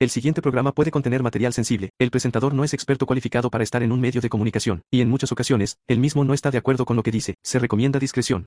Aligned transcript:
El 0.00 0.08
siguiente 0.08 0.40
programa 0.40 0.72
puede 0.72 0.90
contener 0.90 1.22
material 1.22 1.52
sensible. 1.52 1.90
El 1.98 2.10
presentador 2.10 2.54
no 2.54 2.64
es 2.64 2.72
experto 2.72 3.04
cualificado 3.04 3.50
para 3.50 3.62
estar 3.62 3.82
en 3.82 3.92
un 3.92 4.00
medio 4.00 4.22
de 4.22 4.30
comunicación, 4.30 4.80
y 4.90 5.02
en 5.02 5.10
muchas 5.10 5.30
ocasiones, 5.30 5.76
él 5.88 5.98
mismo 5.98 6.24
no 6.24 6.32
está 6.32 6.50
de 6.50 6.56
acuerdo 6.56 6.86
con 6.86 6.96
lo 6.96 7.02
que 7.02 7.10
dice. 7.10 7.34
Se 7.42 7.58
recomienda 7.58 7.98
discreción. 7.98 8.46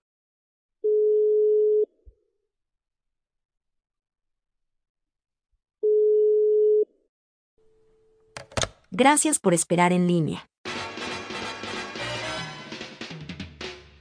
Gracias 8.90 9.38
por 9.38 9.54
esperar 9.54 9.94
en 9.94 10.08
línea. 10.08 10.50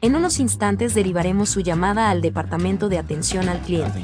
En 0.00 0.16
unos 0.16 0.40
instantes 0.40 0.94
derivaremos 0.94 1.50
su 1.50 1.60
llamada 1.60 2.08
al 2.08 2.22
Departamento 2.22 2.88
de 2.88 2.96
Atención 2.96 3.50
al 3.50 3.58
I 3.58 3.60
Cliente. 3.60 4.02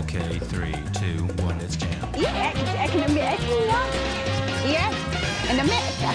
Okay, 0.00 0.38
three, 0.48 0.72
two, 0.96 1.28
one, 1.44 1.58
let's 1.58 1.76
jam. 1.76 1.90
Yeah, 2.16 2.54
back 2.72 2.94
in 2.94 3.02
America? 3.04 3.44
Yeah, 4.64 4.88
in 5.52 5.60
America. 5.60 6.10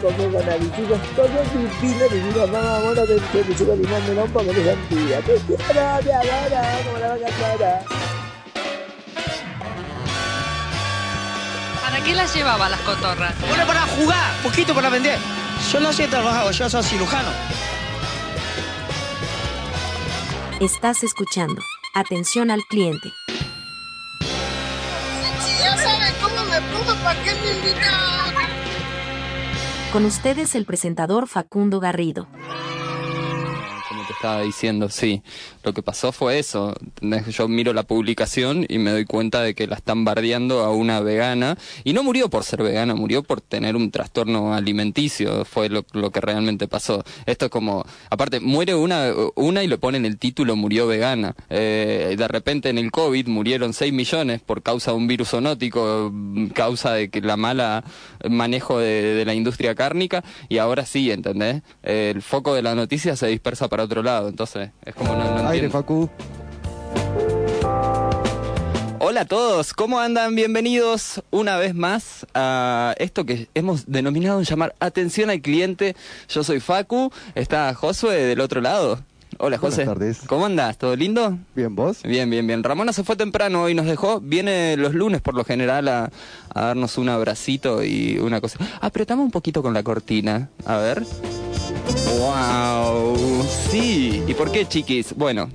Como 0.00 0.24
una 0.24 0.36
mamá 2.46 2.90
de 2.94 3.16
que 3.16 3.54
para 4.32 4.46
que 4.46 4.64
sentía. 4.64 5.20
Te 5.20 5.34
quiero, 5.46 5.62
te 5.66 6.12
adoro, 6.14 6.84
como 6.84 6.98
la 6.98 7.08
vaca 7.08 7.84
¿Para 11.82 11.98
qué 12.02 12.14
las 12.14 12.34
llevaba 12.34 12.70
las 12.70 12.80
cotorras? 12.80 13.34
Bueno, 13.46 13.66
para 13.66 13.82
jugar, 13.82 14.42
poquito 14.42 14.74
para 14.74 14.88
vender. 14.88 15.18
Yo 15.70 15.80
no 15.80 15.92
sé 15.92 16.08
trabajar, 16.08 16.50
yo 16.50 16.70
soy 16.70 16.82
cirujano. 16.82 17.28
Estás 20.62 21.02
escuchando. 21.02 21.60
Atención 21.92 22.52
al 22.52 22.60
cliente. 22.70 23.12
Con 29.92 30.04
ustedes 30.04 30.54
el 30.54 30.64
presentador 30.64 31.26
Facundo 31.26 31.80
Garrido. 31.80 32.28
Como 33.88 34.06
te 34.06 34.12
estaba 34.12 34.42
diciendo, 34.42 34.88
sí. 34.88 35.24
Lo 35.62 35.72
que 35.72 35.82
pasó 35.82 36.12
fue 36.12 36.38
eso. 36.38 36.74
Yo 37.28 37.48
miro 37.48 37.72
la 37.72 37.84
publicación 37.84 38.66
y 38.68 38.78
me 38.78 38.90
doy 38.90 39.04
cuenta 39.04 39.42
de 39.42 39.54
que 39.54 39.66
la 39.66 39.76
están 39.76 40.04
bardeando 40.04 40.60
a 40.60 40.70
una 40.70 41.00
vegana. 41.00 41.56
Y 41.84 41.92
no 41.92 42.02
murió 42.02 42.30
por 42.30 42.44
ser 42.44 42.62
vegana, 42.62 42.94
murió 42.94 43.22
por 43.22 43.40
tener 43.40 43.76
un 43.76 43.90
trastorno 43.90 44.54
alimenticio. 44.54 45.44
Fue 45.44 45.68
lo, 45.68 45.82
que 45.84 46.20
realmente 46.20 46.68
pasó. 46.68 47.04
Esto 47.26 47.46
es 47.46 47.50
como, 47.50 47.84
aparte, 48.10 48.40
muere 48.40 48.74
una, 48.74 49.12
una 49.36 49.62
y 49.62 49.68
le 49.68 49.78
ponen 49.78 50.04
el 50.04 50.18
título 50.18 50.56
murió 50.56 50.86
vegana. 50.86 51.34
Eh, 51.50 52.14
de 52.16 52.28
repente 52.28 52.68
en 52.68 52.78
el 52.78 52.90
COVID 52.90 53.28
murieron 53.28 53.72
6 53.72 53.92
millones 53.92 54.40
por 54.40 54.62
causa 54.62 54.92
de 54.92 54.96
un 54.96 55.06
virus 55.06 55.30
zoonótico, 55.30 56.10
mm, 56.12 56.48
causa 56.48 56.92
de 56.94 57.10
que 57.10 57.20
la 57.20 57.36
mala 57.36 57.84
manejo 58.28 58.78
de, 58.78 59.24
la 59.24 59.34
industria 59.34 59.74
cárnica. 59.74 60.24
Y 60.48 60.58
ahora 60.58 60.84
sí, 60.84 61.10
¿entendés? 61.10 61.62
El 61.82 62.22
foco 62.22 62.54
de 62.54 62.62
la 62.62 62.74
noticia 62.74 63.16
se 63.16 63.26
dispersa 63.28 63.68
para 63.68 63.84
otro 63.84 64.02
lado. 64.02 64.28
Entonces, 64.28 64.70
es 64.84 64.94
como 64.94 65.14
no 65.14 65.51
Aire. 65.52 65.68
Facu. 65.70 66.08
Hola 68.98 69.22
a 69.22 69.24
todos, 69.26 69.74
¿cómo 69.74 69.98
andan? 70.00 70.34
Bienvenidos 70.34 71.22
una 71.30 71.56
vez 71.58 71.74
más 71.74 72.26
a 72.34 72.94
esto 72.98 73.26
que 73.26 73.48
hemos 73.54 73.84
denominado 73.86 74.38
en 74.38 74.44
llamar 74.46 74.74
Atención 74.80 75.28
al 75.28 75.42
Cliente. 75.42 75.94
Yo 76.28 76.42
soy 76.44 76.60
Facu, 76.60 77.12
está 77.34 77.74
Josué 77.74 78.14
del 78.24 78.40
otro 78.40 78.60
lado. 78.62 79.00
Hola 79.38 79.58
Buenas 79.58 79.76
José. 79.76 79.84
tardes. 79.84 80.20
¿Cómo 80.26 80.46
andas? 80.46 80.78
¿Todo 80.78 80.94
lindo? 80.96 81.36
Bien, 81.54 81.74
¿vos? 81.74 82.02
Bien, 82.02 82.30
bien, 82.30 82.46
bien. 82.46 82.62
Ramona 82.62 82.92
se 82.92 83.02
fue 83.02 83.16
temprano 83.16 83.68
y 83.68 83.74
nos 83.74 83.86
dejó. 83.86 84.20
Viene 84.20 84.76
los 84.76 84.94
lunes 84.94 85.20
por 85.20 85.34
lo 85.34 85.44
general 85.44 85.88
a, 85.88 86.10
a 86.54 86.60
darnos 86.62 86.96
un 86.96 87.08
abracito 87.08 87.82
y 87.82 88.18
una 88.18 88.40
cosa. 88.40 88.58
Apretamos 88.80 89.24
un 89.24 89.30
poquito 89.30 89.62
con 89.62 89.74
la 89.74 89.82
cortina. 89.82 90.48
A 90.64 90.76
ver. 90.78 91.02
¡Wow! 92.18 93.16
Sí. 93.70 94.22
¿Y 94.26 94.34
por 94.34 94.52
qué, 94.52 94.66
chiquis? 94.66 95.14
Bueno, 95.16 95.50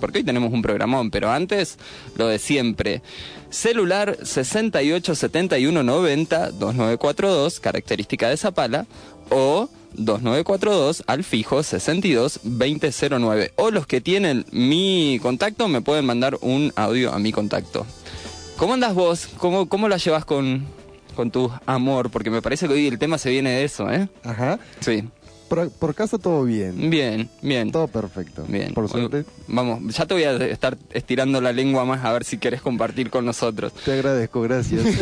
porque 0.00 0.18
hoy 0.18 0.24
tenemos 0.24 0.52
un 0.52 0.62
programón, 0.62 1.10
pero 1.10 1.30
antes 1.30 1.78
lo 2.16 2.28
de 2.28 2.38
siempre. 2.38 3.02
Celular 3.50 4.18
68 4.22 5.14
71 5.14 5.82
90 5.82 6.50
2942, 6.52 7.60
característica 7.60 8.28
de 8.28 8.36
Zapala, 8.36 8.86
o 9.30 9.68
2942 9.94 11.04
al 11.06 11.24
fijo 11.24 11.62
62 11.62 12.40
2009. 12.42 13.52
O 13.56 13.70
los 13.70 13.86
que 13.86 14.00
tienen 14.00 14.44
mi 14.50 15.18
contacto 15.22 15.68
me 15.68 15.80
pueden 15.80 16.04
mandar 16.04 16.36
un 16.40 16.72
audio 16.76 17.12
a 17.12 17.18
mi 17.18 17.32
contacto. 17.32 17.86
¿Cómo 18.56 18.74
andas 18.74 18.94
vos? 18.94 19.28
¿Cómo, 19.38 19.68
cómo 19.68 19.88
la 19.88 19.98
llevas 19.98 20.24
con, 20.24 20.66
con 21.14 21.30
tu 21.30 21.50
amor? 21.64 22.10
Porque 22.10 22.30
me 22.30 22.42
parece 22.42 22.66
que 22.66 22.74
hoy 22.74 22.86
el 22.88 22.98
tema 22.98 23.16
se 23.16 23.30
viene 23.30 23.50
de 23.50 23.64
eso, 23.64 23.90
¿eh? 23.90 24.08
Ajá. 24.24 24.58
Sí. 24.80 25.04
Por, 25.48 25.70
por 25.70 25.94
casa 25.94 26.18
todo 26.18 26.44
bien. 26.44 26.90
Bien, 26.90 27.28
bien. 27.42 27.72
Todo 27.72 27.88
perfecto. 27.88 28.44
Bien. 28.46 28.74
Por 28.74 28.88
suerte. 28.88 29.24
Vamos, 29.46 29.94
ya 29.96 30.06
te 30.06 30.14
voy 30.14 30.24
a 30.24 30.36
estar 30.36 30.76
estirando 30.92 31.40
la 31.40 31.52
lengua 31.52 31.84
más 31.84 32.04
a 32.04 32.12
ver 32.12 32.24
si 32.24 32.38
querés 32.38 32.60
compartir 32.60 33.10
con 33.10 33.24
nosotros. 33.24 33.72
Te 33.84 33.92
agradezco, 33.92 34.42
gracias. 34.42 34.84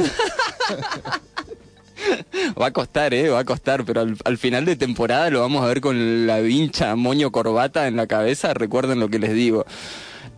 Va 2.61 2.67
a 2.67 2.73
costar, 2.73 3.13
¿eh? 3.13 3.29
Va 3.29 3.41
a 3.41 3.45
costar, 3.45 3.85
pero 3.85 4.01
al, 4.03 4.17
al 4.25 4.39
final 4.39 4.65
de 4.65 4.77
temporada 4.77 5.29
lo 5.31 5.41
vamos 5.41 5.65
a 5.65 5.67
ver 5.67 5.81
con 5.81 6.27
la 6.27 6.39
vincha 6.41 6.95
moño 6.95 7.33
corbata 7.33 7.89
en 7.89 7.97
la 7.97 8.07
cabeza. 8.07 8.55
Recuerden 8.55 9.01
lo 9.01 9.09
que 9.09 9.19
les 9.19 9.33
digo. 9.35 9.67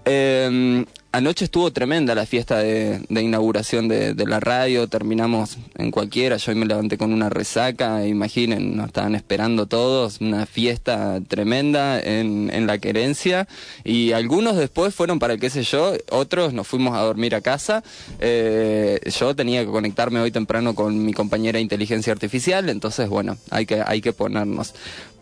Eh, 0.04 0.84
anoche 1.12 1.44
estuvo 1.44 1.72
tremenda 1.72 2.14
la 2.14 2.26
fiesta 2.26 2.58
de, 2.58 3.00
inauguración 3.08 3.88
de, 3.88 4.14
la 4.26 4.40
radio. 4.40 4.88
Terminamos 4.88 5.58
en 5.76 5.90
cualquiera. 5.90 6.36
Yo 6.36 6.54
me 6.54 6.66
levanté 6.66 6.98
con 6.98 7.12
una 7.12 7.28
resaca. 7.28 8.06
Imaginen, 8.06 8.76
nos 8.76 8.88
estaban 8.88 9.14
esperando 9.14 9.66
todos. 9.66 10.20
Una 10.20 10.46
fiesta 10.46 11.20
tremenda 11.26 12.00
en, 12.00 12.50
en 12.52 12.66
la 12.66 12.78
querencia. 12.78 13.48
Y 13.84 14.12
algunos 14.12 14.56
después 14.56 14.94
fueron 14.94 15.18
para 15.18 15.34
el 15.34 15.40
qué 15.40 15.50
sé 15.50 15.62
yo. 15.62 15.94
Otros 16.10 16.52
nos 16.52 16.66
fuimos 16.66 16.96
a 16.96 17.02
dormir 17.02 17.34
a 17.34 17.40
casa. 17.40 17.82
Eh, 18.20 19.00
yo 19.18 19.34
tenía 19.34 19.64
que 19.64 19.70
conectarme 19.70 20.20
hoy 20.20 20.30
temprano 20.30 20.74
con 20.74 21.04
mi 21.04 21.12
compañera 21.12 21.56
de 21.56 21.62
inteligencia 21.62 22.12
artificial. 22.12 22.68
Entonces, 22.68 23.08
bueno, 23.08 23.36
hay 23.50 23.66
que, 23.66 23.82
hay 23.84 24.00
que 24.00 24.12
ponernos. 24.12 24.74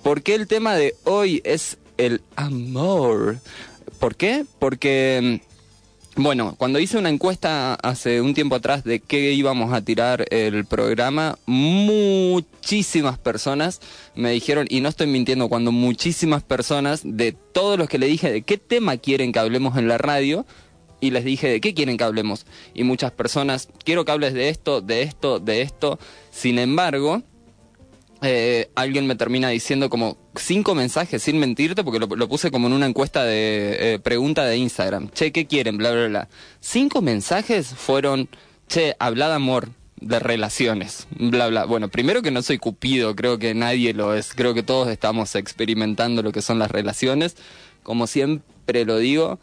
¿Por 0.03 0.23
qué 0.23 0.35
el 0.35 0.47
tema 0.47 0.75
de 0.75 0.95
hoy 1.05 1.41
es 1.45 1.79
el 1.97 2.23
amor? 2.37 3.39
¿Por 3.99 4.15
qué? 4.15 4.45
Porque, 4.59 5.41
mm, 5.43 5.56
bueno, 6.16 6.54
cuando 6.56 6.78
hice 6.78 6.97
una 6.97 7.10
encuesta 7.10 7.75
hace 7.75 8.21
un 8.21 8.32
tiempo 8.32 8.56
atrás 8.56 8.84
de 8.84 9.00
qué 9.00 9.32
íbamos 9.32 9.72
a 9.72 9.82
tirar 9.82 10.25
el 10.31 10.65
programa, 10.65 11.38
muchísimas 11.44 13.19
personas 13.19 13.81
me 14.15 14.31
dijeron, 14.31 14.66
y 14.71 14.81
no 14.81 14.88
estoy 14.88 15.06
mintiendo, 15.06 15.49
cuando 15.49 15.72
muchísimas 15.72 16.43
personas 16.43 17.03
de 17.04 17.32
todos 17.32 17.78
los 17.78 17.88
que 17.88 17.99
le 17.99 18.06
dije 18.06 18.32
de 18.32 18.43
qué 18.43 18.56
tema 18.56 18.97
quieren 18.97 19.31
que 19.31 19.38
hablemos 19.38 19.77
en 19.77 19.88
la 19.88 19.99
radio, 19.99 20.47
y 21.00 21.10
les 21.10 21.25
dije 21.25 21.49
de 21.49 21.60
qué 21.60 21.75
quieren 21.75 21.99
que 21.99 22.04
hablemos. 22.04 22.47
Y 22.72 22.84
muchas 22.84 23.12
personas, 23.12 23.69
quiero 23.84 24.04
que 24.04 24.12
hables 24.12 24.33
de 24.33 24.48
esto, 24.48 24.81
de 24.81 25.03
esto, 25.03 25.38
de 25.38 25.60
esto. 25.60 25.98
Sin 26.31 26.59
embargo, 26.59 27.22
eh, 28.29 28.71
alguien 28.75 29.07
me 29.07 29.15
termina 29.15 29.51
diciendo 29.51 29.89
como 29.89 30.19
cinco 30.35 30.75
mensajes 30.75 31.23
sin 31.23 31.39
mentirte, 31.39 31.85
porque 31.85 32.01
lo, 32.01 32.29
puse 32.29 32.51
como 32.51 32.67
en 32.67 32.73
una 32.73 32.87
encuesta 32.87 33.25
de 33.25 33.95
eh, 33.95 33.99
pregunta 34.01 34.45
de 34.45 34.57
Instagram. 34.57 35.11
Che, 35.11 35.31
¿qué 35.31 35.47
quieren? 35.47 35.79
Bla, 35.79 35.93
bla, 35.93 36.09
bla. 36.09 36.29
Cinco 36.61 37.03
mensajes 37.03 37.69
fueron, 37.69 38.29
che, 38.67 38.97
habla 38.99 39.29
de 39.29 39.35
amor, 39.35 39.69
de 40.01 40.19
relaciones, 40.19 41.07
bla, 41.17 41.47
bla. 41.47 41.67
Bueno, 41.67 41.89
primero 41.89 42.21
que 42.21 42.33
no 42.33 42.43
soy 42.43 42.59
cupido, 42.59 43.15
creo 43.15 43.39
que 43.39 43.55
nadie 43.55 43.95
lo 43.95 44.13
es. 44.13 44.35
Creo 44.35 44.55
que 44.55 44.65
todos 44.65 44.89
estamos 44.89 45.37
experimentando 45.37 46.23
lo 46.23 46.33
que 46.33 46.43
son 46.43 46.59
las 46.59 46.71
relaciones. 46.71 47.37
Como 47.85 48.09
siempre 48.09 48.85
lo 48.85 48.99
digo, 48.99 49.39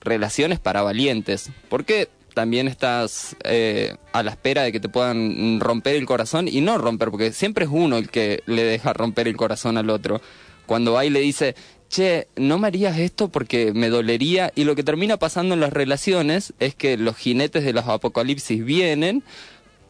relaciones 0.00 0.58
para 0.58 0.82
valientes. 0.82 1.50
Porque 1.68 2.08
también 2.34 2.68
estás 2.68 3.36
eh, 3.44 3.96
a 4.12 4.22
la 4.22 4.32
espera 4.32 4.62
de 4.62 4.72
que 4.72 4.80
te 4.80 4.88
puedan 4.88 5.60
romper 5.60 5.96
el 5.96 6.04
corazón 6.04 6.48
y 6.48 6.60
no 6.60 6.76
romper, 6.78 7.10
porque 7.10 7.32
siempre 7.32 7.64
es 7.64 7.70
uno 7.72 7.96
el 7.96 8.10
que 8.10 8.42
le 8.46 8.64
deja 8.64 8.92
romper 8.92 9.28
el 9.28 9.36
corazón 9.36 9.78
al 9.78 9.88
otro. 9.88 10.20
Cuando 10.66 10.92
va 10.92 11.04
y 11.04 11.10
le 11.10 11.20
dice, 11.20 11.54
che, 11.88 12.26
no 12.36 12.58
me 12.58 12.66
harías 12.66 12.98
esto 12.98 13.28
porque 13.28 13.72
me 13.72 13.88
dolería, 13.88 14.52
y 14.54 14.64
lo 14.64 14.74
que 14.74 14.82
termina 14.82 15.16
pasando 15.16 15.54
en 15.54 15.60
las 15.60 15.72
relaciones 15.72 16.52
es 16.58 16.74
que 16.74 16.96
los 16.96 17.16
jinetes 17.16 17.64
de 17.64 17.72
los 17.72 17.86
apocalipsis 17.86 18.64
vienen 18.64 19.22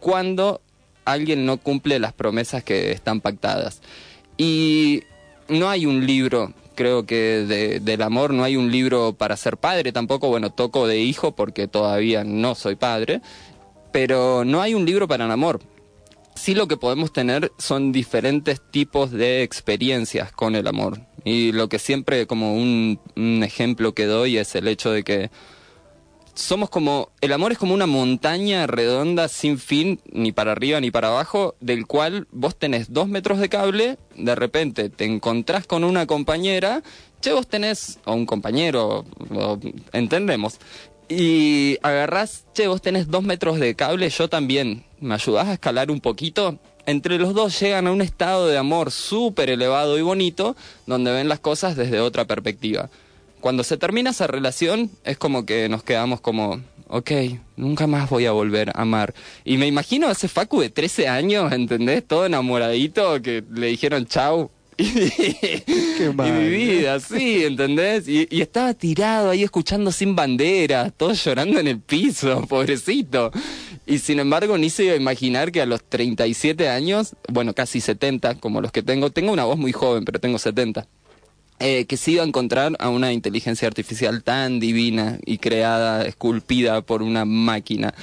cuando 0.01 0.61
alguien 1.05 1.47
no 1.47 1.57
cumple 1.57 1.99
las 1.99 2.13
promesas 2.13 2.63
que 2.63 2.93
están 2.93 3.21
pactadas. 3.21 3.81
Y 4.37 5.03
no 5.49 5.71
hay 5.71 5.87
un 5.87 6.07
libro, 6.07 6.53
creo 6.75 7.07
que 7.07 7.45
de- 7.47 7.81
del 7.81 8.03
amor, 8.03 8.33
no 8.35 8.45
hay 8.45 8.57
un 8.57 8.71
libro 8.71 9.13
para 9.15 9.37
ser 9.37 9.57
padre 9.57 9.93
tampoco, 9.93 10.29
bueno, 10.29 10.51
toco 10.51 10.87
de 10.87 11.01
hijo 11.01 11.35
porque 11.35 11.69
todavía 11.69 12.25
no 12.25 12.55
soy 12.55 12.77
padre, 12.77 13.21
pero 13.93 14.45
no 14.45 14.61
hay 14.61 14.75
un 14.75 14.85
libro 14.85 15.07
para 15.09 15.25
el 15.25 15.31
amor. 15.31 15.61
Sí 16.35 16.55
lo 16.55 16.67
que 16.67 16.77
podemos 16.77 17.13
tener 17.13 17.53
son 17.59 17.93
diferentes 17.93 18.61
tipos 18.73 19.13
de 19.13 19.43
experiencias 19.43 20.33
con 20.33 20.57
el 20.57 20.67
amor. 20.67 21.01
Y 21.25 21.53
lo 21.53 21.69
que 21.69 21.79
siempre 21.79 22.27
como 22.27 22.55
un, 22.55 22.99
un 23.17 23.43
ejemplo 23.45 23.95
que 23.95 24.05
doy 24.07 24.37
es 24.37 24.55
el 24.57 24.67
hecho 24.69 24.91
de 24.91 25.05
que 25.05 25.31
somos 26.35 26.69
como, 26.69 27.11
el 27.21 27.33
amor 27.33 27.53
es 27.53 27.59
como 27.59 27.75
una 27.75 27.87
montaña 27.87 28.67
redonda 28.67 29.29
sin 29.29 29.59
fin, 29.59 30.01
ni 30.13 30.33
para 30.33 30.53
arriba 30.53 30.81
ni 30.81 30.91
para 30.91 31.09
abajo, 31.09 31.55
del 31.61 31.87
cual 31.87 32.27
vos 32.33 32.57
tenés 32.57 32.93
dos 32.93 33.09
metros 33.09 33.39
de 33.39 33.49
cable, 33.49 33.99
de 34.17 34.35
repente 34.35 34.91
te 34.91 35.05
encontrás 35.05 35.67
con 35.67 35.85
una 35.85 36.07
compañera, 36.07 36.83
che, 37.21 37.33
vos 37.33 37.47
tenés, 37.47 38.01
o 38.05 38.15
un 38.15 38.27
compañero, 38.27 39.05
entendemos, 39.93 40.59
y 41.09 41.79
agarrás, 41.83 42.47
che, 42.53 42.67
vos 42.67 42.83
tenés 42.83 43.09
dos 43.09 43.23
metros 43.23 43.59
de 43.61 43.75
cable, 43.75 44.11
yo 44.11 44.29
también, 44.29 44.85
¿me 45.01 45.15
ayudás 45.15 45.49
a 45.49 45.55
escalar 45.55 45.91
un 45.91 46.01
poquito? 46.01 46.59
Entre 46.87 47.19
los 47.19 47.33
dos 47.33 47.59
llegan 47.61 47.87
a 47.87 47.93
un 47.93 48.03
estado 48.03 48.47
de 48.47 48.59
amor 48.59 48.91
súper 48.91 49.49
elevado 49.49 49.99
y 49.99 50.03
bonito, 50.03 50.57
donde 50.87 51.13
ven 51.13 51.29
las 51.29 51.41
cosas 51.41 51.77
desde 51.77 52.01
otra 52.01 52.27
perspectiva 52.27 52.91
cuando 53.45 53.63
se 53.63 53.77
termina 53.77 54.09
esa 54.09 54.27
relación 54.27 54.91
es 55.05 55.19
como 55.19 55.45
que 55.45 55.69
nos 55.69 55.83
quedamos 55.83 56.23
como, 56.23 56.63
ok, 56.89 57.11
nunca 57.57 57.87
más 57.87 58.09
voy 58.09 58.25
a 58.25 58.33
volver 58.33 58.71
a 58.71 58.81
amar. 58.81 59.13
Y 59.45 59.59
me 59.59 59.67
imagino 59.67 60.09
a 60.09 60.13
ese 60.13 60.29
Facu 60.29 60.63
de 60.63 60.71
13 60.71 61.09
años, 61.09 61.53
¿entendés? 61.53 62.07
Todo 62.07 62.25
enamoradito, 62.25 63.21
que 63.21 63.45
le 63.53 63.67
dijeron 63.67 64.07
chau. 64.07 64.51
y 64.79 66.15
mal. 66.15 66.33
mi 66.33 66.49
vida, 66.49 66.99
sí, 67.01 67.45
¿entendés? 67.45 68.09
Y, 68.09 68.27
y 68.31 68.41
estaba 68.41 68.73
tirado 68.73 69.29
ahí 69.29 69.43
escuchando 69.43 69.93
sin 69.93 70.17
bandera, 70.17 70.89
todo 70.89 71.13
llorando 71.13 71.61
en 71.61 71.69
el 71.69 71.81
piso, 71.81 72.41
pobrecito. 72.49 73.31
Y 73.85 73.99
sin 73.99 74.21
embargo, 74.21 74.57
ni 74.57 74.71
se 74.71 74.85
iba 74.85 74.95
a 74.95 74.97
imaginar 74.97 75.53
que 75.53 75.61
a 75.61 75.67
los 75.67 75.85
37 75.85 76.71
años, 76.71 77.15
bueno, 77.29 77.53
casi 77.53 77.83
70, 77.83 78.37
como 78.37 78.63
los 78.63 78.73
que 78.73 78.83
tengo, 78.83 79.11
tengo 79.11 79.33
una 79.35 79.45
voz 79.45 79.59
muy 79.59 79.73
joven, 79.73 80.07
pero 80.07 80.19
tengo 80.19 80.39
70 80.39 80.89
eh, 81.65 81.87
que 81.87 81.97
se 81.97 82.11
iba 82.13 82.23
a 82.23 82.27
encontrar 82.27 82.77
a 82.79 82.91
una 82.91 83.13
inteligencia 83.13 83.67
artificial 83.67 84.23
tan 84.23 84.61
divina 84.61 85.19
y 85.25 85.39
creada, 85.39 86.05
esculpida 86.05 86.83
por 86.83 87.03
una 87.03 87.25
máquina. 87.25 87.95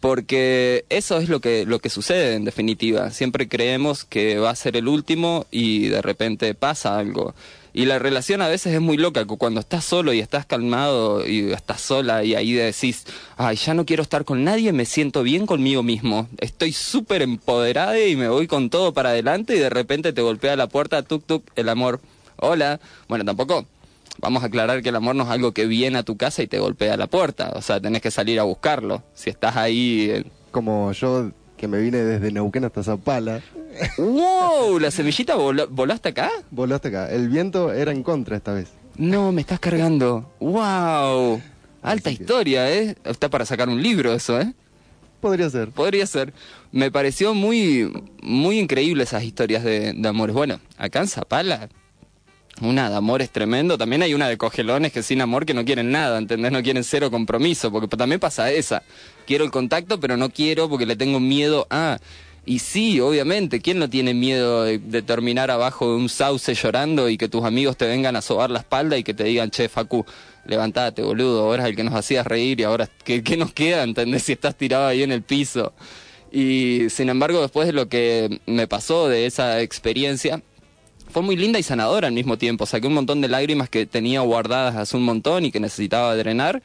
Porque 0.00 0.84
eso 0.90 1.18
es 1.18 1.28
lo 1.28 1.40
que, 1.40 1.64
lo 1.66 1.80
que 1.80 1.88
sucede 1.90 2.34
en 2.34 2.44
definitiva. 2.44 3.10
Siempre 3.10 3.48
creemos 3.48 4.04
que 4.04 4.38
va 4.38 4.50
a 4.50 4.54
ser 4.56 4.76
el 4.76 4.86
último 4.86 5.46
y 5.50 5.88
de 5.88 6.02
repente 6.02 6.54
pasa 6.54 6.98
algo. 6.98 7.34
Y 7.74 7.84
la 7.86 7.98
relación 7.98 8.40
a 8.40 8.48
veces 8.48 8.74
es 8.74 8.80
muy 8.80 8.96
loca, 8.96 9.24
cu- 9.24 9.36
cuando 9.38 9.60
estás 9.60 9.84
solo 9.84 10.12
y 10.12 10.20
estás 10.20 10.46
calmado 10.46 11.26
y 11.26 11.50
estás 11.52 11.80
sola 11.80 12.22
y 12.24 12.34
ahí 12.34 12.52
decís, 12.52 13.04
ay, 13.36 13.56
ya 13.56 13.74
no 13.74 13.84
quiero 13.86 14.02
estar 14.02 14.24
con 14.24 14.44
nadie, 14.44 14.72
me 14.72 14.84
siento 14.84 15.22
bien 15.24 15.46
conmigo 15.46 15.82
mismo. 15.82 16.28
Estoy 16.38 16.72
súper 16.72 17.22
empoderada 17.22 17.98
y 18.00 18.14
me 18.16 18.28
voy 18.28 18.46
con 18.46 18.70
todo 18.70 18.92
para 18.94 19.10
adelante 19.10 19.56
y 19.56 19.58
de 19.58 19.70
repente 19.70 20.12
te 20.12 20.22
golpea 20.22 20.54
la 20.56 20.68
puerta, 20.68 21.02
tuk 21.02 21.24
tuk, 21.26 21.42
el 21.56 21.68
amor. 21.68 22.00
Hola. 22.38 22.80
Bueno, 23.08 23.24
tampoco 23.24 23.66
vamos 24.20 24.42
a 24.42 24.46
aclarar 24.46 24.82
que 24.82 24.88
el 24.88 24.96
amor 24.96 25.14
no 25.14 25.24
es 25.24 25.30
algo 25.30 25.52
que 25.52 25.66
viene 25.66 25.98
a 25.98 26.02
tu 26.02 26.16
casa 26.16 26.42
y 26.42 26.46
te 26.46 26.58
golpea 26.58 26.96
la 26.96 27.06
puerta. 27.06 27.52
O 27.54 27.62
sea, 27.62 27.80
tenés 27.80 28.02
que 28.02 28.10
salir 28.10 28.40
a 28.40 28.44
buscarlo. 28.44 29.02
Si 29.14 29.30
estás 29.30 29.56
ahí... 29.56 30.08
eh, 30.10 30.24
Como 30.50 30.92
yo 30.92 31.30
que 31.56 31.66
me 31.68 31.80
vine 31.80 31.98
desde 31.98 32.30
Neuquén 32.30 32.64
hasta 32.64 32.82
Zapala. 32.84 33.40
¡Wow! 33.96 34.78
¿La 34.78 34.90
semillita 34.90 35.34
voló, 35.34 35.66
voló 35.68 35.92
hasta 35.92 36.10
acá? 36.10 36.30
Voló 36.50 36.74
hasta 36.76 36.88
acá. 36.88 37.10
El 37.10 37.28
viento 37.28 37.72
era 37.72 37.90
en 37.92 38.02
contra 38.02 38.36
esta 38.36 38.52
vez. 38.52 38.68
No, 38.96 39.32
me 39.32 39.40
estás 39.40 39.58
cargando. 39.60 40.30
¡Wow! 40.40 41.40
Alta 41.82 42.10
Así 42.10 42.16
que- 42.16 42.22
historia, 42.22 42.70
¿eh? 42.72 42.96
Está 43.04 43.28
para 43.28 43.44
sacar 43.44 43.68
un 43.68 43.82
libro 43.82 44.12
eso, 44.12 44.40
¿eh? 44.40 44.52
Podría 45.20 45.50
ser. 45.50 45.70
Podría 45.70 46.06
ser. 46.06 46.32
Me 46.70 46.90
pareció 46.92 47.34
muy, 47.34 47.92
muy 48.22 48.58
increíble 48.60 49.02
esas 49.02 49.24
historias 49.24 49.64
de, 49.64 49.92
de 49.94 50.08
amores. 50.08 50.34
Bueno, 50.34 50.60
acá 50.76 51.00
en 51.00 51.08
Zapala, 51.08 51.68
una 52.60 52.90
de 52.90 52.96
amores 52.96 53.30
tremendo. 53.30 53.78
También 53.78 54.02
hay 54.02 54.14
una 54.14 54.28
de 54.28 54.36
cogelones 54.36 54.92
que 54.92 55.02
sin 55.02 55.20
amor 55.20 55.46
que 55.46 55.54
no 55.54 55.64
quieren 55.64 55.90
nada, 55.90 56.18
¿entendés? 56.18 56.52
No 56.52 56.62
quieren 56.62 56.84
cero 56.84 57.10
compromiso, 57.10 57.70
porque 57.70 57.96
también 57.96 58.20
pasa 58.20 58.50
esa. 58.50 58.82
Quiero 59.26 59.44
el 59.44 59.50
contacto, 59.50 60.00
pero 60.00 60.16
no 60.16 60.30
quiero 60.30 60.68
porque 60.68 60.86
le 60.86 60.96
tengo 60.96 61.20
miedo 61.20 61.66
a... 61.70 61.98
Y 62.46 62.60
sí, 62.60 62.98
obviamente, 63.00 63.60
¿quién 63.60 63.78
no 63.78 63.90
tiene 63.90 64.14
miedo 64.14 64.64
de, 64.64 64.78
de 64.78 65.02
terminar 65.02 65.50
abajo 65.50 65.90
de 65.90 65.96
un 65.96 66.08
sauce 66.08 66.54
llorando 66.54 67.10
y 67.10 67.18
que 67.18 67.28
tus 67.28 67.44
amigos 67.44 67.76
te 67.76 67.86
vengan 67.86 68.16
a 68.16 68.22
sobar 68.22 68.48
la 68.48 68.60
espalda 68.60 68.96
y 68.96 69.04
que 69.04 69.12
te 69.12 69.24
digan, 69.24 69.50
che, 69.50 69.68
Facu, 69.68 70.06
levantate, 70.46 71.02
boludo, 71.02 71.42
ahora 71.42 71.64
es 71.64 71.68
el 71.68 71.76
que 71.76 71.84
nos 71.84 71.94
hacías 71.94 72.26
reír 72.26 72.60
y 72.60 72.62
ahora, 72.62 72.88
¿qué, 73.04 73.22
qué 73.22 73.36
nos 73.36 73.52
queda, 73.52 73.82
entendés? 73.82 74.22
Si 74.22 74.32
estás 74.32 74.56
tirado 74.56 74.86
ahí 74.86 75.02
en 75.02 75.12
el 75.12 75.22
piso. 75.22 75.74
Y 76.32 76.90
sin 76.90 77.08
embargo, 77.08 77.40
después 77.40 77.66
de 77.66 77.72
lo 77.72 77.88
que 77.88 78.40
me 78.46 78.66
pasó 78.66 79.08
de 79.08 79.26
esa 79.26 79.60
experiencia, 79.60 80.42
fue 81.10 81.22
muy 81.22 81.36
linda 81.36 81.58
y 81.58 81.62
sanadora 81.62 82.08
al 82.08 82.14
mismo 82.14 82.38
tiempo. 82.38 82.66
Saqué 82.66 82.86
un 82.86 82.94
montón 82.94 83.20
de 83.20 83.28
lágrimas 83.28 83.68
que 83.68 83.86
tenía 83.86 84.20
guardadas 84.20 84.76
hace 84.76 84.96
un 84.96 85.04
montón 85.04 85.44
y 85.44 85.52
que 85.52 85.60
necesitaba 85.60 86.14
drenar. 86.16 86.62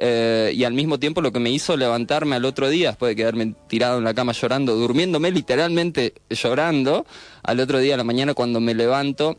Eh, 0.00 0.52
y 0.54 0.62
al 0.62 0.74
mismo 0.74 0.98
tiempo 1.00 1.20
lo 1.20 1.32
que 1.32 1.40
me 1.40 1.50
hizo 1.50 1.76
levantarme 1.76 2.36
al 2.36 2.44
otro 2.44 2.68
día, 2.68 2.90
después 2.90 3.10
de 3.10 3.16
quedarme 3.16 3.54
tirado 3.66 3.98
en 3.98 4.04
la 4.04 4.14
cama 4.14 4.32
llorando, 4.32 4.76
durmiéndome 4.76 5.32
literalmente 5.32 6.14
llorando, 6.30 7.04
al 7.42 7.58
otro 7.58 7.80
día 7.80 7.94
a 7.94 7.96
la 7.96 8.04
mañana 8.04 8.34
cuando 8.34 8.60
me 8.60 8.74
levanto, 8.74 9.36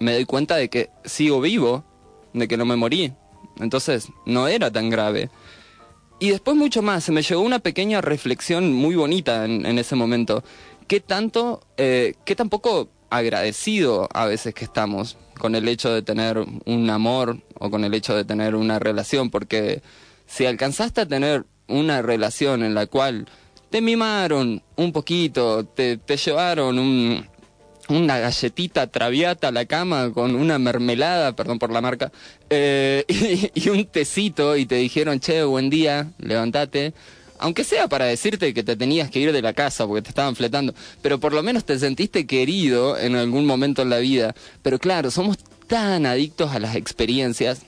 me 0.00 0.14
doy 0.14 0.24
cuenta 0.24 0.56
de 0.56 0.68
que 0.68 0.90
sigo 1.04 1.40
vivo, 1.40 1.84
de 2.32 2.48
que 2.48 2.56
no 2.56 2.64
me 2.64 2.76
morí. 2.76 3.12
Entonces 3.60 4.08
no 4.26 4.48
era 4.48 4.72
tan 4.72 4.90
grave. 4.90 5.30
Y 6.18 6.30
después 6.30 6.56
mucho 6.56 6.82
más, 6.82 7.04
se 7.04 7.12
me 7.12 7.22
llegó 7.22 7.40
una 7.40 7.60
pequeña 7.60 8.00
reflexión 8.00 8.72
muy 8.72 8.94
bonita 8.96 9.44
en, 9.44 9.78
ese 9.78 9.94
momento. 9.96 10.42
¿Qué 10.88 11.00
tanto, 11.00 11.62
eh, 11.76 12.14
qué 12.24 12.34
tan 12.34 12.48
poco 12.48 12.88
agradecido 13.10 14.08
a 14.12 14.26
veces 14.26 14.54
que 14.54 14.64
estamos 14.64 15.16
con 15.38 15.54
el 15.54 15.68
hecho 15.68 15.92
de 15.92 16.02
tener 16.02 16.38
un 16.38 16.90
amor 16.90 17.38
o 17.54 17.70
con 17.70 17.84
el 17.84 17.94
hecho 17.94 18.14
de 18.14 18.24
tener 18.24 18.54
una 18.54 18.78
relación? 18.78 19.30
Porque 19.30 19.82
si 20.26 20.46
alcanzaste 20.46 21.02
a 21.02 21.06
tener 21.06 21.44
una 21.66 22.02
relación 22.02 22.62
en 22.62 22.74
la 22.74 22.86
cual 22.86 23.26
te 23.70 23.80
mimaron 23.80 24.62
un 24.76 24.92
poquito, 24.92 25.64
te, 25.64 25.96
te 25.96 26.16
llevaron 26.16 26.78
un, 26.78 27.26
una 27.88 28.18
galletita 28.18 28.86
traviata 28.88 29.48
a 29.48 29.52
la 29.52 29.64
cama 29.64 30.12
con 30.12 30.34
una 30.34 30.58
mermelada, 30.58 31.34
perdón 31.34 31.58
por 31.58 31.70
la 31.70 31.80
marca, 31.80 32.12
eh, 32.48 33.04
y, 33.08 33.50
y 33.54 33.68
un 33.68 33.84
tecito 33.86 34.56
y 34.56 34.66
te 34.66 34.76
dijeron, 34.76 35.20
che, 35.20 35.42
buen 35.44 35.70
día, 35.70 36.12
levántate. 36.18 36.94
Aunque 37.40 37.64
sea 37.64 37.88
para 37.88 38.04
decirte 38.04 38.54
que 38.54 38.62
te 38.62 38.76
tenías 38.76 39.10
que 39.10 39.18
ir 39.18 39.32
de 39.32 39.42
la 39.42 39.52
casa 39.52 39.86
porque 39.86 40.02
te 40.02 40.10
estaban 40.10 40.36
fletando, 40.36 40.74
pero 41.02 41.18
por 41.18 41.32
lo 41.32 41.42
menos 41.42 41.64
te 41.64 41.78
sentiste 41.78 42.26
querido 42.26 42.98
en 42.98 43.16
algún 43.16 43.46
momento 43.46 43.82
en 43.82 43.90
la 43.90 43.98
vida. 43.98 44.34
Pero 44.62 44.78
claro, 44.78 45.10
somos 45.10 45.38
tan 45.66 46.06
adictos 46.06 46.52
a 46.52 46.58
las 46.58 46.76
experiencias 46.76 47.62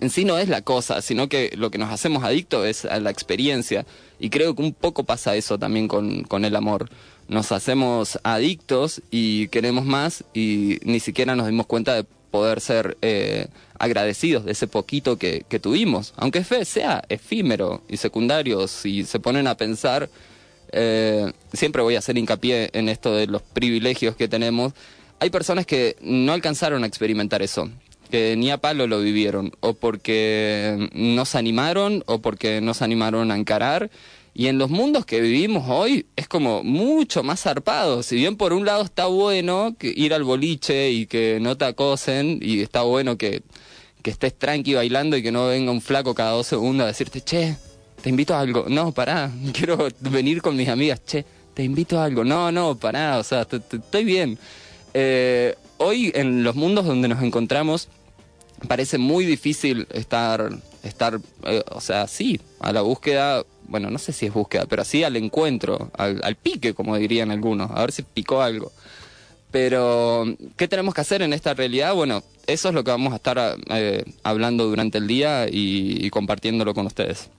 en 0.00 0.10
sí 0.10 0.24
no 0.24 0.38
es 0.38 0.48
la 0.48 0.62
cosa, 0.62 1.00
sino 1.02 1.28
que 1.28 1.52
lo 1.56 1.70
que 1.70 1.78
nos 1.78 1.90
hacemos 1.90 2.24
adictos 2.24 2.66
es 2.66 2.84
a 2.84 3.00
la 3.00 3.10
experiencia. 3.10 3.86
Y 4.18 4.30
creo 4.30 4.54
que 4.54 4.62
un 4.62 4.72
poco 4.72 5.04
pasa 5.04 5.36
eso 5.36 5.58
también 5.58 5.88
con, 5.88 6.22
con 6.24 6.44
el 6.44 6.56
amor. 6.56 6.90
Nos 7.28 7.52
hacemos 7.52 8.18
adictos 8.22 9.02
y 9.10 9.48
queremos 9.48 9.84
más 9.84 10.24
y 10.32 10.78
ni 10.82 11.00
siquiera 11.00 11.34
nos 11.34 11.46
dimos 11.46 11.66
cuenta 11.66 11.94
de 11.94 12.04
poder 12.36 12.60
ser 12.60 12.98
eh, 13.00 13.46
agradecidos 13.78 14.44
de 14.44 14.52
ese 14.52 14.66
poquito 14.66 15.16
que, 15.16 15.42
tuvimos. 15.58 16.12
Aunque 16.18 16.44
sea 16.44 17.02
efímero 17.08 17.82
y 17.88 17.96
secundario, 17.96 18.68
si 18.68 19.04
se 19.04 19.20
ponen 19.20 19.46
a 19.46 19.56
pensar, 19.56 20.10
eh, 20.70 21.32
siempre 21.54 21.80
voy 21.80 21.96
a 21.96 22.00
hacer 22.00 22.18
hincapié 22.18 22.68
en 22.74 22.90
esto 22.90 23.14
de 23.14 23.26
los 23.26 23.40
privilegios 23.40 24.16
que 24.16 24.28
tenemos. 24.28 24.74
Hay 25.18 25.30
personas 25.30 25.64
que 25.64 25.96
no 26.02 26.34
alcanzaron 26.34 26.84
a 26.84 26.86
experimentar 26.86 27.40
eso 27.40 27.70
que 28.10 28.36
ni 28.36 28.52
a 28.52 28.58
palo 28.58 28.86
lo 28.86 29.00
vivieron, 29.00 29.50
o 29.58 29.74
porque 29.74 30.90
no 30.92 31.24
se 31.24 31.38
animaron, 31.38 32.04
o 32.06 32.20
porque 32.20 32.60
no 32.60 32.72
se 32.72 32.84
animaron 32.84 33.32
a 33.32 33.36
encarar. 33.36 33.90
Y 34.38 34.48
en 34.48 34.58
los 34.58 34.68
mundos 34.68 35.06
que 35.06 35.22
vivimos 35.22 35.64
hoy 35.66 36.04
es 36.14 36.28
como 36.28 36.62
mucho 36.62 37.22
más 37.22 37.40
zarpado. 37.40 38.02
Si 38.02 38.16
bien 38.16 38.36
por 38.36 38.52
un 38.52 38.66
lado 38.66 38.82
está 38.82 39.06
bueno 39.06 39.74
que 39.78 39.90
ir 39.96 40.12
al 40.12 40.24
boliche 40.24 40.90
y 40.90 41.06
que 41.06 41.38
no 41.40 41.56
te 41.56 41.64
acosen, 41.64 42.40
y 42.42 42.60
está 42.60 42.82
bueno 42.82 43.16
que, 43.16 43.40
que 44.02 44.10
estés 44.10 44.38
tranqui 44.38 44.74
bailando 44.74 45.16
y 45.16 45.22
que 45.22 45.32
no 45.32 45.46
venga 45.46 45.72
un 45.72 45.80
flaco 45.80 46.14
cada 46.14 46.32
dos 46.32 46.46
segundos 46.46 46.84
a 46.84 46.88
decirte, 46.88 47.22
che, 47.22 47.56
te 48.02 48.10
invito 48.10 48.34
a 48.34 48.40
algo. 48.40 48.66
No, 48.68 48.92
pará, 48.92 49.32
quiero 49.54 49.88
venir 50.00 50.42
con 50.42 50.54
mis 50.54 50.68
amigas, 50.68 51.02
che, 51.02 51.24
te 51.54 51.64
invito 51.64 51.98
a 51.98 52.04
algo. 52.04 52.22
No, 52.22 52.52
no, 52.52 52.74
pará, 52.74 53.16
o 53.16 53.24
sea, 53.24 53.46
estoy 53.50 54.04
bien. 54.04 54.38
Eh, 54.92 55.54
hoy 55.78 56.12
en 56.14 56.44
los 56.44 56.54
mundos 56.54 56.84
donde 56.84 57.08
nos 57.08 57.22
encontramos 57.22 57.88
parece 58.68 58.98
muy 58.98 59.24
difícil 59.24 59.86
estar, 59.92 60.50
estar 60.82 61.20
eh, 61.44 61.62
o 61.70 61.80
sea, 61.80 62.06
sí, 62.06 62.38
a 62.60 62.72
la 62.72 62.82
búsqueda, 62.82 63.44
bueno, 63.68 63.90
no 63.90 63.98
sé 63.98 64.12
si 64.12 64.26
es 64.26 64.32
búsqueda, 64.32 64.66
pero 64.66 64.84
sí 64.84 65.04
al 65.04 65.16
encuentro, 65.16 65.90
al, 65.96 66.36
pique, 66.36 66.74
como 66.74 66.96
dirían 66.96 67.30
algunos, 67.30 67.70
a 67.70 67.80
ver 67.80 67.92
si 67.92 68.02
picó 68.02 68.42
algo. 68.42 68.72
Pero, 69.50 70.24
¿qué 70.56 70.68
tenemos 70.68 70.94
que 70.94 71.00
hacer 71.00 71.22
en 71.22 71.32
esta 71.32 71.54
realidad? 71.54 71.94
Bueno, 71.94 72.22
eso 72.46 72.68
es 72.68 72.74
lo 72.74 72.84
que 72.84 72.90
vamos 72.90 73.12
a 73.12 73.16
estar 73.16 73.56
eh, 73.70 74.04
hablando 74.22 74.66
durante 74.66 74.98
el 74.98 75.06
día 75.06 75.46
y 75.50 76.10
compartiéndolo 76.10 76.74
con 76.74 76.86
ustedes. 76.86 77.30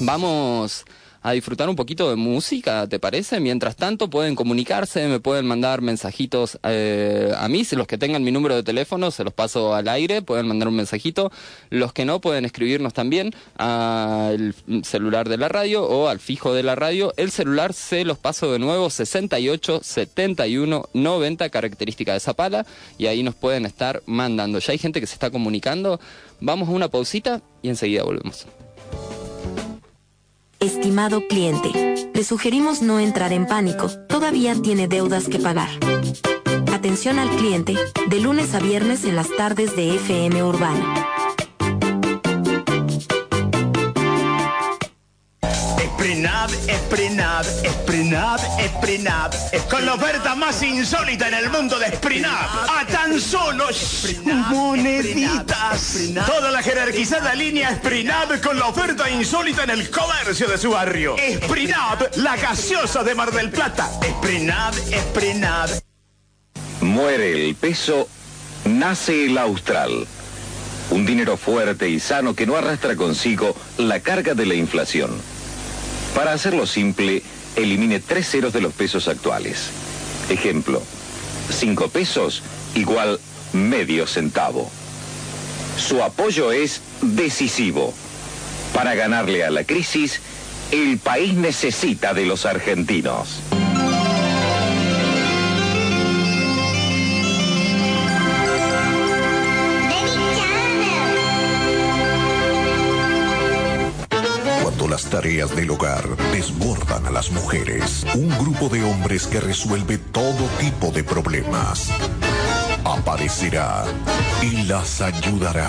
Vamos 0.00 0.84
a 1.24 1.32
disfrutar 1.32 1.70
un 1.70 1.74
poquito 1.74 2.10
de 2.10 2.16
música, 2.16 2.86
¿te 2.86 2.98
parece? 2.98 3.40
Mientras 3.40 3.76
tanto 3.76 4.10
pueden 4.10 4.34
comunicarse, 4.34 5.08
me 5.08 5.20
pueden 5.20 5.46
mandar 5.46 5.80
mensajitos 5.80 6.58
eh, 6.64 7.32
a 7.34 7.48
mí, 7.48 7.64
si 7.64 7.76
los 7.76 7.86
que 7.86 7.96
tengan 7.96 8.22
mi 8.22 8.30
número 8.30 8.54
de 8.54 8.62
teléfono 8.62 9.10
se 9.10 9.24
los 9.24 9.32
paso 9.32 9.74
al 9.74 9.88
aire, 9.88 10.20
pueden 10.20 10.46
mandar 10.46 10.68
un 10.68 10.76
mensajito, 10.76 11.32
los 11.70 11.94
que 11.94 12.04
no 12.04 12.20
pueden 12.20 12.44
escribirnos 12.44 12.92
también 12.92 13.34
al 13.56 14.54
celular 14.82 15.30
de 15.30 15.38
la 15.38 15.48
radio 15.48 15.84
o 15.84 16.08
al 16.08 16.20
fijo 16.20 16.52
de 16.52 16.62
la 16.62 16.74
radio, 16.74 17.14
el 17.16 17.30
celular 17.30 17.72
se 17.72 18.04
los 18.04 18.18
paso 18.18 18.52
de 18.52 18.58
nuevo 18.58 18.90
68 18.90 19.80
71 19.82 20.90
90 20.92 21.48
característica 21.48 22.12
de 22.12 22.20
Zapala 22.20 22.66
y 22.98 23.06
ahí 23.06 23.22
nos 23.22 23.34
pueden 23.34 23.64
estar 23.64 24.02
mandando. 24.04 24.58
Ya 24.58 24.72
hay 24.72 24.78
gente 24.78 25.00
que 25.00 25.06
se 25.06 25.14
está 25.14 25.30
comunicando, 25.30 25.98
vamos 26.40 26.68
a 26.68 26.72
una 26.72 26.88
pausita 26.88 27.40
y 27.62 27.70
enseguida 27.70 28.02
volvemos. 28.02 28.46
Estimado 30.60 31.26
cliente, 31.28 32.10
le 32.14 32.24
sugerimos 32.24 32.80
no 32.80 33.00
entrar 33.00 33.32
en 33.32 33.46
pánico, 33.46 33.88
todavía 34.08 34.54
tiene 34.60 34.88
deudas 34.88 35.28
que 35.28 35.38
pagar. 35.38 35.68
Atención 36.72 37.18
al 37.18 37.28
cliente, 37.30 37.74
de 38.08 38.20
lunes 38.20 38.54
a 38.54 38.60
viernes 38.60 39.04
en 39.04 39.16
las 39.16 39.28
tardes 39.36 39.76
de 39.76 39.96
FM 39.96 40.42
Urbana. 40.42 41.13
Esprinab, 46.04 46.50
Esprinab, 46.68 47.46
Esprinab, 47.64 48.40
Esprinab. 48.60 49.32
Con 49.70 49.86
la 49.86 49.94
oferta 49.94 50.34
más 50.34 50.62
insólita 50.62 51.28
en 51.28 51.32
el 51.32 51.48
mundo 51.48 51.78
de 51.78 51.86
Esprinab. 51.86 52.68
A 52.68 52.84
tan 52.86 53.18
solo 53.18 53.68
moneditas. 54.50 55.96
Toda 56.26 56.50
la 56.50 56.62
jerarquizada 56.62 57.34
línea 57.34 57.70
Esprinab 57.70 58.38
con 58.42 58.58
la 58.58 58.66
oferta 58.66 59.08
insólita 59.08 59.64
en 59.64 59.70
el 59.70 59.88
comercio 59.88 60.46
de 60.46 60.58
su 60.58 60.72
barrio. 60.72 61.16
Esprinab, 61.16 62.14
la 62.16 62.36
gaseosa 62.36 63.02
de 63.02 63.14
Mar 63.14 63.32
del 63.32 63.48
Plata. 63.48 63.90
Esprinab, 64.02 64.74
Esprinab. 64.92 65.70
Muere 66.82 67.48
el 67.48 67.54
peso, 67.54 68.10
nace 68.66 69.24
el 69.24 69.38
austral. 69.38 70.06
Un 70.90 71.06
dinero 71.06 71.38
fuerte 71.38 71.88
y 71.88 71.98
sano 71.98 72.34
que 72.34 72.44
no 72.44 72.56
arrastra 72.56 72.94
consigo 72.94 73.56
la 73.78 74.00
carga 74.00 74.34
de 74.34 74.44
la 74.44 74.54
inflación. 74.54 75.33
Para 76.14 76.32
hacerlo 76.32 76.66
simple, 76.66 77.22
elimine 77.56 77.98
tres 78.00 78.28
ceros 78.30 78.52
de 78.52 78.60
los 78.60 78.72
pesos 78.72 79.08
actuales. 79.08 79.70
Ejemplo, 80.28 80.82
5 81.50 81.88
pesos 81.88 82.42
igual 82.74 83.20
medio 83.52 84.06
centavo. 84.06 84.70
Su 85.76 86.02
apoyo 86.02 86.52
es 86.52 86.80
decisivo. 87.02 87.92
Para 88.72 88.94
ganarle 88.94 89.44
a 89.44 89.50
la 89.50 89.64
crisis, 89.64 90.20
el 90.70 90.98
país 90.98 91.34
necesita 91.34 92.14
de 92.14 92.26
los 92.26 92.46
argentinos. 92.46 93.40
Las 104.94 105.06
tareas 105.06 105.56
del 105.56 105.72
hogar 105.72 106.08
desbordan 106.30 107.04
a 107.04 107.10
las 107.10 107.32
mujeres, 107.32 108.06
un 108.14 108.28
grupo 108.38 108.68
de 108.68 108.84
hombres 108.84 109.26
que 109.26 109.40
resuelve 109.40 109.98
todo 109.98 110.46
tipo 110.60 110.92
de 110.92 111.02
problemas 111.02 111.90
aparecerá 112.84 113.86
y 114.40 114.62
las 114.68 115.00
ayudará, 115.00 115.68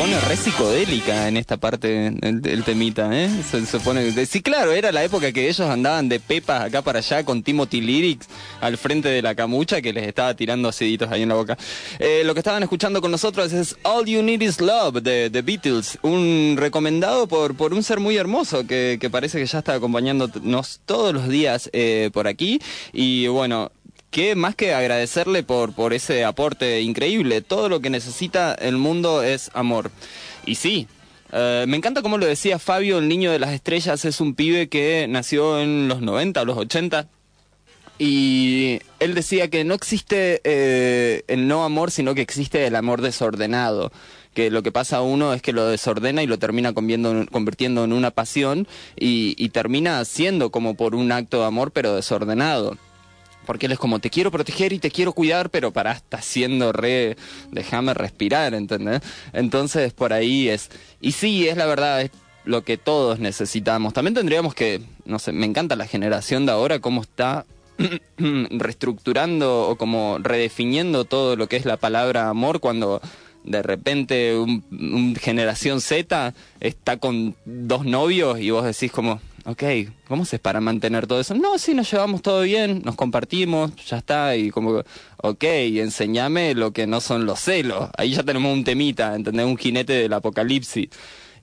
Pone 0.00 0.18
re 0.18 0.34
psicodélica 0.34 1.28
en 1.28 1.36
esta 1.36 1.58
parte 1.58 2.06
el, 2.06 2.40
el 2.42 2.64
temita, 2.64 3.10
¿eh? 3.12 3.28
Se, 3.50 3.66
se 3.66 3.80
pone, 3.80 4.10
sí, 4.24 4.40
claro, 4.40 4.72
era 4.72 4.92
la 4.92 5.04
época 5.04 5.30
que 5.30 5.46
ellos 5.46 5.68
andaban 5.68 6.08
de 6.08 6.18
pepas 6.18 6.62
acá 6.62 6.80
para 6.80 7.00
allá 7.00 7.22
con 7.22 7.42
Timothy 7.42 7.82
Lyrics 7.82 8.26
al 8.62 8.78
frente 8.78 9.10
de 9.10 9.20
la 9.20 9.34
camucha 9.34 9.82
que 9.82 9.92
les 9.92 10.08
estaba 10.08 10.32
tirando 10.34 10.70
aciditos 10.70 11.10
ahí 11.10 11.20
en 11.20 11.28
la 11.28 11.34
boca. 11.34 11.58
Eh, 11.98 12.22
lo 12.24 12.32
que 12.32 12.40
estaban 12.40 12.62
escuchando 12.62 13.02
con 13.02 13.10
nosotros 13.10 13.52
es 13.52 13.76
All 13.82 14.06
You 14.06 14.22
Need 14.22 14.40
Is 14.40 14.62
Love 14.62 15.02
de 15.02 15.28
The 15.28 15.42
Beatles, 15.42 15.98
un 16.00 16.54
recomendado 16.56 17.26
por, 17.26 17.54
por 17.54 17.74
un 17.74 17.82
ser 17.82 18.00
muy 18.00 18.16
hermoso 18.16 18.66
que, 18.66 18.96
que 18.98 19.10
parece 19.10 19.38
que 19.38 19.44
ya 19.44 19.58
está 19.58 19.74
acompañándonos 19.74 20.80
todos 20.86 21.12
los 21.12 21.28
días 21.28 21.68
eh, 21.74 22.08
por 22.14 22.26
aquí 22.26 22.58
y 22.94 23.26
bueno, 23.26 23.70
que 24.10 24.34
más 24.34 24.54
que 24.54 24.74
agradecerle 24.74 25.42
por, 25.42 25.72
por 25.72 25.92
ese 25.92 26.24
aporte 26.24 26.80
increíble, 26.82 27.42
todo 27.42 27.68
lo 27.68 27.80
que 27.80 27.90
necesita 27.90 28.54
el 28.54 28.76
mundo 28.76 29.22
es 29.22 29.50
amor. 29.54 29.90
Y 30.44 30.56
sí, 30.56 30.88
eh, 31.32 31.64
me 31.68 31.76
encanta 31.76 32.02
como 32.02 32.18
lo 32.18 32.26
decía 32.26 32.58
Fabio, 32.58 32.98
el 32.98 33.08
niño 33.08 33.30
de 33.30 33.38
las 33.38 33.52
estrellas 33.52 34.04
es 34.04 34.20
un 34.20 34.34
pibe 34.34 34.68
que 34.68 35.06
nació 35.08 35.60
en 35.60 35.88
los 35.88 36.00
90 36.00 36.42
o 36.42 36.44
los 36.44 36.58
80. 36.58 37.08
Y 37.98 38.80
él 38.98 39.14
decía 39.14 39.48
que 39.48 39.62
no 39.62 39.74
existe 39.74 40.40
eh, 40.44 41.22
el 41.28 41.46
no 41.46 41.64
amor, 41.64 41.90
sino 41.90 42.14
que 42.14 42.22
existe 42.22 42.66
el 42.66 42.74
amor 42.74 43.02
desordenado. 43.02 43.92
Que 44.32 44.50
lo 44.50 44.62
que 44.62 44.72
pasa 44.72 44.98
a 44.98 45.02
uno 45.02 45.34
es 45.34 45.42
que 45.42 45.52
lo 45.52 45.66
desordena 45.66 46.22
y 46.22 46.26
lo 46.26 46.38
termina 46.38 46.72
convirtiendo 46.72 47.84
en 47.84 47.92
una 47.92 48.10
pasión 48.10 48.66
y 48.96 49.48
termina 49.50 50.04
siendo 50.04 50.50
como 50.50 50.76
por 50.76 50.94
un 50.94 51.12
acto 51.12 51.40
de 51.40 51.46
amor, 51.46 51.72
pero 51.72 51.96
desordenado 51.96 52.78
porque 53.50 53.66
él 53.66 53.72
es 53.72 53.80
como 53.80 53.98
te 53.98 54.10
quiero 54.10 54.30
proteger 54.30 54.72
y 54.72 54.78
te 54.78 54.92
quiero 54.92 55.12
cuidar, 55.12 55.50
pero 55.50 55.72
para 55.72 55.90
está 55.90 56.22
siendo 56.22 56.70
re 56.70 57.16
déjame 57.50 57.94
respirar, 57.94 58.54
¿entendés? 58.54 59.00
Entonces 59.32 59.92
por 59.92 60.12
ahí 60.12 60.48
es 60.48 60.70
y 61.00 61.10
sí, 61.10 61.48
es 61.48 61.56
la 61.56 61.66
verdad, 61.66 62.02
es 62.02 62.12
lo 62.44 62.62
que 62.62 62.76
todos 62.76 63.18
necesitamos. 63.18 63.92
También 63.92 64.14
tendríamos 64.14 64.54
que, 64.54 64.80
no 65.04 65.18
sé, 65.18 65.32
me 65.32 65.46
encanta 65.46 65.74
la 65.74 65.88
generación 65.88 66.46
de 66.46 66.52
ahora 66.52 66.78
cómo 66.78 67.02
está 67.02 67.44
reestructurando 68.18 69.68
o 69.68 69.74
como 69.74 70.18
redefiniendo 70.20 71.04
todo 71.04 71.34
lo 71.34 71.48
que 71.48 71.56
es 71.56 71.64
la 71.64 71.76
palabra 71.76 72.28
amor 72.28 72.60
cuando 72.60 73.02
de 73.42 73.64
repente 73.64 74.36
un, 74.36 74.62
un 74.70 75.16
generación 75.16 75.80
Z 75.80 76.34
está 76.60 76.98
con 76.98 77.34
dos 77.44 77.84
novios 77.84 78.38
y 78.38 78.52
vos 78.52 78.64
decís 78.64 78.92
como, 78.92 79.20
ok, 79.44 79.62
¿cómo 80.08 80.24
se 80.24 80.38
para 80.38 80.60
mantener 80.60 81.06
todo 81.06 81.20
eso? 81.20 81.34
No, 81.34 81.58
sí, 81.58 81.74
nos 81.74 81.90
llevamos 81.90 82.22
todo 82.22 82.42
bien, 82.42 82.82
nos 82.84 82.94
compartimos, 82.94 83.72
ya 83.86 83.98
está, 83.98 84.36
y 84.36 84.50
como, 84.50 84.82
ok, 85.18 85.44
enseñame 85.44 86.54
lo 86.54 86.72
que 86.72 86.86
no 86.86 87.00
son 87.00 87.26
los 87.26 87.40
celos. 87.40 87.88
Ahí 87.96 88.12
ya 88.12 88.22
tenemos 88.22 88.52
un 88.52 88.64
temita, 88.64 89.14
¿entendés? 89.14 89.46
Un 89.46 89.56
jinete 89.56 89.92
del 89.94 90.12
apocalipsis. 90.12 90.88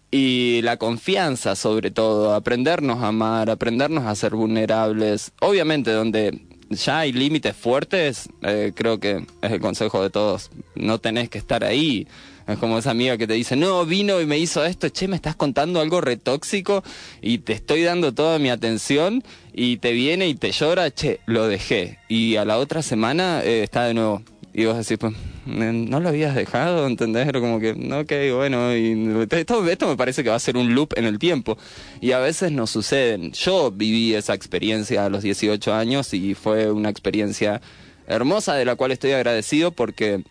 Y 0.10 0.62
la 0.62 0.78
confianza 0.78 1.56
sobre 1.56 1.92
todo, 1.92 2.34
aprendernos 2.34 3.04
a 3.04 3.08
amar, 3.08 3.50
aprendernos 3.50 4.06
a 4.06 4.16
ser 4.16 4.36
vulnerables. 4.36 5.34
Obviamente 5.42 5.92
donde 5.92 6.47
ya 6.70 7.00
hay 7.00 7.14
límites 7.14 7.56
fuertes, 7.56 8.30
eh, 8.42 8.72
creo 8.76 9.00
que 9.00 9.26
es 9.42 9.52
el 9.52 9.60
consejo 9.60 10.02
de 10.02 10.10
todos. 10.10 10.52
No 10.76 11.00
tenés 11.00 11.30
que 11.30 11.38
estar 11.38 11.64
ahí. 11.64 12.08
Es 12.48 12.58
como 12.60 12.78
esa 12.78 12.92
amiga 12.92 13.18
que 13.18 13.28
te 13.28 13.34
dice, 13.34 13.58
no, 13.58 13.86
vino 13.86 14.22
y 14.22 14.26
me 14.26 14.38
hizo 14.38 14.64
esto, 14.64 14.88
che, 14.88 15.10
me 15.10 15.18
estás 15.18 15.36
contando 15.36 15.82
algo 15.82 16.00
retóxico 16.00 16.82
y 17.22 17.40
te 17.40 17.52
estoy 17.52 17.84
dando 17.84 18.14
toda 18.14 18.40
mi 18.40 18.50
atención 18.50 19.22
y 19.54 19.78
te 19.78 19.92
viene 19.92 20.30
y 20.30 20.36
te 20.36 20.52
llora, 20.54 20.90
che, 20.90 21.20
lo 21.26 21.48
dejé. 21.48 22.00
Y 22.08 22.38
a 22.38 22.46
la 22.46 22.58
otra 22.58 22.82
semana 22.82 23.42
eh, 23.44 23.64
está 23.64 23.84
de 23.84 23.94
nuevo. 23.94 24.22
Y 24.54 24.64
vos 24.64 24.78
decís, 24.78 24.98
pues, 24.98 25.14
no 25.48 26.00
lo 26.00 26.10
habías 26.10 26.36
dejado, 26.36 26.86
¿entendés? 26.88 27.28
Era 27.28 27.40
como 27.40 27.60
que, 27.60 27.72
ok, 27.72 28.36
bueno, 28.36 28.76
y 28.76 29.26
esto, 29.32 29.68
esto 29.68 29.88
me 29.88 29.96
parece 29.96 30.24
que 30.24 30.30
va 30.30 30.36
a 30.36 30.40
ser 30.40 30.58
un 30.58 30.76
loop 30.76 30.94
en 30.98 31.06
el 31.06 31.18
tiempo. 31.20 31.58
Y 32.02 32.12
a 32.12 32.20
veces 32.20 32.52
nos 32.52 32.70
suceden. 32.70 33.32
Yo 33.32 33.72
viví 33.72 34.14
esa 34.14 34.34
experiencia 34.34 35.06
a 35.06 35.10
los 35.10 35.24
18 35.24 35.74
años 35.74 36.14
y 36.14 36.34
fue 36.34 36.72
una 36.72 36.90
experiencia 36.90 37.62
hermosa 38.08 38.56
de 38.56 38.66
la 38.66 38.76
cual 38.76 38.92
estoy 38.92 39.12
agradecido 39.12 39.72
porque 39.72 40.24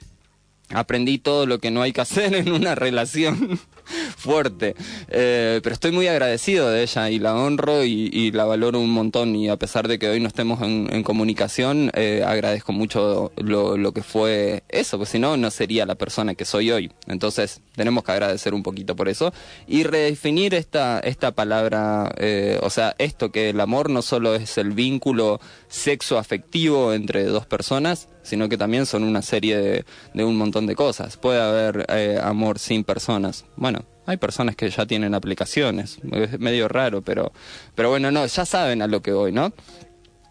aprendí 0.70 1.18
todo 1.18 1.46
lo 1.46 1.58
que 1.58 1.70
no 1.70 1.82
hay 1.82 1.92
que 1.92 2.00
hacer 2.00 2.34
en 2.34 2.52
una 2.52 2.74
relación 2.74 3.58
fuerte. 4.16 4.74
Eh, 5.08 5.60
pero 5.62 5.74
estoy 5.74 5.92
muy 5.92 6.08
agradecido 6.08 6.70
de 6.70 6.82
ella 6.82 7.10
y 7.10 7.18
la 7.18 7.34
honro 7.34 7.84
y, 7.84 8.30
la 8.32 8.44
valoro 8.44 8.80
un 8.80 8.90
montón. 8.90 9.36
Y 9.36 9.48
a 9.48 9.56
pesar 9.56 9.88
de 9.88 9.98
que 9.98 10.08
hoy 10.08 10.20
no 10.20 10.28
estemos 10.28 10.60
en, 10.62 11.02
comunicación, 11.02 11.90
eh, 11.94 12.24
agradezco 12.26 12.72
mucho 12.72 13.32
lo, 13.36 13.92
que 13.92 14.02
fue 14.02 14.64
eso, 14.68 14.98
porque 14.98 15.12
si 15.12 15.18
no, 15.18 15.36
no 15.36 15.50
sería 15.50 15.86
la 15.86 15.94
persona 15.94 16.34
que 16.34 16.44
soy 16.44 16.70
hoy. 16.70 16.92
Entonces, 17.06 17.60
tenemos 17.76 18.02
que 18.02 18.12
agradecer 18.12 18.54
un 18.54 18.62
poquito 18.62 18.96
por 18.96 19.08
eso. 19.08 19.32
Y 19.66 19.84
redefinir 19.84 20.54
esta, 20.54 20.98
esta 20.98 21.32
palabra, 21.32 22.12
eh, 22.18 22.58
o 22.62 22.70
sea, 22.70 22.96
esto 22.98 23.30
que 23.30 23.50
el 23.50 23.60
amor 23.60 23.90
no 23.90 24.02
solo 24.02 24.34
es 24.34 24.58
el 24.58 24.72
vínculo 24.72 25.40
sexo 25.68 26.18
afectivo 26.18 26.92
entre 26.92 27.24
dos 27.24 27.46
personas, 27.46 28.08
sino 28.26 28.48
que 28.48 28.58
también 28.58 28.86
son 28.86 29.04
una 29.04 29.22
serie 29.22 29.56
de, 29.56 29.84
de 30.14 30.24
un 30.24 30.36
montón 30.36 30.66
de 30.66 30.74
cosas. 30.74 31.16
Puede 31.16 31.40
haber 31.40 31.86
eh, 31.88 32.18
amor 32.22 32.58
sin 32.58 32.84
personas. 32.84 33.44
Bueno, 33.56 33.84
hay 34.06 34.16
personas 34.16 34.56
que 34.56 34.70
ya 34.70 34.86
tienen 34.86 35.14
aplicaciones, 35.14 35.98
es 36.12 36.38
medio 36.38 36.68
raro, 36.68 37.02
pero, 37.02 37.32
pero 37.74 37.90
bueno, 37.90 38.10
no, 38.10 38.24
ya 38.26 38.44
saben 38.44 38.82
a 38.82 38.86
lo 38.86 39.02
que 39.02 39.12
voy, 39.12 39.32
¿no? 39.32 39.52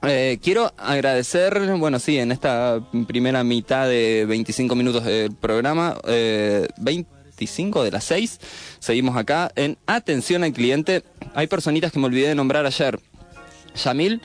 Eh, 0.04 0.40
quiero 0.42 0.72
agradecer, 0.78 1.60
bueno, 1.78 2.00
sí, 2.00 2.18
en 2.18 2.32
esta 2.32 2.80
primera 3.08 3.44
mitad 3.44 3.88
de 3.88 4.26
25 4.28 4.76
minutos 4.76 5.04
del 5.04 5.34
programa, 5.34 5.98
eh, 6.06 6.68
25 6.78 7.84
de 7.84 7.92
las 7.92 8.04
6, 8.06 8.40
seguimos 8.80 9.18
acá 9.18 9.52
en 9.56 9.78
Atención 9.88 10.44
al 10.44 10.54
Cliente. 10.54 11.04
Hay 11.34 11.48
personitas 11.48 11.92
que 11.92 12.00
me 12.00 12.06
olvidé 12.06 12.30
de 12.30 12.36
nombrar 12.36 12.66
ayer. 12.66 13.00
Yamil, 13.84 14.22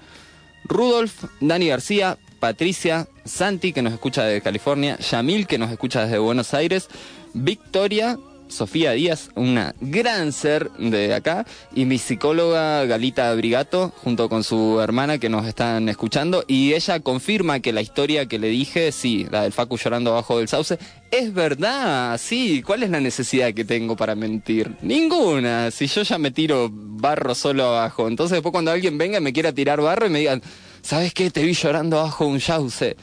Rudolf, 0.65 1.25
Dani 1.41 1.69
García, 1.69 2.19
Patricia, 2.41 3.09
Santi, 3.31 3.73
que 3.73 3.81
nos 3.81 3.93
escucha 3.93 4.25
desde 4.25 4.43
California, 4.43 4.99
Yamil, 4.99 5.47
que 5.47 5.57
nos 5.57 5.71
escucha 5.71 6.05
desde 6.05 6.19
Buenos 6.19 6.53
Aires, 6.53 6.89
Victoria, 7.33 8.19
Sofía 8.49 8.91
Díaz, 8.91 9.31
una 9.37 9.75
gran 9.81 10.33
ser 10.33 10.71
de 10.73 11.15
acá, 11.15 11.47
y 11.73 11.85
mi 11.85 11.99
psicóloga 11.99 12.85
Galita 12.85 13.33
Brigato, 13.35 13.93
junto 14.03 14.29
con 14.29 14.43
su 14.43 14.81
hermana 14.81 15.19
que 15.19 15.29
nos 15.29 15.47
están 15.47 15.89
escuchando, 15.89 16.45
y 16.49 16.75
ella 16.75 16.99
confirma 17.01 17.61
que 17.61 17.73
la 17.73 17.81
historia 17.81 18.27
que 18.27 18.41
le 18.41 18.49
dije, 18.49 18.91
sí, 18.91 19.27
la 19.31 19.43
del 19.43 19.53
Facu 19.53 19.79
llorando 19.79 20.11
abajo 20.11 20.39
del 20.39 20.49
sauce, 20.49 20.79
es 21.13 21.33
verdad, 21.33 22.19
sí, 22.19 22.63
¿cuál 22.63 22.83
es 22.83 22.91
la 22.91 23.01
necesidad 23.01 23.55
que 23.55 23.65
tengo 23.65 23.97
para 23.97 24.17
mentir? 24.17 24.77
Ninguna, 24.83 25.71
si 25.71 25.87
yo 25.87 26.03
ya 26.03 26.19
me 26.19 26.33
tiro 26.33 26.69
barro 26.73 27.35
solo 27.37 27.65
abajo, 27.67 28.09
entonces 28.09 28.37
después 28.37 28.53
cuando 28.53 28.73
alguien 28.73 28.99
venga 28.99 29.19
y 29.19 29.23
me 29.23 29.33
quiera 29.33 29.53
tirar 29.53 29.81
barro 29.81 30.07
y 30.07 30.11
me 30.11 30.19
digan, 30.19 30.43
¿sabes 30.83 31.15
qué? 31.15 31.31
Te 31.31 31.45
vi 31.45 31.55
llorando 31.55 32.01
abajo 32.01 32.27
un 32.27 32.41
sauce. 32.41 32.97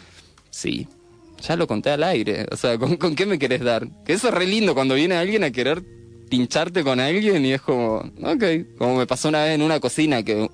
Sí, 0.58 0.88
ya 1.48 1.56
lo 1.56 1.68
conté 1.68 1.92
al 1.92 2.04
aire. 2.04 2.48
O 2.52 2.58
sea, 2.58 2.80
¿con, 2.80 2.98
qué 2.98 3.28
me 3.28 3.38
querés 3.38 3.62
dar? 3.62 3.88
Que 4.04 4.14
eso 4.14 4.30
es 4.30 4.34
re 4.34 4.48
lindo 4.48 4.74
cuando 4.74 4.96
viene 4.96 5.16
alguien 5.16 5.44
a 5.44 5.52
querer 5.52 5.84
pincharte 6.32 6.84
con 6.84 7.00
alguien 7.00 7.46
y 7.46 7.54
es 7.54 7.62
como, 7.62 7.98
ok, 8.24 8.44
como 8.76 8.96
me 8.96 9.06
pasó 9.06 9.30
una 9.30 9.44
vez 9.44 9.54
en 9.54 9.62
una 9.62 9.80
cocina 9.80 10.24
que 10.24 10.50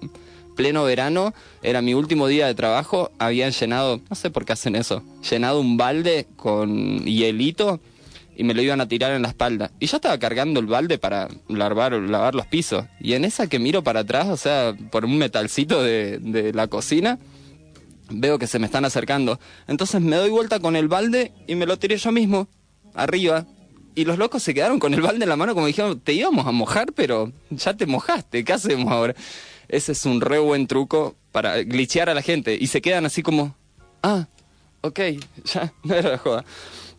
pleno 0.57 0.83
verano, 0.83 1.33
era 1.61 1.81
mi 1.81 1.93
último 1.93 2.27
día 2.27 2.47
de 2.47 2.53
trabajo, 2.53 3.11
habían 3.17 3.51
llenado, 3.51 4.01
no 4.09 4.15
sé 4.17 4.29
por 4.29 4.43
qué 4.43 4.51
hacen 4.51 4.75
eso, 4.75 5.01
llenado 5.31 5.61
un 5.61 5.77
balde 5.77 6.27
con 6.35 7.05
hielito 7.05 7.79
y 8.35 8.43
me 8.43 8.53
lo 8.53 8.61
iban 8.61 8.81
a 8.81 8.89
tirar 8.89 9.13
en 9.13 9.21
la 9.21 9.29
espalda. 9.29 9.71
Y 9.79 9.85
yo 9.85 9.95
estaba 9.95 10.19
cargando 10.19 10.59
el 10.59 10.65
balde 10.65 10.97
para 10.97 11.29
lavar, 11.47 11.93
lavar 11.93 12.35
los 12.35 12.45
pisos. 12.47 12.83
Y 12.99 13.13
en 13.13 13.23
esa 13.23 13.47
que 13.47 13.57
miro 13.57 13.83
para 13.83 14.01
atrás, 14.01 14.27
o 14.27 14.35
sea, 14.37 14.75
por 14.91 15.05
un 15.05 15.17
metalcito 15.17 15.81
de, 15.81 16.19
de 16.19 16.51
la 16.51 16.67
cocina, 16.67 17.19
veo 18.13 18.39
que 18.39 18.47
se 18.47 18.59
me 18.59 18.65
están 18.65 18.85
acercando. 18.85 19.39
Entonces 19.67 20.01
me 20.01 20.15
doy 20.15 20.29
vuelta 20.29 20.59
con 20.59 20.75
el 20.75 20.87
balde 20.87 21.31
y 21.47 21.55
me 21.55 21.65
lo 21.65 21.77
tiré 21.77 21.97
yo 21.97 22.11
mismo, 22.11 22.47
arriba. 22.93 23.45
Y 23.95 24.05
los 24.05 24.17
locos 24.17 24.41
se 24.41 24.53
quedaron 24.53 24.79
con 24.79 24.93
el 24.93 25.01
balde 25.01 25.23
en 25.23 25.29
la 25.29 25.35
mano 25.35 25.53
como 25.53 25.67
dijeron, 25.67 25.99
te 25.99 26.13
íbamos 26.13 26.47
a 26.47 26.51
mojar, 26.51 26.93
pero 26.93 27.31
ya 27.51 27.75
te 27.75 27.85
mojaste, 27.85 28.43
¿qué 28.43 28.53
hacemos 28.53 28.91
ahora? 28.91 29.15
Ese 29.67 29.91
es 29.91 30.05
un 30.05 30.21
re 30.21 30.39
buen 30.39 30.67
truco 30.67 31.15
para 31.31 31.61
glitchear 31.63 32.09
a 32.09 32.13
la 32.13 32.21
gente. 32.21 32.57
Y 32.59 32.67
se 32.67 32.81
quedan 32.81 33.05
así 33.05 33.21
como, 33.21 33.55
ah, 34.01 34.27
ok, 34.81 34.99
ya, 35.45 35.73
no 35.83 35.95
era 35.95 36.11
la 36.11 36.17
joda. 36.17 36.45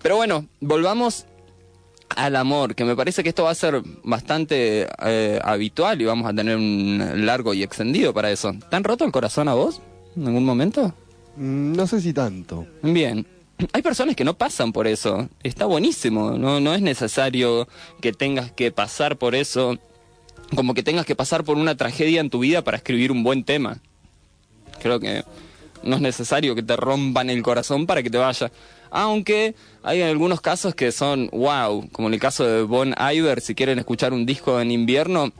Pero 0.02 0.16
bueno, 0.16 0.46
volvamos 0.60 1.26
al 2.10 2.36
amor, 2.36 2.74
que 2.74 2.84
me 2.84 2.94
parece 2.94 3.22
que 3.22 3.30
esto 3.30 3.44
va 3.44 3.50
a 3.50 3.54
ser 3.56 3.82
bastante 4.04 4.86
eh, 5.04 5.40
habitual 5.42 6.00
y 6.00 6.04
vamos 6.04 6.30
a 6.30 6.34
tener 6.34 6.56
un 6.56 7.26
largo 7.26 7.54
y 7.54 7.62
extendido 7.62 8.14
para 8.14 8.30
eso. 8.30 8.54
¿Te 8.70 8.76
han 8.76 8.84
roto 8.84 9.04
el 9.04 9.12
corazón 9.12 9.48
a 9.48 9.54
vos? 9.54 9.80
en 10.16 10.26
algún 10.26 10.44
momento? 10.44 10.94
Mm, 11.36 11.72
no 11.72 11.86
sé 11.86 12.00
si 12.00 12.12
tanto. 12.12 12.66
Bien. 12.82 13.26
Hay 13.72 13.82
personas 13.82 14.16
que 14.16 14.24
no 14.24 14.34
pasan 14.34 14.72
por 14.72 14.86
eso. 14.86 15.28
Está 15.42 15.66
buenísimo. 15.66 16.32
No, 16.32 16.60
no 16.60 16.74
es 16.74 16.82
necesario 16.82 17.68
que 18.00 18.12
tengas 18.12 18.50
que 18.52 18.72
pasar 18.72 19.16
por 19.16 19.34
eso. 19.34 19.78
Como 20.54 20.74
que 20.74 20.82
tengas 20.82 21.06
que 21.06 21.16
pasar 21.16 21.44
por 21.44 21.56
una 21.56 21.76
tragedia 21.76 22.20
en 22.20 22.30
tu 22.30 22.40
vida 22.40 22.62
para 22.62 22.76
escribir 22.76 23.12
un 23.12 23.22
buen 23.22 23.44
tema. 23.44 23.78
Creo 24.80 25.00
que 25.00 25.24
no 25.82 25.96
es 25.96 26.02
necesario 26.02 26.54
que 26.54 26.62
te 26.62 26.76
rompan 26.76 27.30
el 27.30 27.42
corazón 27.42 27.86
para 27.86 28.02
que 28.02 28.10
te 28.10 28.18
vaya. 28.18 28.50
Aunque 28.90 29.54
hay 29.82 30.02
algunos 30.02 30.40
casos 30.40 30.74
que 30.74 30.92
son 30.92 31.28
wow, 31.32 31.88
como 31.90 32.08
en 32.08 32.14
el 32.14 32.20
caso 32.20 32.44
de 32.44 32.62
Bon 32.62 32.94
Iver, 32.98 33.40
si 33.40 33.54
quieren 33.54 33.78
escuchar 33.78 34.12
un 34.12 34.24
disco 34.24 34.60
en 34.60 34.70
invierno, 34.70 35.32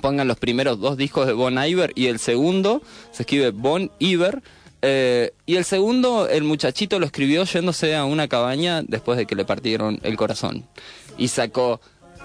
pongan 0.00 0.28
los 0.28 0.38
primeros 0.38 0.80
dos 0.80 0.96
discos 0.96 1.26
de 1.26 1.32
Bon 1.32 1.58
Iver 1.58 1.92
y 1.94 2.06
el 2.06 2.18
segundo 2.18 2.82
se 3.10 3.22
escribe 3.22 3.50
Bon 3.50 3.90
Iver. 3.98 4.42
Eh, 4.88 5.32
y 5.46 5.56
el 5.56 5.64
segundo, 5.64 6.28
el 6.28 6.44
muchachito 6.44 7.00
lo 7.00 7.06
escribió 7.06 7.42
yéndose 7.42 7.96
a 7.96 8.04
una 8.04 8.28
cabaña 8.28 8.82
después 8.82 9.18
de 9.18 9.26
que 9.26 9.34
le 9.34 9.44
partieron 9.44 9.98
el 10.04 10.16
corazón. 10.16 10.64
Y 11.18 11.26
sacó 11.26 11.80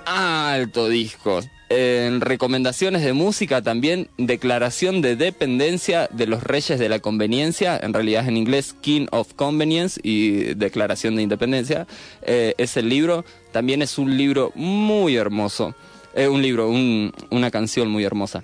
alto 0.06 0.88
disco. 0.88 1.40
En 1.70 2.22
recomendaciones 2.22 3.02
de 3.02 3.14
música 3.14 3.64
también, 3.64 4.10
Declaración 4.20 5.02
de 5.02 5.16
Dependencia 5.16 6.08
de 6.12 6.28
los 6.28 6.44
Reyes 6.44 6.78
de 6.78 6.88
la 6.88 7.00
Conveniencia, 7.00 7.80
en 7.82 7.94
realidad 7.94 8.28
en 8.28 8.38
inglés 8.38 8.76
King 8.80 9.08
of 9.10 9.34
Convenience 9.34 10.00
y 10.04 10.54
Declaración 10.54 11.16
de 11.16 11.24
Independencia, 11.24 11.88
eh, 12.22 12.54
es 12.60 12.78
el 12.78 12.90
libro, 12.90 13.26
también 13.52 13.82
es 13.82 13.98
un 13.98 14.18
libro 14.18 14.52
muy 14.54 15.16
hermoso. 15.16 15.74
Eh, 16.14 16.28
un 16.28 16.44
libro, 16.44 16.70
una 16.70 17.50
canción 17.50 17.90
muy 17.90 18.04
hermosa. 18.04 18.44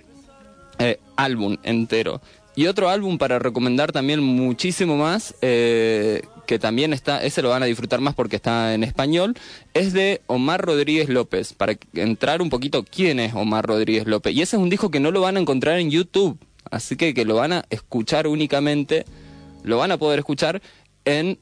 Álbum 1.18 1.58
entero. 1.64 2.22
Y 2.58 2.66
otro 2.66 2.90
álbum 2.90 3.20
para 3.20 3.38
recomendar 3.38 3.92
también 3.92 4.20
muchísimo 4.20 4.98
más, 4.98 5.36
eh, 5.44 6.24
que 6.48 6.58
también 6.58 6.92
está, 6.92 7.24
ese 7.24 7.44
lo 7.44 7.50
van 7.50 7.62
a 7.62 7.68
disfrutar 7.68 8.02
más 8.02 8.16
porque 8.16 8.36
está 8.36 8.74
en 8.74 8.84
español, 8.84 9.36
es 9.76 9.94
de 9.94 10.22
Omar 10.26 10.66
Rodríguez 10.66 11.08
López. 11.08 11.54
Para 11.54 11.78
entrar 11.94 12.42
un 12.42 12.50
poquito, 12.50 12.84
¿quién 12.84 13.20
es 13.20 13.36
Omar 13.36 13.68
Rodríguez 13.68 14.08
López? 14.08 14.34
Y 14.34 14.42
ese 14.42 14.56
es 14.56 14.62
un 14.64 14.72
disco 14.72 14.90
que 14.90 15.00
no 15.00 15.12
lo 15.12 15.22
van 15.22 15.38
a 15.38 15.40
encontrar 15.40 15.78
en 15.78 15.92
YouTube, 15.92 16.40
así 16.72 16.96
que 16.96 17.14
que 17.14 17.26
lo 17.26 17.36
van 17.36 17.54
a 17.54 17.66
escuchar 17.70 18.26
únicamente, 18.26 19.06
lo 19.62 19.78
van 19.78 19.92
a 19.92 19.98
poder 19.98 20.18
escuchar 20.18 20.60
en 21.06 21.38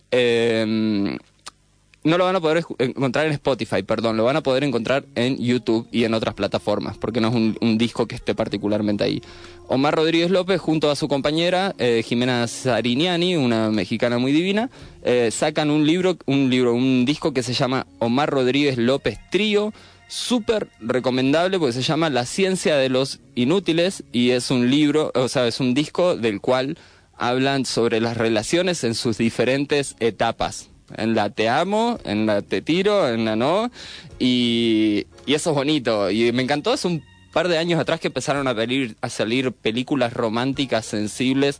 no 2.06 2.20
lo 2.20 2.26
van 2.26 2.36
a 2.36 2.40
poder 2.40 2.64
encontrar 2.78 3.26
en 3.26 3.34
Spotify, 3.34 3.82
perdón, 3.82 4.16
lo 4.16 4.24
van 4.24 4.36
a 4.36 4.44
poder 4.44 4.64
encontrar 4.64 5.06
en 5.16 5.38
YouTube 5.38 5.88
y 5.92 6.04
en 6.04 6.14
otras 6.14 6.36
plataformas, 6.36 6.98
porque 6.98 7.20
no 7.20 7.30
es 7.30 7.34
un, 7.34 7.78
disco 7.80 8.06
que 8.06 8.16
esté 8.16 8.36
particularmente 8.36 9.04
ahí. 9.04 9.22
Omar 9.68 9.96
Rodríguez 9.96 10.30
López, 10.30 10.62
junto 10.62 10.92
a 10.92 10.96
su 10.96 11.08
compañera 11.08 11.74
eh, 11.80 12.04
Jimena 12.06 12.48
Sariniani, 12.48 13.36
una 13.36 13.72
mexicana 13.72 14.20
muy 14.20 14.32
divina, 14.32 14.70
eh, 15.04 15.32
sacan 15.32 15.72
un 15.72 15.86
libro, 15.88 16.16
un 16.28 16.50
libro, 16.52 16.76
un 16.76 17.06
disco 17.06 17.34
que 17.34 17.42
se 17.42 17.54
llama 17.54 17.88
Omar 17.98 18.30
Rodríguez 18.30 18.78
López 18.78 19.18
Trío, 19.32 19.74
súper 20.08 20.70
recomendable 20.80 21.58
porque 21.58 21.74
se 21.74 21.82
llama 21.82 22.12
La 22.12 22.28
ciencia 22.28 22.78
de 22.78 22.90
los 22.90 23.20
inútiles 23.34 24.04
y 24.12 24.30
es 24.30 24.52
un 24.52 24.70
libro, 24.70 25.12
o 25.16 25.28
sea, 25.28 25.48
es 25.48 25.60
un 25.60 25.74
disco 25.74 26.16
del 26.16 26.40
cual 26.40 26.78
hablan 27.18 27.66
sobre 27.66 28.00
las 28.00 28.16
relaciones 28.16 28.84
en 28.84 28.94
sus 28.94 29.18
diferentes 29.18 29.96
etapas 30.00 30.70
en 30.96 31.16
la 31.16 31.30
te 31.30 31.50
amo, 31.50 32.00
en 32.04 32.26
la 32.26 32.42
te 32.42 32.62
tiro, 32.62 33.10
en 33.10 33.26
la 33.26 33.36
no, 33.36 33.72
y, 34.20 35.08
eso 35.28 35.50
es 35.52 35.56
bonito. 35.56 36.12
Y 36.12 36.32
me 36.32 36.44
encantó, 36.44 36.74
es 36.74 36.86
un 36.86 37.04
par 37.34 37.48
de 37.48 37.58
años 37.58 37.80
atrás 37.80 38.00
que 38.00 38.08
empezaron 38.08 38.48
a 38.48 38.56
salir, 38.56 38.96
a 39.02 39.10
salir 39.10 39.52
películas 39.52 40.14
románticas 40.14 40.86
sensibles 40.86 41.60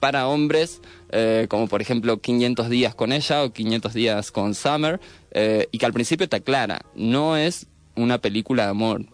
para 0.00 0.28
hombres, 0.28 0.82
eh, 1.10 1.46
como 1.48 1.68
por 1.68 1.80
ejemplo 1.80 2.20
500 2.20 2.68
días 2.68 2.94
con 2.94 3.12
ella 3.12 3.44
o 3.44 3.52
500 3.52 3.94
días 3.94 4.30
con 4.30 4.54
Summer, 4.54 5.00
eh, 5.30 5.68
y 5.72 5.78
que 5.78 5.86
al 5.86 5.92
principio 5.92 6.28
te 6.28 6.36
aclara, 6.36 6.82
no 6.94 7.36
es 7.36 7.66
una 7.96 8.18
película 8.18 8.64
de 8.64 8.70
amor. 8.70 9.06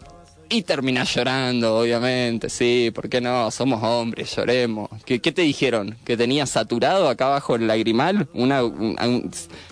Y 0.54 0.62
terminas 0.64 1.14
llorando, 1.14 1.78
obviamente, 1.78 2.50
sí, 2.50 2.90
¿por 2.94 3.08
qué 3.08 3.22
no? 3.22 3.50
Somos 3.50 3.82
hombres, 3.82 4.36
lloremos. 4.36 4.90
¿Qué, 5.06 5.18
qué 5.18 5.32
te 5.32 5.40
dijeron? 5.40 5.96
¿Que 6.04 6.14
tenías 6.14 6.50
saturado 6.50 7.08
acá 7.08 7.26
abajo 7.28 7.54
el 7.56 7.66
lagrimal? 7.66 8.28
Una, 8.34 8.62
un- 8.62 9.30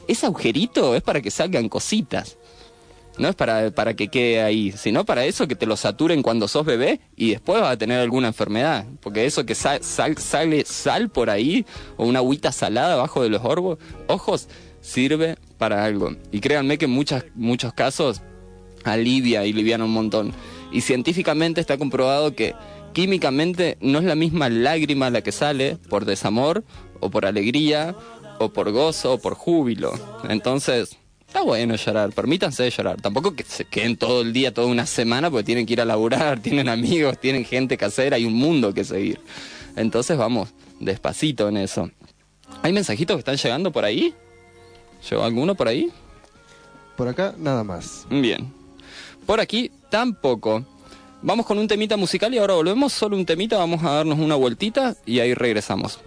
ese 0.08 0.24
agujerito 0.24 0.94
es 0.96 1.02
para 1.02 1.20
que 1.20 1.30
salgan 1.30 1.68
cositas. 1.68 2.38
No 3.18 3.28
es 3.28 3.34
para, 3.34 3.70
para 3.72 3.92
que 3.92 4.08
quede 4.08 4.40
ahí, 4.42 4.72
sino 4.72 5.04
para 5.04 5.26
eso 5.26 5.46
que 5.46 5.54
te 5.54 5.66
lo 5.66 5.76
saturen 5.76 6.22
cuando 6.22 6.48
sos 6.48 6.64
bebé 6.64 7.00
y 7.14 7.32
después 7.32 7.60
vas 7.60 7.72
a 7.72 7.76
tener 7.76 8.00
alguna 8.00 8.28
enfermedad. 8.28 8.86
Porque 9.02 9.26
eso 9.26 9.44
que 9.44 9.54
sal, 9.54 9.82
sal- 9.82 10.16
sale 10.16 10.64
sal 10.64 11.10
por 11.10 11.28
ahí 11.28 11.66
o 11.98 12.06
una 12.06 12.20
agüita 12.20 12.52
salada 12.52 12.94
abajo 12.94 13.22
de 13.22 13.28
los 13.28 13.42
ojos 14.06 14.48
sirve 14.80 15.36
para 15.58 15.84
algo. 15.84 16.12
Y 16.32 16.40
créanme 16.40 16.78
que 16.78 16.86
en 16.86 16.92
muchas, 16.92 17.26
muchos 17.34 17.74
casos 17.74 18.22
alivia 18.84 19.44
y 19.44 19.52
liviana 19.52 19.84
un 19.84 19.92
montón. 19.92 20.32
Y 20.72 20.82
científicamente 20.82 21.60
está 21.60 21.78
comprobado 21.78 22.34
que 22.34 22.54
químicamente 22.92 23.76
no 23.80 23.98
es 23.98 24.04
la 24.04 24.14
misma 24.14 24.48
lágrima 24.48 25.10
la 25.10 25.22
que 25.22 25.32
sale 25.32 25.76
por 25.88 26.04
desamor 26.04 26.64
o 27.00 27.10
por 27.10 27.26
alegría 27.26 27.96
o 28.38 28.52
por 28.52 28.70
gozo 28.72 29.14
o 29.14 29.18
por 29.18 29.34
júbilo. 29.34 29.92
Entonces, 30.28 30.96
está 31.26 31.42
bueno 31.42 31.76
llorar, 31.76 32.12
permítanse 32.12 32.68
llorar. 32.70 33.00
Tampoco 33.00 33.34
que 33.34 33.44
se 33.44 33.64
queden 33.64 33.96
todo 33.96 34.22
el 34.22 34.32
día, 34.32 34.52
toda 34.52 34.66
una 34.66 34.86
semana, 34.86 35.30
porque 35.30 35.44
tienen 35.44 35.66
que 35.66 35.74
ir 35.74 35.80
a 35.80 35.84
laburar, 35.84 36.40
tienen 36.42 36.68
amigos, 36.68 37.18
tienen 37.18 37.44
gente 37.44 37.76
que 37.76 37.84
hacer, 37.84 38.14
hay 38.14 38.24
un 38.24 38.34
mundo 38.34 38.72
que 38.74 38.84
seguir. 38.84 39.20
Entonces 39.76 40.16
vamos, 40.16 40.50
despacito 40.80 41.48
en 41.48 41.56
eso. 41.56 41.90
¿Hay 42.62 42.72
mensajitos 42.72 43.16
que 43.16 43.20
están 43.20 43.36
llegando 43.36 43.70
por 43.70 43.84
ahí? 43.84 44.14
¿Llegó 45.08 45.22
alguno 45.22 45.54
por 45.54 45.68
ahí? 45.68 45.90
Por 46.96 47.08
acá, 47.08 47.34
nada 47.38 47.64
más. 47.64 48.06
Bien. 48.10 48.52
Por 49.24 49.40
aquí 49.40 49.70
tampoco. 49.90 50.64
Vamos 51.22 51.44
con 51.44 51.58
un 51.58 51.68
temita 51.68 51.96
musical 51.96 52.32
y 52.32 52.38
ahora 52.38 52.54
volvemos. 52.54 52.92
Solo 52.92 53.16
un 53.16 53.26
temita, 53.26 53.58
vamos 53.58 53.84
a 53.84 53.90
darnos 53.90 54.18
una 54.18 54.36
vueltita 54.36 54.96
y 55.04 55.20
ahí 55.20 55.34
regresamos. 55.34 56.00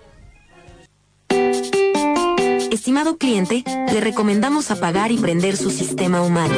Estimado 2.72 3.18
cliente, 3.18 3.64
le 3.66 4.02
recomendamos 4.02 4.72
apagar 4.72 5.12
y 5.12 5.18
prender 5.18 5.56
su 5.56 5.70
sistema 5.70 6.24
humano. 6.24 6.56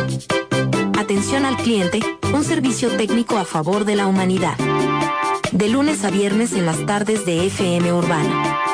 Atención 0.97 1.45
al 1.45 1.57
cliente, 1.57 1.99
un 2.33 2.43
servicio 2.43 2.89
técnico 2.95 3.37
a 3.37 3.45
favor 3.45 3.83
de 3.85 3.95
la 3.95 4.07
humanidad. 4.07 4.57
De 5.51 5.69
lunes 5.69 6.03
a 6.03 6.09
viernes 6.09 6.53
en 6.53 6.65
las 6.65 6.85
tardes 6.85 7.25
de 7.25 7.45
FM 7.45 7.91
Urbana. 7.91 8.64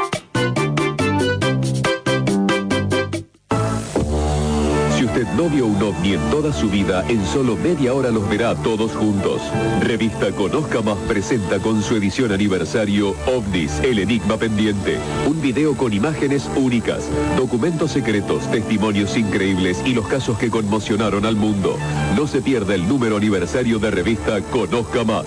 Usted 5.21 5.33
no 5.35 5.49
vio 5.49 5.67
un 5.67 5.81
ovni 5.81 6.13
en 6.13 6.21
toda 6.31 6.51
su 6.53 6.69
vida, 6.69 7.03
en 7.07 7.23
solo 7.25 7.55
media 7.55 7.93
hora 7.93 8.09
los 8.09 8.27
verá 8.29 8.55
todos 8.55 8.91
juntos. 8.93 9.41
Revista 9.81 10.31
Conozca 10.31 10.81
Más 10.81 10.97
presenta 11.07 11.59
con 11.59 11.81
su 11.83 11.95
edición 11.95 12.31
aniversario 12.31 13.13
OVNIS, 13.27 13.79
el 13.81 13.99
enigma 13.99 14.37
pendiente. 14.37 14.97
Un 15.27 15.41
video 15.41 15.75
con 15.75 15.93
imágenes 15.93 16.49
únicas, 16.55 17.07
documentos 17.37 17.91
secretos, 17.91 18.49
testimonios 18.49 19.17
increíbles 19.17 19.81
y 19.85 19.93
los 19.93 20.07
casos 20.07 20.37
que 20.37 20.49
conmocionaron 20.49 21.25
al 21.25 21.35
mundo. 21.35 21.77
No 22.15 22.25
se 22.25 22.41
pierda 22.41 22.73
el 22.73 22.87
número 22.87 23.17
aniversario 23.17 23.79
de 23.79 23.91
revista 23.91 24.41
Conozca 24.41 25.03
Más. 25.03 25.25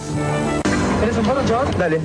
¿Querés 1.01 1.19
un 1.19 1.47
chaval? 1.47 1.69
Dale. 1.79 2.01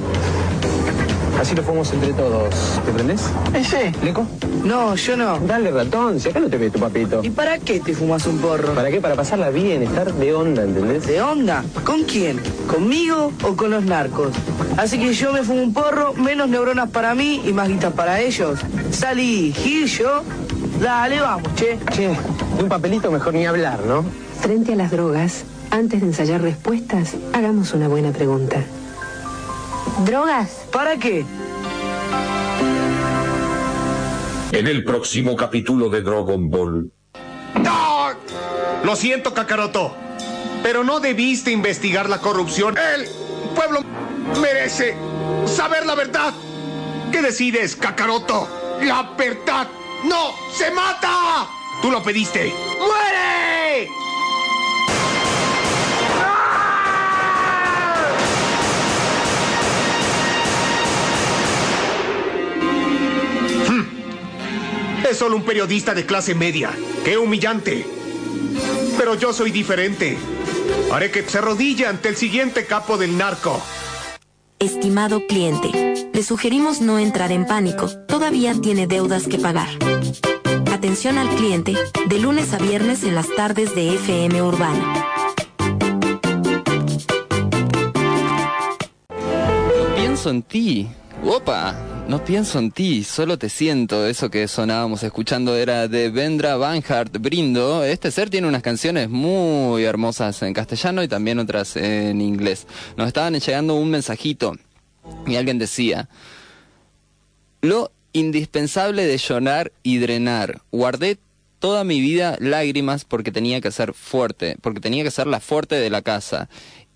Así 1.40 1.56
lo 1.56 1.64
fumamos 1.64 1.92
entre 1.94 2.12
todos. 2.12 2.54
¿Te 2.86 2.92
prendés? 2.92 3.30
Ese. 3.54 3.94
¿Leco? 4.04 4.28
No, 4.66 4.94
yo 4.96 5.16
no. 5.16 5.40
Dale, 5.40 5.72
ratón, 5.72 6.20
si 6.20 6.28
acá 6.28 6.42
no 6.42 6.50
te 6.50 6.58
ve 6.58 6.70
tu 6.70 6.80
papito. 6.80 7.22
¿Y 7.24 7.30
para 7.30 7.58
qué 7.60 7.80
te 7.80 7.94
fumas 7.94 8.26
un 8.28 8.40
porro? 8.40 8.74
¿Para 8.74 8.90
qué? 8.90 9.00
Para 9.00 9.16
pasarla 9.16 9.50
bien, 9.50 9.82
estar 9.84 10.14
de 10.14 10.34
onda, 10.34 10.64
¿entendés? 10.64 11.08
¿De 11.08 11.22
onda? 11.22 11.64
¿Con 11.86 12.04
quién? 12.04 12.42
¿Conmigo 12.68 13.32
o 13.44 13.56
con 13.56 13.72
los 13.72 13.86
narcos? 13.86 14.34
Así 14.76 15.00
que 15.00 15.14
yo 15.14 15.32
me 15.32 15.44
fumo 15.44 15.64
un 15.64 15.74
porro, 15.74 16.14
menos 16.14 16.50
neuronas 16.50 16.90
para 16.90 17.16
mí 17.16 17.42
y 17.46 17.54
más 17.54 17.70
guitas 17.70 17.94
para 17.94 18.20
ellos. 18.20 18.60
Salí, 18.92 19.54
Gil, 19.54 19.88
yo. 19.88 20.24
Dale, 20.82 21.22
vamos, 21.22 21.56
che. 21.56 21.80
Che, 21.92 22.10
de 22.58 22.64
un 22.64 22.70
papelito 22.70 23.10
mejor 23.12 23.34
ni 23.34 23.46
hablar, 23.46 23.80
¿no? 23.86 24.04
Frente 24.42 24.74
a 24.74 24.76
las 24.76 24.92
drogas, 24.92 25.46
antes 25.72 26.02
de 26.02 26.08
ensayar 26.08 26.42
respuestas, 26.42 27.16
hagamos 27.32 27.74
una 27.74 27.88
buena 27.88 28.12
pregunta. 28.12 28.58
¿Drogas? 30.06 30.66
¿Para 30.72 30.98
qué? 30.98 31.26
En 34.52 34.68
el 34.68 34.84
próximo 34.84 35.36
capítulo 35.36 35.90
de 35.90 36.02
Dragon 36.02 36.50
Ball. 36.50 36.92
¡No! 37.62 38.10
Lo 38.84 38.96
siento, 38.96 39.34
Kakaroto. 39.34 39.96
Pero 40.64 40.84
no 40.84 41.00
debiste 41.00 41.52
investigar 41.52 42.10
la 42.10 42.20
corrupción. 42.20 42.76
El 42.78 43.08
pueblo 43.56 43.82
merece 44.42 44.96
saber 45.46 45.86
la 45.86 45.96
verdad. 45.96 46.34
¿Qué 47.12 47.22
decides, 47.22 47.76
Kakaroto? 47.76 48.48
La 48.82 49.14
verdad 49.18 49.68
no 50.06 50.34
se 50.52 50.72
mata. 50.72 51.48
Tú 51.82 51.92
lo 51.92 52.02
pediste. 52.02 52.54
¡Muere! 52.80 53.90
Es 65.10 65.18
solo 65.18 65.38
un 65.38 65.44
periodista 65.44 65.96
de 65.96 66.06
clase 66.06 66.36
media. 66.36 66.72
¡Qué 67.04 67.18
humillante! 67.18 67.84
Pero 68.96 69.16
yo 69.16 69.34
soy 69.34 69.50
diferente. 69.50 70.18
Haré 70.92 71.10
que 71.10 71.24
se 71.24 71.40
arrodille 71.40 71.88
ante 71.88 72.10
el 72.10 72.16
siguiente 72.16 72.68
capo 72.68 72.96
del 72.96 73.18
narco. 73.18 73.60
Estimado 74.60 75.26
cliente, 75.26 76.10
le 76.14 76.24
sugerimos 76.24 76.82
no 76.82 77.00
entrar 77.00 77.32
en 77.32 77.48
pánico, 77.48 77.90
todavía 78.08 78.54
tiene 78.62 78.86
deudas 78.86 79.28
que 79.28 79.40
pagar. 79.40 79.70
Atención 80.72 81.18
al 81.18 81.30
cliente, 81.30 81.74
de 82.08 82.20
lunes 82.20 82.54
a 82.54 82.60
viernes 82.60 83.04
en 83.04 83.16
las 83.16 83.34
tardes 83.36 83.74
de 83.74 83.96
FM 83.96 84.44
Urbana. 84.44 85.06
No 89.10 89.96
pienso 89.96 90.30
en 90.30 90.44
ti. 90.44 90.88
Opa, 91.24 91.76
no 92.10 92.26
pienso 92.26 92.58
en 92.58 92.72
ti, 92.72 93.04
solo 93.04 93.38
te 93.38 93.50
siento. 93.50 94.08
Eso 94.08 94.32
que 94.32 94.48
sonábamos 94.48 95.04
escuchando 95.04 95.56
era 95.56 95.88
de 95.88 96.10
Vendra 96.10 96.58
Banhart 96.58 97.16
Brindo. 97.20 97.84
Este 97.84 98.10
ser 98.10 98.32
tiene 98.32 98.48
unas 98.48 98.64
canciones 98.64 99.12
muy 99.12 99.84
hermosas 99.84 100.42
en 100.42 100.56
castellano 100.56 101.04
y 101.04 101.08
también 101.08 101.38
otras 101.38 101.76
en 101.76 102.20
inglés. 102.20 102.66
Nos 102.98 103.06
estaban 103.06 103.36
llegando 103.36 103.76
un 103.76 103.92
mensajito 103.92 104.56
y 105.28 105.36
alguien 105.36 105.60
decía, 105.60 106.10
lo 107.62 107.92
indispensable 108.12 109.06
de 109.06 109.18
llorar 109.20 109.72
y 109.84 110.00
drenar. 110.00 110.64
Guardé 110.72 111.20
toda 111.60 111.84
mi 111.84 112.02
vida 112.02 112.38
lágrimas 112.40 113.06
porque 113.06 113.32
tenía 113.32 113.62
que 113.62 113.70
ser 113.70 113.94
fuerte, 113.94 114.58
porque 114.62 114.80
tenía 114.80 115.04
que 115.04 115.12
ser 115.12 115.28
la 115.28 115.40
fuerte 115.40 115.76
de 115.76 115.92
la 115.92 116.02
casa. 116.02 116.50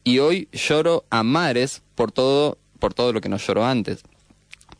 Y 0.03 0.17
hoy 0.17 0.47
lloro 0.51 1.05
a 1.11 1.21
mares 1.21 1.83
por 1.93 2.11
todo, 2.11 2.57
por 2.79 2.95
todo 2.95 3.13
lo 3.13 3.21
que 3.21 3.29
no 3.29 3.37
lloró 3.37 3.63
antes. 3.63 4.03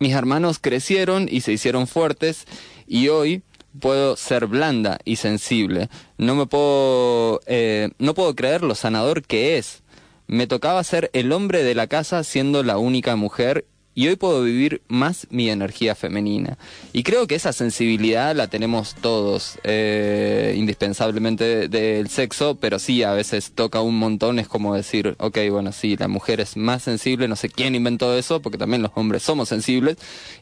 Mis 0.04 0.16
hermanos 0.16 0.60
crecieron 0.60 1.30
y 1.32 1.40
se 1.40 1.54
hicieron 1.54 1.88
fuertes 1.88 2.46
y 2.88 3.08
hoy 3.08 3.42
puedo 3.80 4.18
ser 4.18 4.48
blanda 4.48 5.00
y 5.06 5.16
sensible. 5.16 5.88
No 6.18 6.36
me 6.36 6.46
puedo, 6.46 7.40
eh, 7.46 7.90
no 8.00 8.14
puedo 8.14 8.36
creer 8.36 8.64
lo 8.64 8.76
sanador 8.76 9.24
que 9.24 9.58
es. 9.58 9.82
Me 10.28 10.46
tocaba 10.46 10.84
ser 10.84 11.10
el 11.14 11.32
hombre 11.32 11.64
de 11.64 11.74
la 11.74 11.88
casa 11.88 12.26
siendo 12.26 12.64
la 12.64 12.78
única 12.78 13.16
mujer 13.16 13.66
y 13.96 14.08
hoy 14.08 14.16
puedo 14.16 14.44
vivir 14.44 14.82
más 14.88 15.28
mi 15.30 15.50
energía 15.50 15.96
femenina. 15.96 16.58
Y 16.94 17.04
creo 17.04 17.28
que 17.28 17.36
esa 17.36 17.54
sensibilidad 17.54 18.36
la 18.36 18.48
tenemos 18.48 18.96
todos, 18.96 19.60
eh, 19.64 20.56
indispensablemente 20.58 21.68
del 21.68 22.10
sexo, 22.10 22.56
pero 22.56 22.80
sí, 22.80 23.04
a 23.04 23.14
veces 23.14 23.52
toca 23.54 23.82
un 23.82 23.98
montón, 23.98 24.40
es 24.40 24.48
como 24.48 24.76
decir, 24.76 25.16
ok, 25.20 25.38
bueno, 25.52 25.72
sí, 25.72 25.96
la 25.98 26.08
mujer 26.08 26.40
es 26.40 26.58
más 26.58 26.84
sensible, 26.84 27.28
no 27.28 27.36
sé 27.36 27.50
quién 27.50 27.76
inventó 27.76 28.18
eso, 28.18 28.42
porque 28.42 28.58
también 28.58 28.82
los 28.82 28.92
hombres 28.96 29.24
somos 29.24 29.50
sensibles, 29.50 29.98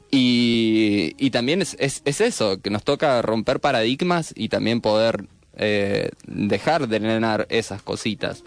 y, 0.09 1.15
y 1.17 1.31
también 1.31 1.61
es, 1.61 1.75
es, 1.79 2.01
es 2.05 2.21
eso, 2.21 2.61
que 2.61 2.69
nos 2.69 2.83
toca 2.83 3.21
romper 3.21 3.59
paradigmas 3.59 4.33
y 4.35 4.49
también 4.49 4.81
poder 4.81 5.25
eh, 5.57 6.09
dejar 6.25 6.87
de 6.87 6.99
nenar 6.99 7.47
esas 7.49 7.81
cositas. 7.81 8.43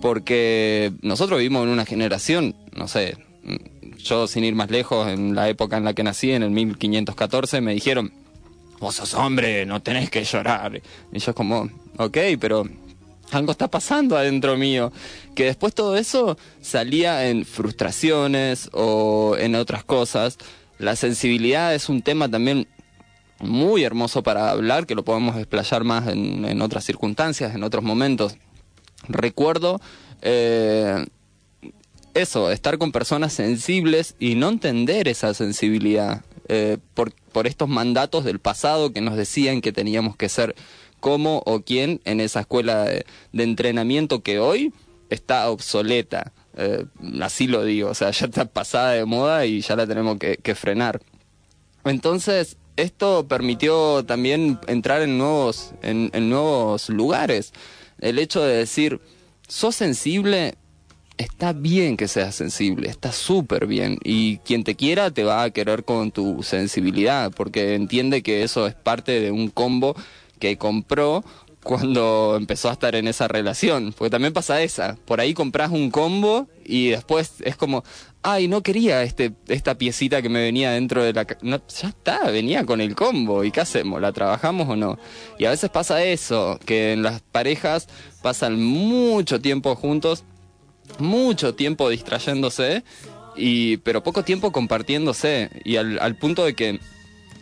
Porque 0.00 0.92
nosotros 1.00 1.38
vivimos 1.38 1.64
en 1.64 1.70
una 1.70 1.86
generación, 1.86 2.54
no 2.74 2.88
sé, 2.88 3.16
yo 4.04 4.26
sin 4.26 4.44
ir 4.44 4.54
más 4.54 4.70
lejos, 4.70 5.08
en 5.08 5.34
la 5.34 5.48
época 5.48 5.76
en 5.76 5.84
la 5.84 5.94
que 5.94 6.04
nací, 6.04 6.30
en 6.32 6.42
el 6.42 6.50
1514, 6.50 7.60
me 7.60 7.74
dijeron, 7.74 8.12
vos 8.78 8.96
sos 8.96 9.14
hombre, 9.14 9.66
no 9.66 9.82
tenés 9.82 10.10
que 10.10 10.24
llorar. 10.24 10.80
Y 11.12 11.18
yo 11.18 11.34
como, 11.34 11.68
ok, 11.96 12.18
pero 12.38 12.64
algo 13.32 13.52
está 13.52 13.68
pasando 13.68 14.16
adentro 14.16 14.56
mío. 14.56 14.92
Que 15.34 15.46
después 15.46 15.74
todo 15.74 15.96
eso 15.96 16.38
salía 16.60 17.28
en 17.28 17.44
frustraciones 17.44 18.70
o 18.72 19.36
en 19.38 19.54
otras 19.54 19.84
cosas. 19.84 20.38
La 20.78 20.96
sensibilidad 20.96 21.74
es 21.74 21.88
un 21.88 22.02
tema 22.02 22.30
también 22.30 22.68
muy 23.40 23.84
hermoso 23.84 24.22
para 24.22 24.50
hablar, 24.50 24.86
que 24.86 24.94
lo 24.94 25.04
podemos 25.04 25.36
explayar 25.36 25.84
más 25.84 26.08
en, 26.08 26.44
en 26.44 26.62
otras 26.62 26.84
circunstancias, 26.84 27.54
en 27.54 27.64
otros 27.64 27.82
momentos. 27.82 28.36
Recuerdo 29.08 29.80
eh, 30.22 31.04
eso, 32.14 32.50
estar 32.50 32.78
con 32.78 32.92
personas 32.92 33.32
sensibles 33.32 34.14
y 34.18 34.34
no 34.34 34.48
entender 34.48 35.08
esa 35.08 35.34
sensibilidad 35.34 36.24
eh, 36.48 36.78
por, 36.94 37.12
por 37.32 37.46
estos 37.46 37.68
mandatos 37.68 38.24
del 38.24 38.38
pasado 38.38 38.92
que 38.92 39.00
nos 39.00 39.16
decían 39.16 39.60
que 39.60 39.72
teníamos 39.72 40.16
que 40.16 40.28
ser 40.28 40.54
como 41.00 41.42
o 41.44 41.60
quién 41.60 42.00
en 42.04 42.20
esa 42.20 42.40
escuela 42.40 42.84
de, 42.84 43.04
entrenamiento 43.32 44.22
que 44.22 44.38
hoy 44.38 44.72
está 45.10 45.50
obsoleta. 45.50 46.32
Eh, 46.56 46.86
así 47.20 47.46
lo 47.46 47.64
digo, 47.64 47.90
o 47.90 47.94
sea, 47.94 48.10
ya 48.10 48.26
está 48.26 48.46
pasada 48.46 48.92
de 48.92 49.04
moda 49.04 49.44
y 49.44 49.60
ya 49.60 49.76
la 49.76 49.86
tenemos 49.86 50.18
que, 50.18 50.36
que 50.36 50.54
frenar. 50.54 51.02
Entonces, 51.84 52.56
esto 52.76 53.26
permitió 53.28 54.04
también 54.04 54.58
entrar 54.66 55.02
en 55.02 55.18
nuevos, 55.18 55.72
en, 55.82 56.10
en 56.14 56.30
nuevos 56.30 56.88
lugares. 56.88 57.52
El 58.00 58.18
hecho 58.18 58.42
de 58.42 58.56
decir, 58.56 59.00
sos 59.46 59.76
sensible, 59.76 60.54
está 61.18 61.52
bien 61.52 61.96
que 61.96 62.08
seas 62.08 62.34
sensible, 62.34 62.88
está 62.88 63.12
súper 63.12 63.66
bien. 63.66 63.98
Y 64.02 64.38
quien 64.38 64.64
te 64.64 64.74
quiera 64.74 65.10
te 65.10 65.24
va 65.24 65.42
a 65.42 65.50
querer 65.50 65.84
con 65.84 66.10
tu 66.10 66.42
sensibilidad, 66.42 67.32
porque 67.32 67.74
entiende 67.74 68.22
que 68.22 68.42
eso 68.42 68.66
es 68.66 68.74
parte 68.74 69.20
de 69.20 69.30
un 69.30 69.48
combo 69.48 69.94
que 70.38 70.58
compró 70.58 71.24
cuando 71.62 72.36
empezó 72.36 72.68
a 72.68 72.72
estar 72.72 72.94
en 72.94 73.08
esa 73.08 73.26
relación. 73.26 73.94
Porque 73.96 74.10
también 74.10 74.32
pasa 74.32 74.62
esa. 74.62 74.96
Por 75.06 75.20
ahí 75.20 75.34
compras 75.34 75.70
un 75.70 75.90
combo 75.90 76.46
y 76.64 76.90
después 76.90 77.34
es 77.40 77.56
como, 77.56 77.84
ay, 78.22 78.48
no 78.48 78.62
quería 78.62 79.02
este, 79.02 79.32
esta 79.48 79.76
piecita 79.76 80.20
que 80.22 80.28
me 80.28 80.42
venía 80.42 80.72
dentro 80.72 81.02
de 81.02 81.12
la... 81.12 81.26
Ya 81.42 81.88
está, 81.88 82.30
venía 82.30 82.64
con 82.64 82.80
el 82.80 82.94
combo. 82.94 83.44
¿Y 83.44 83.50
qué 83.50 83.60
hacemos? 83.60 84.00
¿La 84.00 84.12
trabajamos 84.12 84.68
o 84.68 84.76
no? 84.76 84.98
Y 85.38 85.46
a 85.46 85.50
veces 85.50 85.70
pasa 85.70 86.04
eso, 86.04 86.60
que 86.66 86.92
en 86.92 87.02
las 87.02 87.22
parejas 87.22 87.88
pasan 88.22 88.62
mucho 88.62 89.40
tiempo 89.40 89.74
juntos, 89.74 90.24
mucho 90.98 91.54
tiempo 91.54 91.88
distrayéndose, 91.88 92.84
y, 93.36 93.78
pero 93.78 94.02
poco 94.02 94.22
tiempo 94.22 94.52
compartiéndose. 94.52 95.50
Y 95.64 95.76
al, 95.76 96.16
punto 96.16 96.44
de 96.44 96.54
que 96.54 96.80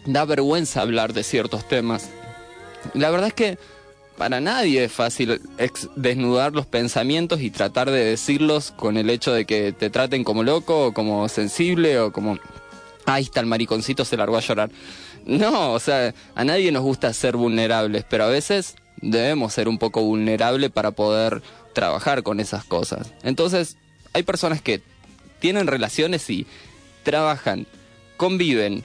da 0.07 0.24
vergüenza 0.24 0.83
hablar 0.83 1.12
de 1.12 1.22
ciertos 1.22 1.68
temas. 1.68 2.11
La 2.94 3.11
verdad 3.11 3.28
es 3.28 3.35
que 3.35 3.59
para 4.16 4.40
nadie 4.40 4.85
es 4.85 4.92
fácil 4.92 5.40
desnudar 5.96 6.52
los 6.52 6.66
pensamientos 6.66 7.40
y 7.40 7.50
tratar 7.50 7.90
de 7.90 8.05
decirlos 8.05 8.72
con 8.72 8.96
el 8.96 9.11
hecho 9.11 9.33
de 9.33 9.44
que 9.44 9.72
te 9.72 9.90
traten 9.90 10.24
como 10.24 10.42
loco 10.42 10.87
o 10.87 10.92
como 10.92 11.28
sensible 11.28 11.98
o 11.98 12.12
como, 12.12 12.38
ahí 13.07 13.24
está 13.24 13.40
el 13.40 13.46
mariconcito, 13.46 14.05
se 14.05 14.16
largó 14.16 14.37
a 14.37 14.40
llorar. 14.40 14.70
No, 15.24 15.72
o 15.72 15.78
sea, 15.78 16.14
a 16.35 16.44
nadie 16.44 16.72
nos 16.72 16.83
gusta 16.83 17.12
ser 17.12 17.37
vulnerables, 17.37 18.05
pero 18.09 18.24
a 18.24 18.28
veces 18.28 18.76
debemos 18.96 19.52
ser 19.52 19.68
un 19.68 19.78
poco 19.78 20.02
vulnerables 20.02 20.70
para 20.70 20.90
poder 20.90 21.42
trabajar 21.72 22.22
con 22.22 22.40
esas 22.40 22.64
cosas. 22.64 23.12
Entonces, 23.22 23.76
hay 24.12 24.22
personas 24.22 24.61
que 24.61 24.80
tienen 25.40 25.66
relaciones 25.66 26.28
y 26.30 26.46
trabajan, 27.02 27.66
conviven, 28.16 28.85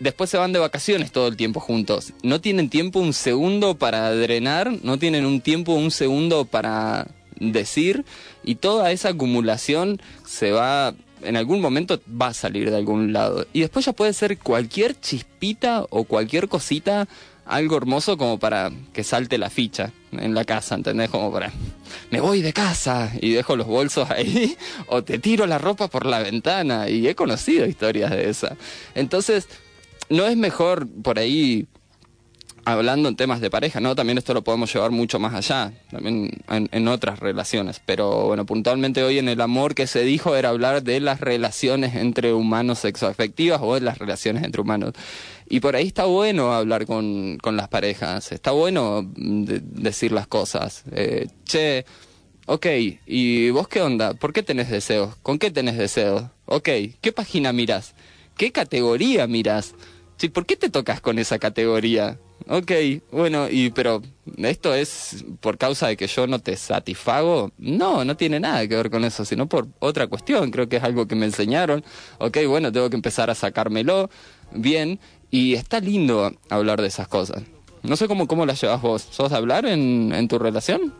después 0.00 0.30
se 0.30 0.38
van 0.38 0.52
de 0.52 0.58
vacaciones 0.58 1.12
todo 1.12 1.28
el 1.28 1.36
tiempo 1.36 1.60
juntos. 1.60 2.12
No 2.22 2.40
tienen 2.40 2.70
tiempo 2.70 3.00
un 3.00 3.12
segundo 3.12 3.76
para 3.76 4.12
drenar, 4.12 4.72
no 4.82 4.98
tienen 4.98 5.26
un 5.26 5.40
tiempo 5.40 5.72
un 5.72 5.90
segundo 5.90 6.44
para 6.44 7.08
decir 7.40 8.04
y 8.42 8.56
toda 8.56 8.90
esa 8.92 9.10
acumulación 9.10 10.00
se 10.26 10.52
va 10.52 10.94
en 11.22 11.36
algún 11.36 11.60
momento 11.60 12.00
va 12.08 12.28
a 12.28 12.34
salir 12.34 12.70
de 12.70 12.76
algún 12.76 13.12
lado. 13.12 13.46
Y 13.52 13.60
después 13.60 13.84
ya 13.84 13.92
puede 13.92 14.12
ser 14.12 14.38
cualquier 14.38 14.98
chispita 15.00 15.84
o 15.90 16.04
cualquier 16.04 16.48
cosita, 16.48 17.08
algo 17.48 17.76
hermoso 17.76 18.16
como 18.16 18.38
para 18.38 18.70
que 18.92 19.02
salte 19.02 19.38
la 19.38 19.50
ficha 19.50 19.92
en 20.12 20.34
la 20.34 20.44
casa, 20.44 20.74
¿entendés? 20.74 21.10
Como 21.10 21.32
para, 21.32 21.50
me 22.10 22.20
voy 22.20 22.42
de 22.42 22.52
casa 22.52 23.12
y 23.20 23.32
dejo 23.32 23.56
los 23.56 23.66
bolsos 23.66 24.10
ahí, 24.10 24.56
o 24.86 25.02
te 25.02 25.18
tiro 25.18 25.46
la 25.46 25.58
ropa 25.58 25.88
por 25.88 26.06
la 26.06 26.20
ventana. 26.20 26.88
Y 26.88 27.08
he 27.08 27.14
conocido 27.14 27.66
historias 27.66 28.10
de 28.10 28.28
esa. 28.28 28.56
Entonces, 28.94 29.48
no 30.10 30.26
es 30.26 30.36
mejor 30.36 30.86
por 31.02 31.18
ahí 31.18 31.66
hablando 32.68 33.08
en 33.08 33.16
temas 33.16 33.40
de 33.40 33.50
pareja, 33.50 33.80
¿no? 33.80 33.96
También 33.96 34.18
esto 34.18 34.34
lo 34.34 34.42
podemos 34.44 34.72
llevar 34.72 34.90
mucho 34.90 35.18
más 35.18 35.34
allá, 35.34 35.72
también 35.90 36.30
en, 36.48 36.88
otras 36.88 37.18
relaciones. 37.18 37.80
Pero 37.84 38.26
bueno, 38.26 38.44
puntualmente 38.46 39.02
hoy 39.02 39.18
en 39.18 39.28
el 39.28 39.40
amor 39.40 39.74
que 39.74 39.86
se 39.86 40.02
dijo 40.02 40.36
era 40.36 40.50
hablar 40.50 40.82
de 40.82 41.00
las 41.00 41.20
relaciones 41.20 41.94
entre 41.94 42.32
humanos 42.32 42.80
sexoafectivas 42.80 43.60
o 43.62 43.74
de 43.74 43.80
las 43.80 43.98
relaciones 43.98 44.44
entre 44.44 44.60
humanos. 44.60 44.92
Y 45.48 45.60
por 45.60 45.76
ahí 45.76 45.86
está 45.86 46.04
bueno 46.04 46.52
hablar 46.52 46.84
con, 46.84 47.38
con 47.38 47.56
las 47.56 47.68
parejas, 47.68 48.32
está 48.32 48.50
bueno 48.50 49.02
de, 49.16 49.60
decir 49.60 50.12
las 50.12 50.26
cosas. 50.26 50.84
Eh, 50.92 51.28
che, 51.44 51.86
ok, 52.46 52.66
¿y 53.06 53.50
vos 53.50 53.68
qué 53.68 53.80
onda? 53.80 54.14
¿Por 54.14 54.32
qué 54.32 54.42
tenés 54.42 54.68
deseos? 54.68 55.16
¿Con 55.22 55.38
qué 55.38 55.50
tenés 55.50 55.78
deseos? 55.78 56.24
Ok, 56.44 56.68
¿qué 57.00 57.12
página 57.12 57.52
miras? 57.52 57.94
¿Qué 58.36 58.52
categoría 58.52 59.26
miras? 59.26 59.74
Sí, 60.18 60.28
¿por 60.28 60.46
qué 60.46 60.56
te 60.56 60.68
tocas 60.68 61.00
con 61.00 61.18
esa 61.18 61.38
categoría? 61.38 62.18
Ok, 62.50 62.72
bueno, 63.12 63.48
y 63.50 63.70
pero 63.70 64.00
esto 64.38 64.74
es 64.74 65.24
por 65.40 65.58
causa 65.58 65.88
de 65.88 65.96
que 65.98 66.06
yo 66.06 66.26
no 66.26 66.38
te 66.38 66.56
satisfago. 66.56 67.52
No, 67.58 68.04
no 68.06 68.16
tiene 68.16 68.40
nada 68.40 68.66
que 68.66 68.74
ver 68.74 68.90
con 68.90 69.04
eso, 69.04 69.24
sino 69.26 69.46
por 69.46 69.68
otra 69.80 70.06
cuestión. 70.06 70.50
Creo 70.50 70.68
que 70.68 70.76
es 70.76 70.82
algo 70.82 71.06
que 71.06 71.14
me 71.14 71.26
enseñaron. 71.26 71.84
Ok, 72.18 72.38
bueno, 72.46 72.72
tengo 72.72 72.88
que 72.88 72.96
empezar 72.96 73.28
a 73.28 73.34
sacármelo 73.34 74.08
bien. 74.52 74.98
Y 75.30 75.54
está 75.54 75.80
lindo 75.80 76.32
hablar 76.48 76.80
de 76.80 76.88
esas 76.88 77.06
cosas. 77.06 77.42
No 77.82 77.96
sé 77.96 78.08
cómo, 78.08 78.26
cómo 78.26 78.46
las 78.46 78.60
llevas 78.62 78.80
vos. 78.80 79.06
¿Sos 79.10 79.30
a 79.32 79.36
hablar 79.36 79.66
en, 79.66 80.12
en 80.14 80.26
tu 80.26 80.38
relación? 80.38 80.94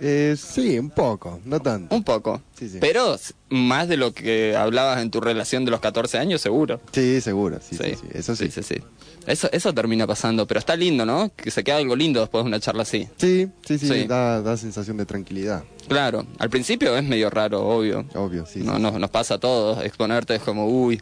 Eh, 0.00 0.34
sí, 0.38 0.78
un 0.78 0.90
poco, 0.90 1.40
no 1.44 1.60
tanto. 1.60 1.94
Un 1.94 2.04
poco. 2.04 2.42
Sí, 2.58 2.68
sí. 2.68 2.78
Pero 2.80 3.16
más 3.48 3.88
de 3.88 3.96
lo 3.96 4.12
que 4.12 4.56
hablabas 4.56 5.00
en 5.02 5.10
tu 5.10 5.20
relación 5.20 5.64
de 5.64 5.70
los 5.70 5.80
14 5.80 6.18
años, 6.18 6.40
seguro. 6.40 6.80
Sí, 6.92 7.20
seguro, 7.20 7.58
sí, 7.62 7.76
sí, 7.76 7.94
sí, 7.94 8.06
eso 8.12 8.36
sí. 8.36 8.50
sí, 8.50 8.62
sí, 8.62 8.76
Eso, 9.26 9.48
eso 9.52 9.74
termina 9.74 10.06
pasando, 10.06 10.46
pero 10.46 10.60
está 10.60 10.76
lindo, 10.76 11.04
¿no? 11.04 11.30
Que 11.34 11.50
se 11.50 11.64
queda 11.64 11.78
algo 11.78 11.96
lindo 11.96 12.20
después 12.20 12.44
de 12.44 12.48
una 12.48 12.60
charla 12.60 12.82
así. 12.82 13.08
Sí, 13.16 13.48
sí, 13.66 13.78
sí, 13.78 14.04
Da, 14.06 14.40
da 14.40 14.56
sensación 14.56 14.96
de 14.96 15.06
tranquilidad. 15.06 15.64
Claro, 15.88 16.26
al 16.38 16.50
principio 16.50 16.96
es 16.96 17.04
medio 17.04 17.30
raro, 17.30 17.66
obvio. 17.66 18.04
Obvio, 18.14 18.46
sí. 18.46 18.60
No, 18.60 18.76
sí, 18.76 18.98
nos 18.98 19.10
pasa 19.10 19.34
a 19.34 19.38
todos, 19.38 19.84
exponerte 19.84 20.36
es 20.36 20.42
como, 20.42 20.66
uy, 20.66 21.00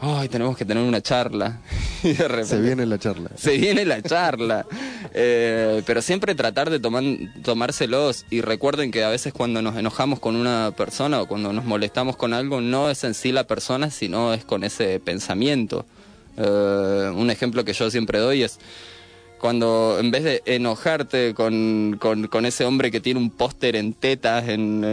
ay, 0.00 0.28
tenemos 0.28 0.56
que 0.56 0.64
tener 0.64 0.82
una 0.82 1.00
charla. 1.00 1.60
y 2.02 2.12
de 2.12 2.28
repente, 2.28 2.48
Se 2.48 2.60
viene 2.60 2.84
la 2.84 2.98
charla. 2.98 3.30
Se 3.36 3.56
viene 3.56 3.84
la 3.84 4.02
charla. 4.02 4.66
Eh, 5.14 5.82
pero 5.86 6.02
siempre 6.02 6.34
tratar 6.34 6.68
de 6.70 6.80
tomar, 6.80 7.04
tomárselos 7.44 8.26
y 8.30 8.40
recuerden 8.40 8.90
que 8.90 9.04
a 9.04 9.08
veces 9.08 9.32
cuando 9.32 9.62
nos 9.62 9.76
enojamos 9.76 10.18
con 10.18 10.34
una 10.36 10.72
persona 10.76 11.22
o 11.22 11.26
cuando 11.26 11.52
nos 11.52 11.64
molestamos 11.64 12.16
con 12.16 12.34
algo, 12.34 12.60
no 12.60 12.90
es 12.90 13.04
en 13.04 13.14
sí 13.14 13.30
la 13.30 13.46
persona, 13.46 13.90
sino 13.90 14.34
es 14.34 14.44
con 14.44 14.64
ese 14.64 14.98
pensamiento. 15.00 15.86
Eh, 16.36 17.10
un 17.14 17.30
ejemplo 17.30 17.64
que 17.64 17.72
yo 17.72 17.90
siempre 17.90 18.18
doy 18.18 18.42
es 18.42 18.58
cuando 19.42 19.98
en 19.98 20.12
vez 20.12 20.22
de 20.22 20.42
enojarte 20.46 21.34
con, 21.34 21.98
con, 21.98 22.46
ese 22.46 22.64
hombre 22.64 22.92
que 22.92 23.00
tiene 23.00 23.18
un 23.18 23.28
póster 23.28 23.74
en 23.74 23.92
tetas 23.92 24.48
en, 24.48 24.84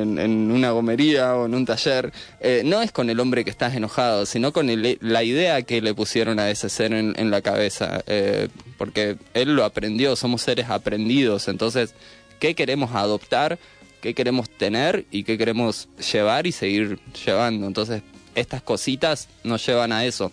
una 0.51 0.71
gomería 0.71 1.35
o 1.35 1.45
en 1.45 1.53
un 1.53 1.67
taller, 1.67 2.11
eh, 2.39 2.63
no 2.65 2.81
es 2.81 2.91
con 2.91 3.11
el 3.11 3.19
hombre 3.19 3.43
que 3.43 3.51
estás 3.51 3.75
enojado, 3.75 4.25
sino 4.25 4.51
con 4.51 4.71
el, 4.71 4.97
la 5.01 5.23
idea 5.23 5.61
que 5.61 5.83
le 5.83 5.93
pusieron 5.93 6.39
a 6.39 6.49
ese 6.49 6.67
ser 6.67 6.93
en, 6.93 7.13
en 7.19 7.29
la 7.29 7.43
cabeza, 7.43 8.03
eh, 8.07 8.47
porque 8.79 9.17
él 9.35 9.55
lo 9.55 9.65
aprendió, 9.65 10.15
somos 10.15 10.41
seres 10.41 10.67
aprendidos, 10.67 11.47
entonces, 11.47 11.93
¿qué 12.39 12.55
queremos 12.55 12.95
adoptar? 12.95 13.59
¿Qué 14.01 14.15
queremos 14.15 14.49
tener? 14.49 15.05
¿Y 15.11 15.25
qué 15.25 15.37
queremos 15.37 15.89
llevar 16.11 16.47
y 16.47 16.53
seguir 16.53 16.97
llevando? 17.23 17.67
Entonces, 17.67 18.01
estas 18.33 18.63
cositas 18.63 19.27
nos 19.43 19.63
llevan 19.63 19.91
a 19.91 20.05
eso, 20.05 20.31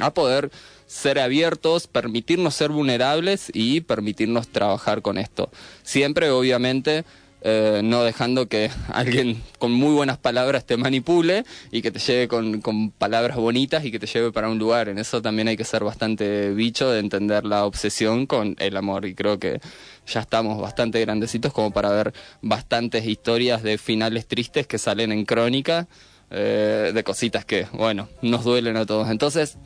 a 0.00 0.12
poder 0.12 0.50
ser 0.86 1.18
abiertos, 1.18 1.86
permitirnos 1.86 2.54
ser 2.54 2.70
vulnerables 2.70 3.50
y 3.52 3.82
permitirnos 3.82 4.48
trabajar 4.48 5.02
con 5.02 5.18
esto. 5.18 5.50
Siempre, 5.82 6.30
obviamente, 6.30 7.04
eh, 7.40 7.82
no 7.84 8.02
dejando 8.02 8.48
que 8.48 8.68
alguien 8.92 9.40
con 9.58 9.70
muy 9.70 9.94
buenas 9.94 10.18
palabras 10.18 10.64
te 10.64 10.76
manipule 10.76 11.44
y 11.70 11.82
que 11.82 11.92
te 11.92 12.00
lleve 12.00 12.26
con, 12.26 12.60
con, 12.60 12.90
palabras 12.90 13.36
bonitas 13.36 13.84
y 13.84 13.92
que 13.92 14.00
te 14.00 14.06
lleve 14.06 14.32
para 14.32 14.48
un 14.48 14.58
lugar. 14.58 14.88
En 14.88 14.98
eso 14.98 15.22
también 15.22 15.46
hay 15.46 15.56
que 15.56 15.64
ser 15.64 15.84
bastante 15.84 16.50
bicho 16.50 16.90
de 16.90 16.98
entender 16.98 17.44
la 17.44 17.64
obsesión 17.64 18.26
con 18.26 18.56
el 18.58 18.76
amor 18.76 19.06
y 19.06 19.14
creo 19.14 19.38
que 19.38 19.60
ya 20.06 20.20
estamos 20.20 20.60
bastante 20.60 21.00
grandecitos 21.00 21.52
como 21.52 21.70
para 21.70 21.90
ver 21.90 22.12
bastantes 22.42 23.06
historias 23.06 23.62
de 23.62 23.78
finales 23.78 24.26
tristes 24.26 24.66
que 24.66 24.78
salen 24.78 25.12
en 25.12 25.24
crónica, 25.24 25.86
eh, 26.30 26.90
de 26.92 27.04
cositas 27.04 27.44
que, 27.44 27.66
bueno, 27.72 28.08
nos 28.20 28.42
duelen 28.42 28.76
a 28.76 28.84
todos. 28.84 29.10
Entonces, 29.10 29.58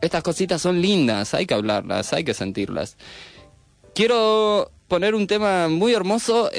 estas 0.00 0.22
cositas 0.22 0.60
son 0.62 0.80
lindas, 0.80 1.34
hay 1.34 1.46
que 1.46 1.54
hablarlas, 1.54 2.12
hay 2.12 2.24
que 2.24 2.34
sentirlas. 2.34 2.96
Quiero 3.94 4.70
poner 4.88 5.14
un 5.14 5.26
tema 5.26 5.68
muy 5.68 5.92
hermoso. 5.94 6.50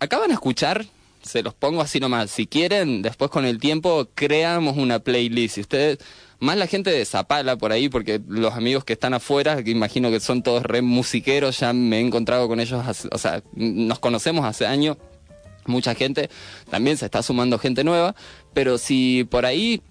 Acaban 0.00 0.30
a 0.30 0.34
escuchar, 0.34 0.84
se 1.22 1.42
los 1.42 1.54
pongo 1.54 1.80
así 1.82 2.00
nomás. 2.00 2.30
Si 2.30 2.46
quieren, 2.46 3.02
después 3.02 3.30
con 3.30 3.44
el 3.44 3.58
tiempo 3.58 4.08
creamos 4.14 4.76
una 4.76 4.98
playlist. 4.98 5.54
Si 5.56 5.60
ustedes 5.60 5.98
más 6.40 6.56
la 6.56 6.66
gente 6.66 6.90
de 6.90 7.04
Zapala 7.04 7.56
por 7.56 7.70
ahí, 7.72 7.88
porque 7.88 8.20
los 8.26 8.54
amigos 8.54 8.84
que 8.84 8.94
están 8.94 9.12
afuera, 9.14 9.62
que 9.62 9.70
imagino 9.70 10.10
que 10.10 10.20
son 10.20 10.42
todos 10.42 10.62
re 10.62 10.80
musiqueros, 10.82 11.60
ya 11.60 11.72
me 11.72 11.98
he 11.98 12.00
encontrado 12.00 12.48
con 12.48 12.60
ellos, 12.60 12.82
hace- 12.86 13.08
o 13.12 13.18
sea, 13.18 13.42
nos 13.54 13.98
conocemos 13.98 14.44
hace 14.46 14.66
años, 14.66 14.96
mucha 15.66 15.94
gente, 15.94 16.30
también 16.70 16.96
se 16.96 17.04
está 17.04 17.22
sumando 17.22 17.58
gente 17.58 17.84
nueva, 17.84 18.14
pero 18.54 18.78
si 18.78 19.24
por 19.24 19.44
ahí 19.44 19.82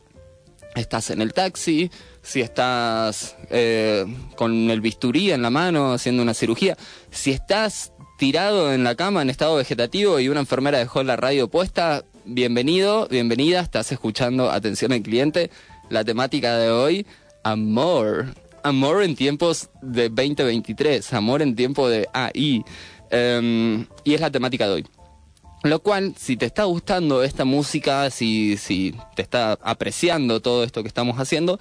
estás 0.76 1.12
en 1.12 1.22
el 1.22 1.34
taxi, 1.34 1.92
si 2.22 2.42
estás 2.42 3.36
eh, 3.50 4.06
con 4.36 4.70
el 4.70 4.82
bisturí 4.82 5.32
en 5.32 5.42
la 5.42 5.50
mano 5.50 5.94
haciendo 5.94 6.22
una 6.22 6.34
cirugía, 6.34 6.78
si 7.12 7.32
estás 7.32 7.94
tirado 8.18 8.74
en 8.74 8.84
la 8.84 8.96
cama 8.96 9.22
en 9.22 9.30
estado 9.30 9.56
vegetativo 9.56 10.20
y 10.20 10.30
una 10.30 10.42
enfermera 10.42 10.78
dejó 10.78 11.04
la 11.04 11.16
radio 11.16 11.48
puesta, 11.48 12.04
bienvenido, 12.26 13.08
bienvenida, 13.08 13.62
estás 13.62 13.92
escuchando 13.92 14.52
Atención 14.52 14.92
al 14.92 15.02
Cliente, 15.02 15.50
la 15.90 16.04
temática 16.04 16.58
de 16.58 16.70
hoy, 16.70 17.08
amor. 17.44 18.28
Amor 18.62 19.04
en 19.04 19.16
tiempos 19.16 19.70
de 19.82 20.10
2023, 20.10 21.14
amor 21.14 21.42
en 21.42 21.56
tiempo 21.56 21.88
de 21.88 22.10
AI. 22.12 22.66
Em, 23.10 23.86
y 24.04 24.14
es 24.14 24.22
la 24.22 24.30
temática 24.30 24.68
de 24.68 24.74
hoy. 24.74 24.86
Lo 25.64 25.82
cual, 25.82 26.14
si 26.18 26.38
te 26.38 26.46
está 26.46 26.66
gustando 26.66 27.24
esta 27.24 27.46
música, 27.46 28.10
si, 28.10 28.58
si 28.58 28.96
te 29.16 29.22
está 29.22 29.58
apreciando 29.62 30.42
todo 30.42 30.64
esto 30.64 30.84
que 30.84 30.88
estamos 30.88 31.18
haciendo, 31.20 31.60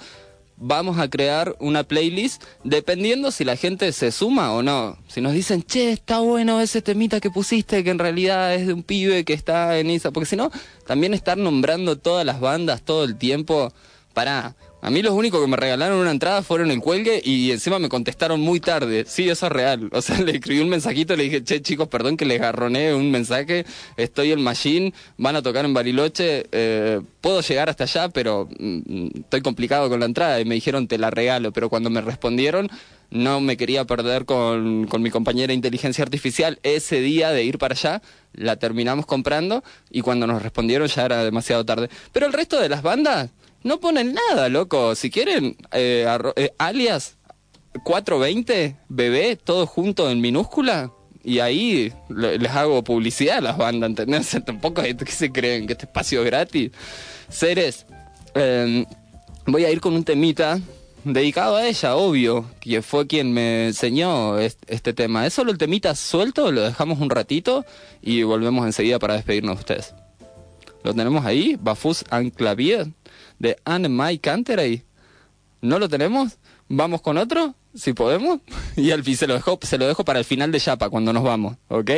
vamos 0.61 0.99
a 0.99 1.09
crear 1.09 1.57
una 1.59 1.85
playlist 1.85 2.43
dependiendo 2.65 3.31
si 3.31 3.45
la 3.45 3.57
gente 3.57 3.93
se 3.93 4.13
suma 4.13 4.53
o 4.53 4.63
no. 4.63 4.99
Si 5.09 5.21
nos 5.21 5.33
dicen, 5.33 5.63
che, 5.63 5.93
está 5.93 6.21
bueno 6.21 6.61
ese 6.61 6.83
temita 6.83 7.21
que 7.21 7.31
pusiste, 7.31 7.85
que 7.85 7.91
en 7.91 7.99
realidad 7.99 8.55
es 8.55 8.67
de 8.67 8.73
un 8.73 8.83
pibe 8.83 9.25
que 9.25 9.33
está 9.33 9.79
en 9.79 9.91
esa. 9.91 10.11
Porque 10.11 10.27
si 10.27 10.37
no, 10.37 10.51
también 10.87 11.15
estar 11.15 11.39
nombrando 11.39 11.99
todas 11.99 12.27
las 12.27 12.41
bandas 12.41 12.83
todo 12.83 13.05
el 13.05 13.17
tiempo. 13.17 13.73
Para. 14.15 14.57
A 14.81 14.91
mí 14.91 15.03
los 15.03 15.13
únicos 15.13 15.41
que 15.41 15.49
me 15.49 15.57
regalaron 15.57 15.99
una 15.99 16.13
entrada 16.13 16.43
fueron 16.43 16.71
el 16.71 16.81
cuelgue 16.81 17.21
y 17.25 17.51
encima 17.51 17.81
me 17.81 17.89
contestaron 17.89 18.41
muy 18.41 18.61
tarde. 18.61 19.05
Sí, 19.09 19.29
eso 19.29 19.47
es 19.47 19.53
real. 19.53 19.91
O 19.99 20.01
sea, 20.01 20.21
le 20.21 20.37
escribí 20.37 20.61
un 20.61 20.69
mensajito, 20.69 21.17
le 21.17 21.25
dije, 21.25 21.43
che, 21.43 21.61
chicos, 21.61 21.89
perdón 21.89 22.17
que 22.17 22.25
les 22.25 22.41
garroné 22.41 22.95
un 22.95 23.11
mensaje. 23.11 23.67
Estoy 23.97 24.31
en 24.31 24.41
Machine, 24.41 24.95
van 25.17 25.35
a 25.35 25.43
tocar 25.43 25.65
en 25.65 25.75
Bariloche. 25.75 26.47
eh, 26.53 27.01
puedo 27.21 27.41
llegar 27.41 27.69
hasta 27.69 27.85
allá, 27.85 28.09
pero 28.09 28.49
mm, 28.59 29.07
estoy 29.23 29.41
complicado 29.41 29.89
con 29.89 29.99
la 29.99 30.07
entrada. 30.07 30.41
Y 30.41 30.45
me 30.45 30.55
dijeron, 30.55 30.87
te 30.87 30.99
la 30.99 31.11
regalo. 31.11 31.53
Pero 31.53 31.69
cuando 31.69 31.91
me 31.91 32.01
respondieron, 32.01 32.71
no 33.11 33.41
me 33.41 33.57
quería 33.57 33.85
perder 33.85 34.25
con, 34.25 34.87
con 34.87 35.03
mi 35.03 35.11
compañera 35.11 35.49
de 35.49 35.55
inteligencia 35.55 36.05
artificial 36.05 36.61
ese 36.63 37.01
día 37.01 37.31
de 37.31 37.43
ir 37.43 37.59
para 37.59 37.75
allá. 37.75 38.03
La 38.33 38.57
terminamos 38.57 39.07
comprando 39.07 39.65
y 39.91 40.03
cuando 40.03 40.29
nos 40.29 40.41
respondieron 40.43 40.87
ya 40.87 41.05
era 41.05 41.25
demasiado 41.25 41.65
tarde. 41.65 41.89
Pero 42.13 42.27
el 42.27 42.33
resto 42.33 42.61
de 42.61 42.69
las 42.69 42.83
bandas 42.83 43.31
no 43.63 43.81
ponen 43.81 44.15
nada, 44.15 44.49
loco. 44.49 44.95
Si 44.95 45.11
quieren, 45.11 45.57
eh, 45.73 46.07
eh, 46.37 46.53
alias 46.59 47.17
420, 47.85 48.77
bebé, 48.89 49.37
todo 49.37 49.67
junto 49.67 50.11
en 50.11 50.21
minúscula. 50.21 50.93
Y 51.25 51.41
ahí 51.41 51.93
le- 52.09 52.39
les 52.39 52.53
hago 52.53 52.83
publicidad 52.85 53.39
a 53.39 53.41
las 53.41 53.57
bandas, 53.59 53.91
¿entendés? 53.91 54.31
Tampoco 54.47 54.83
es 54.83 54.97
que 54.97 55.13
se 55.13 55.31
creen 55.33 55.67
que 55.67 55.73
este 55.75 55.85
espacio 55.87 56.21
es 56.21 56.27
gratis. 56.27 56.71
Seres, 57.29 57.87
eh, 58.35 58.85
voy 59.47 59.65
a 59.65 59.71
ir 59.71 59.81
con 59.81 59.95
un 59.95 60.05
temita 60.05 60.61
dedicado 61.05 61.57
a 61.57 61.67
ella, 61.67 61.97
obvio, 61.97 62.45
que 62.61 62.83
fue 62.83 63.07
quien 63.07 63.33
me 63.33 63.67
enseñó 63.69 64.39
est- 64.39 64.63
este 64.69 64.93
tema. 64.95 65.27
¿Es 65.27 65.35
solo 65.35 65.51
el 65.51 65.59
temita 65.59 65.95
suelto? 65.95 66.51
Lo 66.51 66.63
dejamos 66.63 67.01
un 67.01 67.11
ratito 67.11 67.65
y 68.01 68.23
volvemos 68.23 68.65
enseguida 68.67 68.99
para 68.99 69.15
despedirnos 69.15 69.57
de 69.57 69.61
ustedes. 69.61 69.95
Lo 70.85 70.95
tenemos 70.95 71.27
ahí, 71.27 71.57
Bafus 71.61 72.05
and 72.11 72.33
De 73.39 73.57
Anne-Mai 73.65 74.19
Canteray. 74.19 74.83
¿No 75.61 75.79
lo 75.79 75.89
tenemos? 75.89 76.39
¿Vamos 76.69 77.03
con 77.03 77.19
otro? 77.19 77.55
Si 77.75 77.93
podemos. 77.93 78.41
Y 78.77 78.93
al 78.93 79.03
fin 79.03 79.17
se 79.17 79.27
lo 79.27 79.35
dejo, 79.35 79.59
se 79.63 79.77
lo 79.77 79.87
dejo 79.87 80.05
para 80.05 80.21
el 80.21 80.25
final 80.25 80.53
de 80.53 80.61
Yapa, 80.61 80.89
cuando 80.89 81.13
nos 81.13 81.25
vamos, 81.25 81.57
¿ok? 81.69 81.91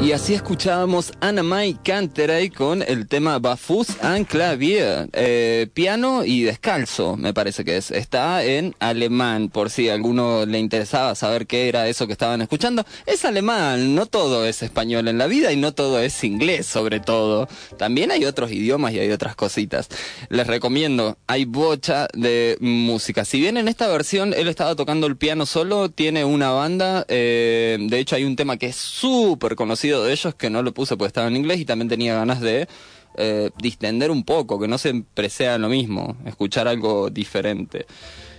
Y 0.00 0.12
así 0.12 0.32
escuchábamos 0.32 1.12
Anna 1.20 1.42
Mai 1.42 1.74
Canteray 1.74 2.50
con 2.50 2.82
el 2.82 3.08
tema 3.08 3.40
Bafus 3.40 4.00
and 4.00 4.28
Clavier, 4.28 5.08
eh, 5.12 5.66
piano 5.74 6.24
y 6.24 6.44
descalzo, 6.44 7.16
me 7.16 7.34
parece 7.34 7.64
que 7.64 7.76
es. 7.76 7.90
Está 7.90 8.44
en 8.44 8.76
alemán, 8.78 9.48
por 9.48 9.70
si 9.70 9.88
a 9.88 9.94
alguno 9.94 10.46
le 10.46 10.60
interesaba 10.60 11.16
saber 11.16 11.48
qué 11.48 11.68
era 11.68 11.88
eso 11.88 12.06
que 12.06 12.12
estaban 12.12 12.40
escuchando. 12.40 12.86
Es 13.06 13.24
alemán, 13.24 13.96
no 13.96 14.06
todo 14.06 14.46
es 14.46 14.62
español 14.62 15.08
en 15.08 15.18
la 15.18 15.26
vida 15.26 15.52
y 15.52 15.56
no 15.56 15.74
todo 15.74 15.98
es 15.98 16.22
inglés, 16.22 16.66
sobre 16.66 17.00
todo. 17.00 17.48
También 17.76 18.12
hay 18.12 18.24
otros 18.24 18.52
idiomas 18.52 18.92
y 18.92 19.00
hay 19.00 19.10
otras 19.10 19.34
cositas. 19.34 19.88
Les 20.28 20.46
recomiendo, 20.46 21.18
hay 21.26 21.44
bocha 21.44 22.06
de 22.14 22.56
música. 22.60 23.24
Si 23.24 23.40
bien 23.40 23.56
en 23.56 23.66
esta 23.66 23.88
versión 23.88 24.32
él 24.32 24.46
estaba 24.46 24.76
tocando 24.76 25.08
el 25.08 25.16
piano 25.16 25.44
solo, 25.44 25.90
tiene 25.90 26.24
una 26.24 26.50
banda, 26.50 27.04
eh, 27.08 27.78
de 27.80 27.98
hecho 27.98 28.14
hay 28.14 28.24
un 28.24 28.36
tema 28.36 28.58
que 28.58 28.66
es 28.66 28.76
súper 28.76 29.56
conocido 29.56 29.87
de 29.96 30.12
ellos 30.12 30.34
que 30.34 30.50
no 30.50 30.62
lo 30.62 30.72
puse 30.74 30.96
porque 30.96 31.08
estaba 31.08 31.28
en 31.28 31.36
inglés 31.36 31.60
y 31.60 31.64
también 31.64 31.88
tenía 31.88 32.14
ganas 32.14 32.40
de 32.40 32.68
eh, 33.16 33.50
distender 33.58 34.10
un 34.10 34.22
poco, 34.24 34.60
que 34.60 34.68
no 34.68 34.78
siempre 34.78 35.28
sea 35.30 35.58
lo 35.58 35.68
mismo, 35.68 36.16
escuchar 36.26 36.68
algo 36.68 37.10
diferente. 37.10 37.86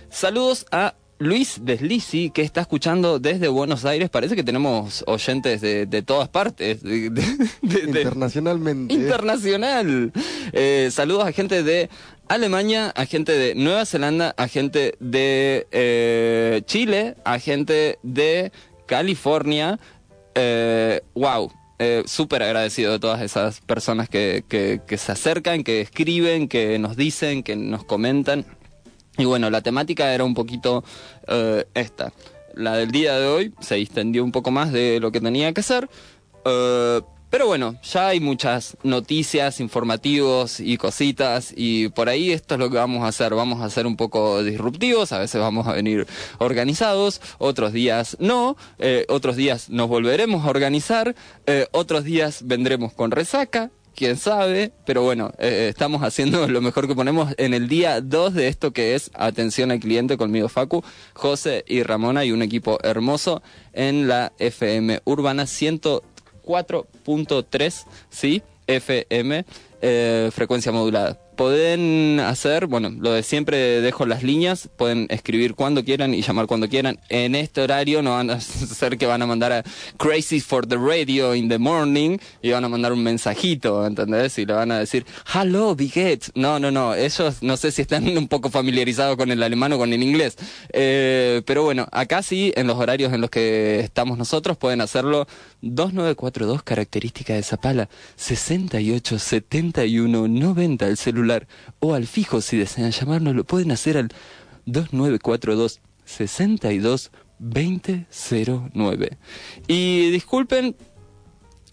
Saludos 0.08 0.64
a 0.72 0.94
Luis 1.18 1.58
Deslizi, 1.62 2.30
que 2.30 2.40
está 2.40 2.62
escuchando 2.62 3.18
desde 3.18 3.48
Buenos 3.48 3.84
Aires. 3.84 4.08
Parece 4.08 4.34
que 4.36 4.42
tenemos 4.42 5.04
oyentes 5.06 5.60
de, 5.60 5.84
de 5.84 6.00
todas 6.02 6.28
partes. 6.30 6.82
de- 6.82 7.10
de- 7.10 7.80
Internacionalmente. 7.84 8.94
internacional. 8.94 10.12
Eh, 10.52 10.88
saludos 10.90 11.24
a 11.26 11.32
gente 11.32 11.62
de 11.62 11.90
Alemania, 12.28 12.90
a 12.96 13.04
gente 13.04 13.32
de 13.32 13.54
Nueva 13.54 13.84
Zelanda, 13.84 14.34
a 14.38 14.48
gente 14.48 14.94
de 14.98 15.66
eh, 15.72 16.62
Chile, 16.64 17.16
a 17.24 17.38
gente 17.38 17.98
de 18.02 18.50
California. 18.86 19.78
Eh, 20.34 21.00
wow. 21.14 21.52
Eh, 21.78 22.02
Súper 22.06 22.42
agradecido 22.42 22.92
de 22.92 22.98
todas 22.98 23.22
esas 23.22 23.60
personas 23.62 24.08
que, 24.08 24.44
que, 24.48 24.98
se 24.98 25.12
acercan, 25.12 25.64
que 25.64 25.80
escriben, 25.80 26.46
que 26.46 26.78
nos 26.78 26.96
dicen, 26.96 27.42
que 27.42 27.56
nos 27.56 27.84
comentan. 27.84 28.44
Y 29.16 29.24
bueno, 29.24 29.48
la 29.48 29.62
temática 29.62 30.12
era 30.12 30.24
un 30.24 30.34
poquito 30.34 30.84
eh, 31.26 31.64
esta. 31.74 32.12
La 32.54 32.76
del 32.76 32.90
día 32.90 33.18
de 33.18 33.26
hoy 33.26 33.54
se 33.60 33.76
extendió 33.76 34.24
un 34.24 34.32
poco 34.32 34.50
más 34.50 34.72
de 34.72 35.00
lo 35.00 35.10
que 35.10 35.20
tenía 35.20 35.52
que 35.54 35.62
ser. 35.62 35.88
Pero 37.30 37.46
bueno, 37.46 37.76
ya 37.82 38.08
hay 38.08 38.18
muchas 38.18 38.76
noticias, 38.82 39.60
informativos 39.60 40.58
y 40.58 40.76
cositas 40.76 41.54
y 41.56 41.88
por 41.88 42.08
ahí 42.08 42.32
esto 42.32 42.54
es 42.54 42.60
lo 42.60 42.70
que 42.70 42.76
vamos 42.76 43.04
a 43.04 43.08
hacer. 43.08 43.34
Vamos 43.34 43.62
a 43.62 43.70
ser 43.70 43.86
un 43.86 43.96
poco 43.96 44.42
disruptivos, 44.42 45.12
a 45.12 45.18
veces 45.18 45.40
vamos 45.40 45.68
a 45.68 45.72
venir 45.72 46.08
organizados, 46.38 47.20
otros 47.38 47.72
días 47.72 48.16
no, 48.18 48.56
eh, 48.78 49.06
otros 49.08 49.36
días 49.36 49.70
nos 49.70 49.88
volveremos 49.88 50.44
a 50.44 50.50
organizar, 50.50 51.14
eh, 51.46 51.68
otros 51.70 52.02
días 52.02 52.42
vendremos 52.44 52.92
con 52.92 53.12
resaca, 53.12 53.70
quién 53.94 54.16
sabe, 54.16 54.72
pero 54.84 55.02
bueno, 55.02 55.30
eh, 55.38 55.68
estamos 55.70 56.02
haciendo 56.02 56.48
lo 56.48 56.60
mejor 56.60 56.88
que 56.88 56.94
ponemos 56.94 57.32
en 57.36 57.54
el 57.54 57.68
día 57.68 58.00
2 58.00 58.34
de 58.34 58.48
esto 58.48 58.72
que 58.72 58.94
es 58.96 59.10
atención 59.14 59.70
al 59.70 59.78
cliente 59.78 60.16
conmigo 60.16 60.48
Facu, 60.48 60.82
José 61.14 61.64
y 61.68 61.82
Ramona 61.84 62.24
y 62.24 62.32
un 62.32 62.42
equipo 62.42 62.78
hermoso 62.82 63.42
en 63.72 64.08
la 64.08 64.32
FM 64.38 65.02
Urbana 65.04 65.46
104.3, 66.44 67.86
¿sí? 68.10 68.42
FM, 68.66 69.44
eh, 69.82 70.30
frecuencia 70.32 70.72
modulada. 70.72 71.18
Pueden 71.40 72.20
hacer, 72.20 72.66
bueno, 72.66 72.90
lo 72.90 73.12
de 73.12 73.22
siempre 73.22 73.80
dejo 73.80 74.04
las 74.04 74.22
líneas, 74.22 74.68
pueden 74.76 75.06
escribir 75.08 75.54
cuando 75.54 75.82
quieran 75.82 76.12
y 76.12 76.20
llamar 76.20 76.46
cuando 76.46 76.68
quieran. 76.68 77.00
En 77.08 77.34
este 77.34 77.62
horario 77.62 78.02
no 78.02 78.10
van 78.10 78.28
a 78.28 78.40
ser 78.42 78.98
que 78.98 79.06
van 79.06 79.22
a 79.22 79.26
mandar 79.26 79.50
a 79.50 79.64
Crazy 79.96 80.40
for 80.40 80.66
the 80.66 80.76
Radio 80.76 81.34
in 81.34 81.48
the 81.48 81.56
morning 81.56 82.18
y 82.42 82.50
van 82.50 82.62
a 82.66 82.68
mandar 82.68 82.92
un 82.92 83.02
mensajito, 83.02 83.86
¿entendés? 83.86 84.36
Y 84.38 84.44
le 84.44 84.52
van 84.52 84.70
a 84.70 84.80
decir, 84.80 85.06
hello, 85.34 85.74
Biget. 85.74 86.30
No, 86.34 86.58
no, 86.58 86.70
no, 86.70 86.94
ellos 86.94 87.42
no 87.42 87.56
sé 87.56 87.72
si 87.72 87.80
están 87.80 88.06
un 88.18 88.28
poco 88.28 88.50
familiarizados 88.50 89.16
con 89.16 89.30
el 89.30 89.42
alemán 89.42 89.72
o 89.72 89.78
con 89.78 89.94
el 89.94 90.02
inglés. 90.02 90.36
Eh, 90.74 91.40
pero 91.46 91.62
bueno, 91.62 91.88
acá 91.90 92.22
sí, 92.22 92.52
en 92.54 92.66
los 92.66 92.76
horarios 92.76 93.14
en 93.14 93.22
los 93.22 93.30
que 93.30 93.80
estamos 93.80 94.18
nosotros, 94.18 94.58
pueden 94.58 94.82
hacerlo 94.82 95.26
2942, 95.62 96.62
característica 96.64 97.32
de 97.32 97.42
Zapala, 97.42 97.88
68 98.16 99.18
71 99.18 100.28
90 100.28 100.86
el 100.86 100.98
celular 100.98 101.29
o 101.78 101.94
al 101.94 102.06
fijo 102.06 102.40
si 102.40 102.56
desean 102.56 102.90
llamarnos, 102.90 103.34
lo 103.34 103.44
pueden 103.44 103.70
hacer 103.70 103.96
al 103.96 104.08
2942 104.66 105.80
62 106.04 107.10
2009. 107.38 109.18
Y 109.66 110.10
disculpen 110.10 110.76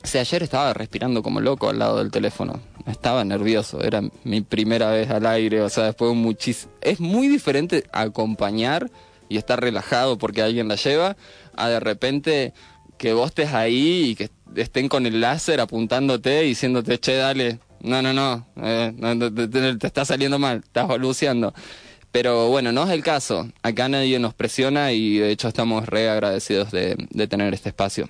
si 0.04 0.18
ayer 0.18 0.44
estaba 0.44 0.74
respirando 0.74 1.22
como 1.22 1.42
loco 1.42 1.70
al 1.70 1.80
lado 1.80 1.98
del 1.98 2.12
teléfono. 2.12 2.60
Estaba 2.86 3.24
nervioso, 3.26 3.82
era 3.84 4.02
mi 4.24 4.42
primera 4.42 4.92
vez 4.92 5.10
al 5.10 5.26
aire, 5.26 5.62
o 5.62 5.70
sea, 5.70 5.86
después. 5.86 6.16
Es 6.82 7.00
muy 7.00 7.28
diferente 7.28 7.84
acompañar 7.92 8.90
y 9.30 9.38
estar 9.38 9.60
relajado 9.60 10.18
porque 10.18 10.42
alguien 10.42 10.70
la 10.70 10.76
lleva, 10.76 11.18
a 11.56 11.68
de 11.68 11.80
repente 11.82 12.54
que 12.98 13.14
vos 13.14 13.28
estés 13.30 13.54
ahí 13.54 14.12
y 14.12 14.16
que 14.16 14.30
estén 14.56 14.88
con 14.88 15.06
el 15.06 15.20
láser 15.20 15.60
apuntándote 15.60 16.46
y 16.46 16.50
diciéndote, 16.50 16.98
che, 17.00 17.16
dale, 17.16 17.60
no, 17.82 18.02
no, 18.02 18.14
no, 18.14 18.48
eh, 18.58 19.78
te, 19.80 19.88
está 19.88 20.06
saliendo 20.06 20.40
mal, 20.40 20.62
estás 20.64 20.88
balbuceando. 20.88 21.54
Pero 22.12 22.50
bueno, 22.50 22.72
no 22.72 22.84
es 22.86 22.90
el 22.92 23.04
caso. 23.04 23.50
Acá 23.62 23.90
nadie 23.90 24.18
nos 24.20 24.34
presiona 24.34 24.92
y 24.92 25.18
de 25.18 25.32
hecho 25.32 25.48
estamos 25.48 25.86
re 25.86 26.10
agradecidos 26.10 26.72
de, 26.72 26.96
de 27.10 27.28
tener 27.28 27.54
este 27.54 27.70
espacio. 27.70 28.08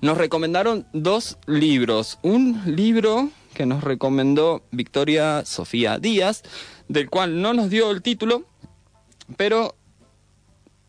Nos 0.00 0.16
recomendaron 0.16 0.86
dos 0.92 1.36
libros. 1.46 2.18
Un 2.22 2.62
libro 2.64 3.30
que 3.54 3.66
nos 3.66 3.84
recomendó 3.84 4.62
Victoria 4.70 5.44
Sofía 5.44 5.98
Díaz, 5.98 6.42
del 6.88 7.10
cual 7.10 7.42
no 7.42 7.52
nos 7.52 7.68
dio 7.70 7.90
el 7.90 8.00
título, 8.02 8.44
pero 9.36 9.74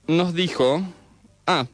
nos 0.07 0.33
dijo, 0.33 0.81
ah, 1.47 1.65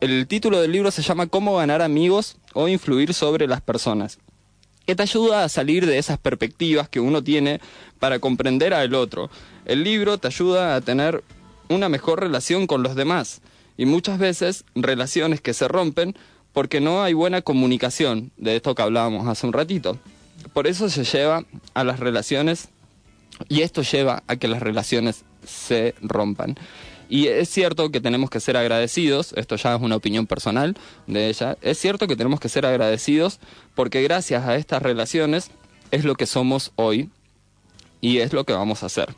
el 0.00 0.26
título 0.26 0.60
del 0.60 0.72
libro 0.72 0.90
se 0.90 1.02
llama 1.02 1.26
Cómo 1.26 1.56
ganar 1.56 1.82
amigos 1.82 2.36
o 2.54 2.68
influir 2.68 3.14
sobre 3.14 3.46
las 3.46 3.60
personas, 3.60 4.18
que 4.88 4.96
te 4.96 5.02
ayuda 5.02 5.44
a 5.44 5.50
salir 5.50 5.84
de 5.84 5.98
esas 5.98 6.16
perspectivas 6.16 6.88
que 6.88 6.98
uno 6.98 7.22
tiene 7.22 7.60
para 7.98 8.20
comprender 8.20 8.72
al 8.72 8.94
otro. 8.94 9.28
El 9.66 9.84
libro 9.84 10.16
te 10.16 10.28
ayuda 10.28 10.74
a 10.74 10.80
tener 10.80 11.22
una 11.68 11.90
mejor 11.90 12.20
relación 12.20 12.66
con 12.66 12.82
los 12.82 12.94
demás 12.94 13.42
y 13.76 13.84
muchas 13.84 14.18
veces 14.18 14.64
relaciones 14.74 15.42
que 15.42 15.52
se 15.52 15.68
rompen 15.68 16.16
porque 16.54 16.80
no 16.80 17.02
hay 17.02 17.12
buena 17.12 17.42
comunicación, 17.42 18.30
de 18.38 18.56
esto 18.56 18.74
que 18.74 18.80
hablábamos 18.80 19.28
hace 19.28 19.46
un 19.46 19.52
ratito. 19.52 19.98
Por 20.54 20.66
eso 20.66 20.88
se 20.88 21.04
lleva 21.04 21.44
a 21.74 21.84
las 21.84 22.00
relaciones 22.00 22.70
y 23.46 23.60
esto 23.60 23.82
lleva 23.82 24.22
a 24.26 24.36
que 24.36 24.48
las 24.48 24.62
relaciones 24.62 25.26
se 25.44 25.96
rompan. 26.00 26.56
Y 27.08 27.28
es 27.28 27.48
cierto 27.48 27.90
que 27.90 28.00
tenemos 28.00 28.28
que 28.28 28.40
ser 28.40 28.56
agradecidos, 28.56 29.32
esto 29.34 29.56
ya 29.56 29.74
es 29.74 29.80
una 29.80 29.96
opinión 29.96 30.26
personal 30.26 30.76
de 31.06 31.28
ella, 31.28 31.56
es 31.62 31.78
cierto 31.78 32.06
que 32.06 32.16
tenemos 32.16 32.38
que 32.38 32.50
ser 32.50 32.66
agradecidos 32.66 33.40
porque 33.74 34.02
gracias 34.02 34.46
a 34.46 34.56
estas 34.56 34.82
relaciones 34.82 35.50
es 35.90 36.04
lo 36.04 36.16
que 36.16 36.26
somos 36.26 36.72
hoy 36.76 37.08
y 38.00 38.18
es 38.18 38.32
lo 38.32 38.44
que 38.44 38.52
vamos 38.52 38.82
a 38.82 38.86
hacer. 38.86 39.14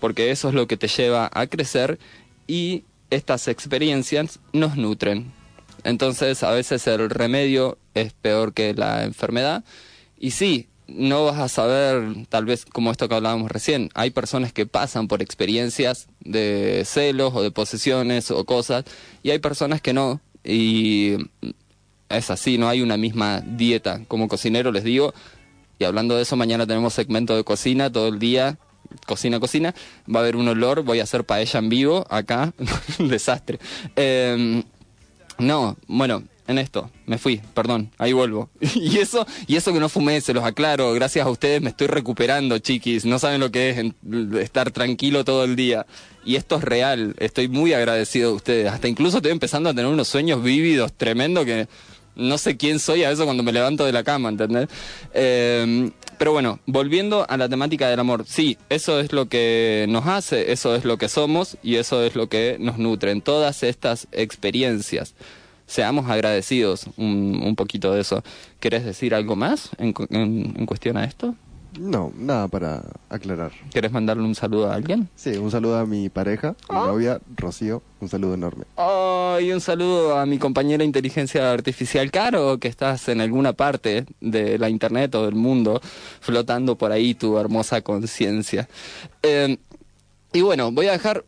Porque 0.00 0.30
eso 0.30 0.48
es 0.48 0.54
lo 0.54 0.66
que 0.66 0.76
te 0.76 0.88
lleva 0.88 1.30
a 1.32 1.46
crecer 1.46 1.98
y 2.46 2.84
estas 3.10 3.48
experiencias 3.48 4.38
nos 4.52 4.76
nutren. 4.76 5.32
Entonces 5.84 6.42
a 6.42 6.50
veces 6.50 6.86
el 6.86 7.10
remedio 7.10 7.78
es 7.94 8.12
peor 8.12 8.52
que 8.52 8.74
la 8.74 9.04
enfermedad. 9.04 9.64
Y 10.18 10.32
sí, 10.32 10.68
no 10.88 11.24
vas 11.24 11.38
a 11.38 11.48
saber, 11.48 12.26
tal 12.28 12.44
vez 12.44 12.64
como 12.64 12.90
esto 12.90 13.08
que 13.08 13.14
hablábamos 13.14 13.50
recién, 13.50 13.90
hay 13.94 14.10
personas 14.10 14.52
que 14.52 14.66
pasan 14.66 15.08
por 15.08 15.22
experiencias 15.22 16.08
de 16.20 16.82
celos 16.84 17.34
o 17.34 17.42
de 17.42 17.50
posesiones 17.50 18.30
o 18.30 18.44
cosas, 18.44 18.84
y 19.22 19.30
hay 19.30 19.38
personas 19.38 19.80
que 19.80 19.92
no, 19.92 20.20
y 20.44 21.16
es 22.08 22.30
así, 22.30 22.58
no 22.58 22.68
hay 22.68 22.82
una 22.82 22.96
misma 22.96 23.40
dieta. 23.40 24.02
Como 24.06 24.28
cocinero 24.28 24.70
les 24.70 24.84
digo, 24.84 25.12
y 25.78 25.84
hablando 25.84 26.16
de 26.16 26.22
eso, 26.22 26.36
mañana 26.36 26.66
tenemos 26.66 26.94
segmento 26.94 27.36
de 27.36 27.44
cocina 27.44 27.90
todo 27.90 28.08
el 28.08 28.18
día, 28.18 28.58
cocina, 29.06 29.40
cocina, 29.40 29.74
va 30.12 30.20
a 30.20 30.22
haber 30.22 30.36
un 30.36 30.48
olor, 30.48 30.82
voy 30.82 31.00
a 31.00 31.02
hacer 31.02 31.24
paella 31.24 31.58
en 31.58 31.68
vivo 31.68 32.06
acá, 32.08 32.52
un 32.98 33.08
desastre. 33.08 33.58
Eh, 33.96 34.62
no, 35.38 35.76
bueno, 35.86 36.22
en 36.48 36.58
esto, 36.58 36.90
me 37.06 37.18
fui, 37.18 37.40
perdón, 37.54 37.90
ahí 37.98 38.12
vuelvo. 38.12 38.48
y 38.74 38.98
eso, 38.98 39.26
y 39.46 39.56
eso 39.56 39.72
que 39.72 39.80
no 39.80 39.88
fumé, 39.88 40.20
se 40.20 40.32
los 40.32 40.44
aclaro, 40.44 40.92
gracias 40.92 41.26
a 41.26 41.30
ustedes 41.30 41.60
me 41.60 41.70
estoy 41.70 41.88
recuperando, 41.88 42.58
chiquis, 42.58 43.04
no 43.04 43.18
saben 43.18 43.40
lo 43.40 43.50
que 43.50 43.70
es 43.70 44.40
estar 44.40 44.70
tranquilo 44.70 45.24
todo 45.24 45.44
el 45.44 45.56
día. 45.56 45.86
Y 46.24 46.36
esto 46.36 46.56
es 46.56 46.64
real, 46.64 47.14
estoy 47.18 47.48
muy 47.48 47.72
agradecido 47.72 48.30
de 48.30 48.36
ustedes, 48.36 48.72
hasta 48.72 48.88
incluso 48.88 49.18
estoy 49.18 49.32
empezando 49.32 49.70
a 49.70 49.74
tener 49.74 49.90
unos 49.90 50.08
sueños 50.08 50.42
vívidos, 50.42 50.92
tremendo, 50.92 51.44
que 51.44 51.68
no 52.16 52.38
sé 52.38 52.56
quién 52.56 52.78
soy 52.78 53.04
a 53.04 53.10
eso 53.10 53.24
cuando 53.24 53.42
me 53.42 53.52
levanto 53.52 53.84
de 53.84 53.92
la 53.92 54.02
cama, 54.02 54.30
¿entendés? 54.30 54.68
Eh, 55.14 55.90
pero 56.18 56.32
bueno, 56.32 56.60
volviendo 56.66 57.26
a 57.28 57.36
la 57.36 57.48
temática 57.48 57.90
del 57.90 58.00
amor, 58.00 58.24
sí, 58.26 58.56
eso 58.70 59.00
es 59.00 59.12
lo 59.12 59.28
que 59.28 59.84
nos 59.88 60.06
hace, 60.06 60.50
eso 60.52 60.74
es 60.74 60.84
lo 60.84 60.96
que 60.96 61.08
somos 61.08 61.58
y 61.62 61.76
eso 61.76 62.02
es 62.02 62.14
lo 62.14 62.28
que 62.28 62.56
nos 62.58 62.78
nutre 62.78 63.10
en 63.10 63.20
todas 63.20 63.62
estas 63.62 64.08
experiencias. 64.12 65.14
Seamos 65.66 66.08
agradecidos 66.08 66.86
un, 66.96 67.40
un 67.44 67.56
poquito 67.56 67.92
de 67.92 68.00
eso. 68.00 68.22
¿Querés 68.60 68.84
decir 68.84 69.14
algo 69.14 69.36
más 69.36 69.70
en, 69.78 69.94
en, 70.10 70.54
en 70.56 70.66
cuestión 70.66 70.96
a 70.96 71.04
esto? 71.04 71.34
No, 71.78 72.10
nada 72.16 72.48
para 72.48 72.82
aclarar. 73.10 73.52
¿Quieres 73.70 73.92
mandarle 73.92 74.22
un 74.22 74.34
saludo 74.34 74.70
a 74.70 74.74
alguien? 74.74 75.10
Sí, 75.14 75.36
un 75.36 75.50
saludo 75.50 75.76
a 75.78 75.84
mi 75.84 76.08
pareja, 76.08 76.54
mi 76.70 76.76
novia, 76.76 77.20
Rocío. 77.36 77.82
Un 78.00 78.08
saludo 78.08 78.32
enorme. 78.32 78.64
Oh, 78.76 79.36
y 79.42 79.52
un 79.52 79.60
saludo 79.60 80.16
a 80.16 80.24
mi 80.24 80.38
compañera 80.38 80.84
inteligencia 80.84 81.52
artificial 81.52 82.10
Caro, 82.10 82.58
que 82.58 82.68
estás 82.68 83.10
en 83.10 83.20
alguna 83.20 83.52
parte 83.52 84.06
de 84.22 84.58
la 84.58 84.70
internet 84.70 85.14
o 85.16 85.26
del 85.26 85.34
mundo, 85.34 85.82
flotando 86.20 86.76
por 86.78 86.92
ahí 86.92 87.14
tu 87.14 87.36
hermosa 87.36 87.82
conciencia. 87.82 88.68
Eh, 89.22 89.58
y 90.32 90.40
bueno, 90.40 90.72
voy 90.72 90.86
a 90.86 90.92
dejar, 90.92 91.26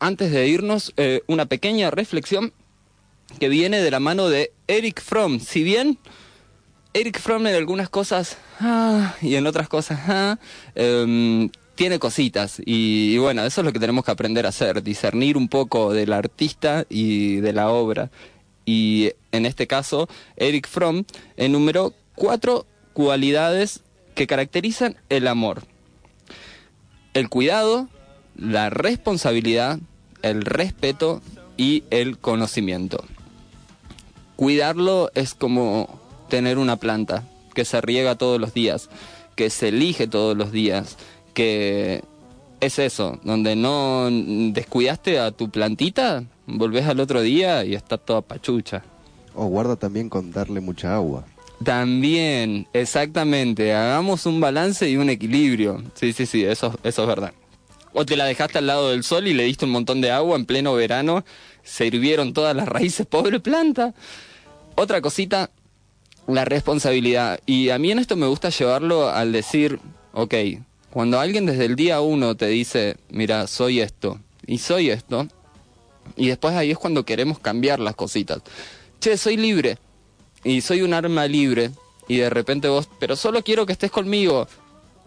antes 0.00 0.32
de 0.32 0.48
irnos, 0.48 0.92
eh, 0.98 1.22
una 1.28 1.46
pequeña 1.46 1.90
reflexión 1.90 2.52
que 3.38 3.48
viene 3.48 3.80
de 3.80 3.90
la 3.90 4.00
mano 4.00 4.28
de 4.28 4.52
Eric 4.66 5.02
Fromm. 5.02 5.40
Si 5.40 5.62
bien 5.62 5.98
Eric 6.94 7.20
Fromm 7.20 7.46
en 7.46 7.54
algunas 7.54 7.88
cosas 7.88 8.38
ah, 8.60 9.14
y 9.22 9.36
en 9.36 9.46
otras 9.46 9.68
cosas 9.68 10.00
ah, 10.08 10.38
eh, 10.74 11.48
tiene 11.78 12.00
cositas 12.00 12.60
y, 12.66 13.16
bueno, 13.18 13.44
eso 13.44 13.60
es 13.60 13.64
lo 13.64 13.72
que 13.72 13.78
tenemos 13.78 14.04
que 14.04 14.10
aprender 14.10 14.46
a 14.46 14.48
hacer, 14.48 14.82
discernir 14.82 15.36
un 15.36 15.46
poco 15.46 15.92
del 15.92 16.12
artista 16.12 16.84
y 16.88 17.36
de 17.36 17.52
la 17.52 17.70
obra. 17.70 18.10
Y 18.66 19.12
en 19.30 19.46
este 19.46 19.68
caso, 19.68 20.08
Eric 20.36 20.66
Fromm 20.66 21.04
enumeró 21.36 21.94
cuatro 22.16 22.66
cualidades 22.94 23.82
que 24.16 24.26
caracterizan 24.26 24.96
el 25.08 25.28
amor. 25.28 25.62
El 27.14 27.28
cuidado, 27.28 27.88
la 28.34 28.70
responsabilidad, 28.70 29.78
el 30.22 30.42
respeto 30.42 31.22
y 31.56 31.84
el 31.90 32.18
conocimiento. 32.18 33.04
Cuidarlo 34.38 35.10
es 35.16 35.34
como 35.34 35.98
tener 36.28 36.58
una 36.58 36.76
planta 36.76 37.24
que 37.54 37.64
se 37.64 37.80
riega 37.80 38.14
todos 38.14 38.40
los 38.40 38.54
días, 38.54 38.88
que 39.34 39.50
se 39.50 39.70
elige 39.70 40.06
todos 40.06 40.36
los 40.36 40.52
días, 40.52 40.96
que 41.34 42.04
es 42.60 42.78
eso, 42.78 43.18
donde 43.24 43.56
no 43.56 44.06
descuidaste 44.52 45.18
a 45.18 45.32
tu 45.32 45.50
plantita, 45.50 46.22
volvés 46.46 46.86
al 46.86 47.00
otro 47.00 47.20
día 47.20 47.64
y 47.64 47.74
está 47.74 47.98
toda 47.98 48.22
pachucha. 48.22 48.84
O 49.34 49.46
guarda 49.46 49.74
también 49.74 50.08
con 50.08 50.30
darle 50.30 50.60
mucha 50.60 50.94
agua. 50.94 51.24
También, 51.64 52.68
exactamente, 52.72 53.74
hagamos 53.74 54.24
un 54.24 54.40
balance 54.40 54.88
y 54.88 54.98
un 54.98 55.10
equilibrio. 55.10 55.82
Sí, 55.94 56.12
sí, 56.12 56.26
sí, 56.26 56.44
eso, 56.44 56.78
eso 56.84 57.02
es 57.02 57.08
verdad. 57.08 57.32
O 57.92 58.06
te 58.06 58.14
la 58.14 58.26
dejaste 58.26 58.58
al 58.58 58.68
lado 58.68 58.90
del 58.90 59.02
sol 59.02 59.26
y 59.26 59.34
le 59.34 59.42
diste 59.42 59.64
un 59.64 59.72
montón 59.72 60.00
de 60.00 60.12
agua 60.12 60.36
en 60.36 60.46
pleno 60.46 60.74
verano, 60.74 61.24
se 61.64 61.86
hirvieron 61.86 62.32
todas 62.34 62.54
las 62.54 62.68
raíces, 62.68 63.04
pobre 63.04 63.40
planta. 63.40 63.94
Otra 64.80 65.00
cosita, 65.00 65.50
la 66.28 66.44
responsabilidad. 66.44 67.40
Y 67.46 67.70
a 67.70 67.80
mí 67.80 67.90
en 67.90 67.98
esto 67.98 68.14
me 68.14 68.28
gusta 68.28 68.50
llevarlo 68.50 69.08
al 69.08 69.32
decir, 69.32 69.80
ok, 70.12 70.34
cuando 70.90 71.18
alguien 71.18 71.46
desde 71.46 71.64
el 71.64 71.74
día 71.74 72.00
uno 72.00 72.36
te 72.36 72.46
dice, 72.46 72.96
mira, 73.10 73.48
soy 73.48 73.80
esto 73.80 74.20
y 74.46 74.58
soy 74.58 74.90
esto, 74.90 75.26
y 76.16 76.28
después 76.28 76.54
ahí 76.54 76.70
es 76.70 76.78
cuando 76.78 77.04
queremos 77.04 77.40
cambiar 77.40 77.80
las 77.80 77.96
cositas. 77.96 78.40
Che, 79.00 79.16
soy 79.16 79.36
libre 79.36 79.78
y 80.44 80.60
soy 80.60 80.82
un 80.82 80.94
arma 80.94 81.26
libre 81.26 81.72
y 82.06 82.18
de 82.18 82.30
repente 82.30 82.68
vos, 82.68 82.88
pero 83.00 83.16
solo 83.16 83.42
quiero 83.42 83.66
que 83.66 83.72
estés 83.72 83.90
conmigo. 83.90 84.46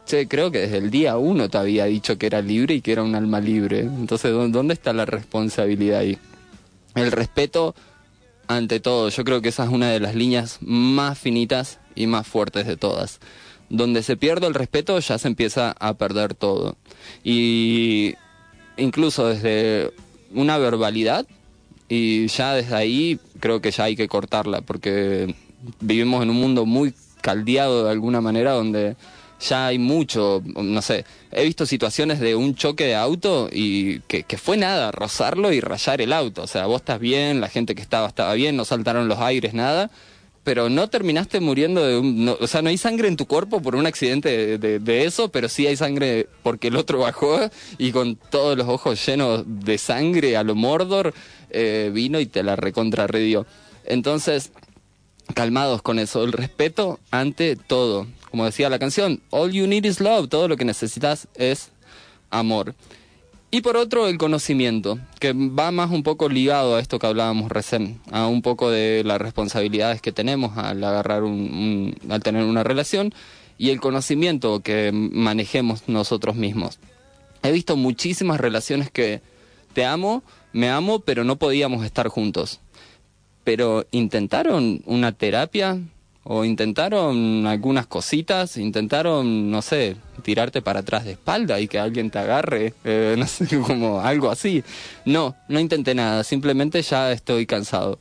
Che, 0.05 0.27
creo 0.27 0.51
que 0.51 0.59
desde 0.59 0.79
el 0.79 0.91
día 0.91 1.15
uno 1.15 1.49
te 1.49 1.57
había 1.57 1.85
dicho 1.85 2.17
que 2.17 2.25
era 2.25 2.41
libre 2.41 2.75
y 2.75 2.81
que 2.81 2.91
era 2.91 3.03
un 3.03 3.15
alma 3.15 3.39
libre. 3.39 3.79
Entonces, 3.79 4.33
¿dónde 4.33 4.73
está 4.73 4.91
la 4.91 5.05
responsabilidad 5.05 5.99
ahí? 5.99 6.17
El 6.93 7.13
respeto 7.13 7.73
ante 8.55 8.79
todo. 8.79 9.09
Yo 9.09 9.23
creo 9.23 9.41
que 9.41 9.49
esa 9.49 9.63
es 9.63 9.69
una 9.69 9.89
de 9.89 9.99
las 9.99 10.15
líneas 10.15 10.59
más 10.61 11.17
finitas 11.17 11.79
y 11.95 12.07
más 12.07 12.27
fuertes 12.27 12.67
de 12.67 12.77
todas 12.77 13.19
donde 13.71 14.03
se 14.03 14.17
pierde 14.17 14.47
el 14.47 14.53
respeto 14.53 14.99
ya 14.99 15.17
se 15.17 15.29
empieza 15.29 15.73
a 15.79 15.93
perder 15.93 16.35
todo. 16.35 16.75
Y 17.23 18.15
incluso 18.77 19.27
desde 19.27 19.91
una 20.33 20.57
verbalidad, 20.57 21.25
y 21.87 22.27
ya 22.27 22.53
desde 22.53 22.75
ahí 22.75 23.19
creo 23.39 23.61
que 23.61 23.71
ya 23.71 23.85
hay 23.85 23.95
que 23.95 24.09
cortarla, 24.09 24.61
porque 24.61 25.35
vivimos 25.79 26.21
en 26.21 26.29
un 26.29 26.35
mundo 26.35 26.65
muy 26.65 26.93
caldeado 27.21 27.85
de 27.85 27.91
alguna 27.91 28.19
manera 28.19 28.51
donde 28.51 28.95
ya 29.41 29.67
hay 29.67 29.79
mucho, 29.79 30.41
no 30.45 30.81
sé, 30.81 31.05
he 31.31 31.43
visto 31.43 31.65
situaciones 31.65 32.19
de 32.19 32.35
un 32.35 32.55
choque 32.55 32.85
de 32.85 32.95
auto 32.95 33.49
y 33.51 33.99
que, 34.01 34.37
fue 34.37 34.57
nada, 34.57 34.91
rozarlo 34.91 35.51
y 35.51 35.59
rayar 35.59 36.01
el 36.01 36.13
auto, 36.13 36.43
o 36.43 36.47
sea, 36.47 36.65
vos 36.65 36.81
estás 36.81 36.99
bien, 36.99 37.41
la 37.41 37.49
gente 37.49 37.75
que 37.75 37.81
estaba 37.81 38.07
estaba 38.07 38.33
bien, 38.33 38.55
no 38.55 38.65
saltaron 38.65 39.07
los 39.07 39.19
aires, 39.19 39.53
nada, 39.53 39.91
pero 40.43 40.69
no 40.69 40.89
terminaste 40.89 41.39
muriendo 41.39 41.85
de 41.85 41.99
un... 41.99 42.25
No, 42.25 42.37
o 42.39 42.47
sea, 42.47 42.63
no 42.63 42.69
hay 42.69 42.77
sangre 42.77 43.07
en 43.07 43.15
tu 43.15 43.27
cuerpo 43.27 43.61
por 43.61 43.75
un 43.75 43.85
accidente 43.85 44.29
de, 44.29 44.57
de, 44.57 44.79
de, 44.79 45.05
eso, 45.05 45.29
pero 45.29 45.47
sí 45.47 45.67
hay 45.67 45.75
sangre 45.75 46.27
porque 46.41 46.69
el 46.69 46.77
otro 46.77 46.97
bajó 46.97 47.39
y 47.77 47.91
con 47.91 48.15
todos 48.15 48.57
los 48.57 48.67
ojos 48.67 49.05
llenos 49.05 49.43
de 49.45 49.77
sangre 49.77 50.37
a 50.37 50.43
lo 50.43 50.55
Mordor 50.55 51.13
eh, 51.51 51.91
vino 51.93 52.19
y 52.19 52.25
te 52.25 52.41
la 52.41 52.55
recontrarredió. 52.55 53.45
Entonces, 53.85 54.51
calmados 55.33 55.81
con 55.81 55.99
eso, 55.99 56.23
el 56.23 56.31
respeto 56.31 56.99
ante 57.11 57.55
todo. 57.55 58.07
Como 58.29 58.45
decía 58.45 58.69
la 58.69 58.79
canción, 58.79 59.21
all 59.29 59.51
you 59.51 59.67
need 59.67 59.85
is 59.85 59.99
love, 59.99 60.29
todo 60.29 60.47
lo 60.47 60.57
que 60.57 60.65
necesitas 60.65 61.27
es 61.35 61.71
amor. 62.29 62.75
Y 63.53 63.61
por 63.61 63.75
otro, 63.75 64.07
el 64.07 64.17
conocimiento, 64.17 64.97
que 65.19 65.33
va 65.33 65.71
más 65.71 65.91
un 65.91 66.03
poco 66.03 66.29
ligado 66.29 66.75
a 66.75 66.79
esto 66.79 66.99
que 66.99 67.07
hablábamos 67.07 67.51
recién, 67.51 67.99
a 68.09 68.27
un 68.27 68.41
poco 68.41 68.71
de 68.71 69.03
las 69.03 69.19
responsabilidades 69.19 70.01
que 70.01 70.13
tenemos 70.13 70.57
al 70.57 70.81
agarrar 70.81 71.23
un, 71.23 71.93
al 72.09 72.23
tener 72.23 72.45
una 72.45 72.63
relación 72.63 73.13
y 73.57 73.71
el 73.71 73.81
conocimiento 73.81 74.61
que 74.61 74.91
manejemos 74.93 75.89
nosotros 75.89 76.37
mismos. 76.37 76.79
He 77.43 77.51
visto 77.51 77.75
muchísimas 77.75 78.39
relaciones 78.39 78.89
que 78.89 79.21
te 79.73 79.83
amo, 79.83 80.23
me 80.53 80.69
amo, 80.69 81.01
pero 81.01 81.25
no 81.25 81.35
podíamos 81.35 81.83
estar 81.83 82.07
juntos. 82.07 82.61
Pero 83.43 83.85
intentaron 83.91 84.81
una 84.85 85.11
terapia, 85.11 85.79
o 86.23 86.45
intentaron 86.45 87.47
algunas 87.47 87.87
cositas, 87.87 88.57
intentaron, 88.57 89.49
no 89.49 89.61
sé, 89.61 89.95
tirarte 90.21 90.61
para 90.61 90.81
atrás 90.81 91.03
de 91.03 91.13
espalda 91.13 91.59
y 91.59 91.67
que 91.67 91.79
alguien 91.79 92.11
te 92.11 92.19
agarre, 92.19 92.73
eh, 92.83 93.15
no 93.19 93.27
sé, 93.27 93.47
como 93.59 94.01
algo 94.01 94.29
así. 94.29 94.63
No, 95.05 95.35
no 95.47 95.59
intenté 95.59 95.95
nada, 95.95 96.23
simplemente 96.23 96.81
ya 96.81 97.11
estoy 97.11 97.45
cansado. 97.45 97.99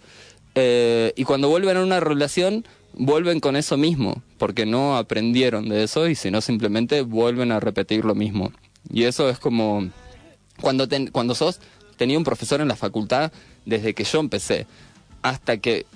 Eh, 0.55 1.12
y 1.16 1.24
cuando 1.24 1.49
vuelven 1.49 1.78
a 1.78 1.82
una 1.82 2.01
relación, 2.01 2.66
vuelven 2.93 3.41
con 3.41 3.57
eso 3.57 3.76
mismo, 3.76 4.22
porque 4.36 4.66
no 4.66 4.97
aprendieron 4.97 5.68
de 5.68 5.84
eso 5.84 6.09
y 6.09 6.14
sino 6.14 6.41
simplemente 6.41 7.03
vuelven 7.03 7.53
a 7.53 7.61
repetir 7.61 8.05
lo 8.05 8.14
mismo. 8.14 8.53
Y 8.93 9.05
eso 9.05 9.30
es 9.30 9.38
como 9.38 9.88
cuando, 10.61 10.86
cuando 11.12 11.34
sos, 11.34 11.61
tenía 11.97 12.18
un 12.18 12.24
profesor 12.24 12.61
en 12.61 12.68
la 12.68 12.76
facultad 12.76 13.32
desde 13.64 13.95
que 13.95 14.05
yo 14.05 14.20
empecé, 14.20 14.66
hasta 15.23 15.59
que 15.59 15.87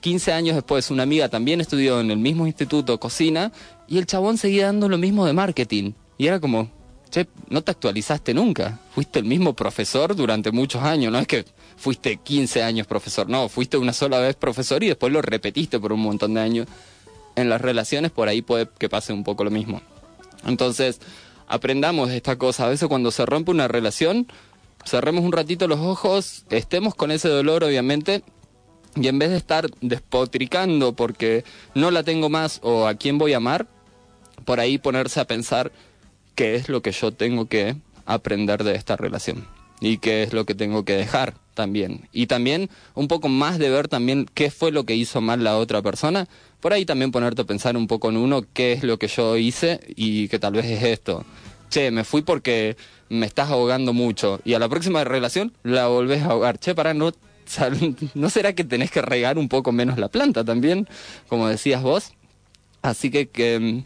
15 0.00 0.32
años 0.32 0.56
después, 0.56 0.90
una 0.90 1.04
amiga 1.04 1.28
también 1.28 1.60
estudió 1.60 2.00
en 2.00 2.10
el 2.10 2.18
mismo 2.18 2.46
instituto 2.46 2.98
cocina 2.98 3.52
y 3.86 3.98
el 3.98 4.06
chabón 4.06 4.36
seguía 4.36 4.66
dando 4.66 4.88
lo 4.88 4.98
mismo 4.98 5.24
de 5.26 5.32
marketing. 5.32 5.92
Y 6.18 6.26
era 6.26 6.40
como, 6.40 6.70
che, 7.10 7.28
no 7.48 7.62
te 7.62 7.70
actualizaste 7.70 8.34
nunca. 8.34 8.80
Fuiste 8.94 9.20
el 9.20 9.24
mismo 9.24 9.54
profesor 9.54 10.16
durante 10.16 10.50
muchos 10.50 10.82
años. 10.82 11.12
No 11.12 11.18
es 11.18 11.26
que 11.26 11.44
fuiste 11.76 12.16
15 12.16 12.62
años 12.62 12.86
profesor, 12.86 13.28
no, 13.28 13.48
fuiste 13.48 13.76
una 13.76 13.92
sola 13.92 14.18
vez 14.18 14.34
profesor 14.34 14.82
y 14.82 14.88
después 14.88 15.12
lo 15.12 15.22
repetiste 15.22 15.78
por 15.78 15.92
un 15.92 16.00
montón 16.00 16.34
de 16.34 16.40
años. 16.40 16.66
En 17.36 17.48
las 17.48 17.60
relaciones 17.60 18.10
por 18.10 18.28
ahí 18.28 18.42
puede 18.42 18.68
que 18.78 18.88
pase 18.88 19.12
un 19.12 19.24
poco 19.24 19.44
lo 19.44 19.50
mismo. 19.50 19.80
Entonces, 20.44 21.00
aprendamos 21.46 22.10
esta 22.10 22.36
cosa. 22.36 22.66
A 22.66 22.68
veces 22.70 22.88
cuando 22.88 23.10
se 23.10 23.24
rompe 23.24 23.50
una 23.50 23.68
relación, 23.68 24.26
cerremos 24.84 25.24
un 25.24 25.32
ratito 25.32 25.68
los 25.68 25.80
ojos, 25.80 26.44
estemos 26.50 26.94
con 26.94 27.10
ese 27.10 27.28
dolor 27.28 27.62
obviamente, 27.62 28.22
y 28.96 29.08
en 29.08 29.18
vez 29.18 29.30
de 29.30 29.36
estar 29.36 29.68
despotricando 29.80 30.92
porque 30.94 31.44
no 31.74 31.90
la 31.90 32.02
tengo 32.02 32.28
más 32.28 32.60
o 32.62 32.86
a 32.86 32.94
quién 32.94 33.18
voy 33.18 33.32
a 33.32 33.38
amar, 33.38 33.66
por 34.44 34.60
ahí 34.60 34.78
ponerse 34.78 35.20
a 35.20 35.26
pensar 35.26 35.72
qué 36.34 36.54
es 36.54 36.68
lo 36.68 36.82
que 36.82 36.92
yo 36.92 37.12
tengo 37.12 37.46
que 37.46 37.76
aprender 38.06 38.64
de 38.64 38.74
esta 38.74 38.96
relación 38.96 39.46
y 39.80 39.98
qué 39.98 40.22
es 40.22 40.32
lo 40.32 40.46
que 40.46 40.54
tengo 40.54 40.84
que 40.84 40.94
dejar 40.94 41.34
también. 41.54 42.08
Y 42.12 42.26
también 42.26 42.70
un 42.94 43.08
poco 43.08 43.28
más 43.28 43.58
de 43.58 43.70
ver 43.70 43.88
también 43.88 44.26
qué 44.32 44.50
fue 44.50 44.72
lo 44.72 44.84
que 44.84 44.94
hizo 44.94 45.20
mal 45.20 45.44
la 45.44 45.58
otra 45.58 45.82
persona. 45.82 46.28
Por 46.60 46.72
ahí 46.72 46.84
también 46.84 47.12
ponerte 47.12 47.42
a 47.42 47.46
pensar 47.46 47.76
un 47.76 47.86
poco 47.86 48.08
en 48.08 48.16
uno 48.16 48.44
qué 48.52 48.72
es 48.72 48.84
lo 48.84 48.98
que 48.98 49.08
yo 49.08 49.36
hice 49.36 49.80
y 49.96 50.28
que 50.28 50.38
tal 50.38 50.54
vez 50.54 50.66
es 50.66 50.82
esto. 50.82 51.24
Che, 51.70 51.90
me 51.90 52.04
fui 52.04 52.22
porque 52.22 52.76
me 53.08 53.26
estás 53.26 53.50
ahogando 53.50 53.92
mucho 53.92 54.40
y 54.44 54.54
a 54.54 54.58
la 54.58 54.68
próxima 54.68 55.04
relación 55.04 55.52
la 55.62 55.88
volvés 55.88 56.22
a 56.22 56.26
ahogar. 56.26 56.58
Che, 56.58 56.74
para 56.74 56.94
no 56.94 57.12
¿no 58.14 58.30
será 58.30 58.54
que 58.54 58.64
tenés 58.64 58.90
que 58.90 59.02
regar 59.02 59.38
un 59.38 59.48
poco 59.48 59.72
menos 59.72 59.98
la 59.98 60.08
planta 60.08 60.44
también, 60.44 60.88
como 61.28 61.48
decías 61.48 61.82
vos? 61.82 62.12
Así 62.82 63.10
que, 63.10 63.28
que 63.28 63.84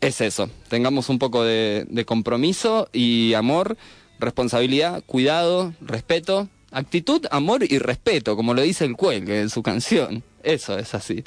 es 0.00 0.20
eso, 0.20 0.48
tengamos 0.68 1.08
un 1.08 1.18
poco 1.18 1.42
de, 1.42 2.04
compromiso 2.06 2.88
y 2.92 3.34
amor, 3.34 3.76
responsabilidad, 4.20 5.02
cuidado, 5.04 5.74
respeto, 5.80 6.48
actitud, 6.70 7.26
amor 7.30 7.64
y 7.68 7.78
respeto, 7.78 8.36
como 8.36 8.54
lo 8.54 8.62
dice 8.62 8.84
el 8.84 8.96
Cuelgue 8.96 9.40
en 9.40 9.50
su 9.50 9.62
canción. 9.62 10.22
Eso 10.42 10.78
es 10.78 10.94
así. 10.94 11.24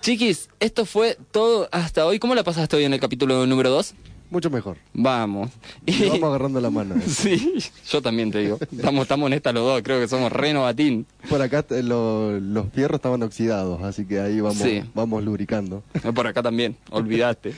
Chiquis, 0.00 0.48
esto 0.60 0.86
fue 0.86 1.18
todo 1.30 1.68
hasta 1.72 2.06
hoy. 2.06 2.18
¿Cómo 2.18 2.34
la 2.34 2.44
pasaste 2.44 2.76
hoy 2.76 2.84
en 2.84 2.94
el 2.94 3.00
capítulo 3.00 3.46
número 3.46 3.70
2? 3.70 3.94
Mucho 4.30 4.50
mejor. 4.50 4.76
Vamos. 4.92 5.50
Y 5.86 6.08
vamos 6.08 6.24
agarrando 6.24 6.60
la 6.60 6.70
mano. 6.70 6.94
sí, 7.06 7.58
yo 7.88 8.02
también 8.02 8.30
te 8.30 8.38
digo. 8.38 8.58
Estamos, 8.60 9.02
estamos 9.02 9.30
los 9.30 9.54
dos, 9.54 9.82
creo 9.82 10.00
que 10.00 10.08
somos 10.08 10.32
renovatín. 10.32 11.06
Por 11.28 11.40
acá 11.42 11.64
eh, 11.70 11.82
los 11.82 12.68
fierros 12.72 12.96
estaban 12.96 13.22
oxidados, 13.22 13.82
así 13.82 14.04
que 14.04 14.20
ahí 14.20 14.40
vamos, 14.40 14.66
vamos 14.94 15.24
lubricando. 15.24 15.82
Por 16.14 16.26
acá 16.26 16.42
también, 16.42 16.76
olvidaste. 16.90 17.54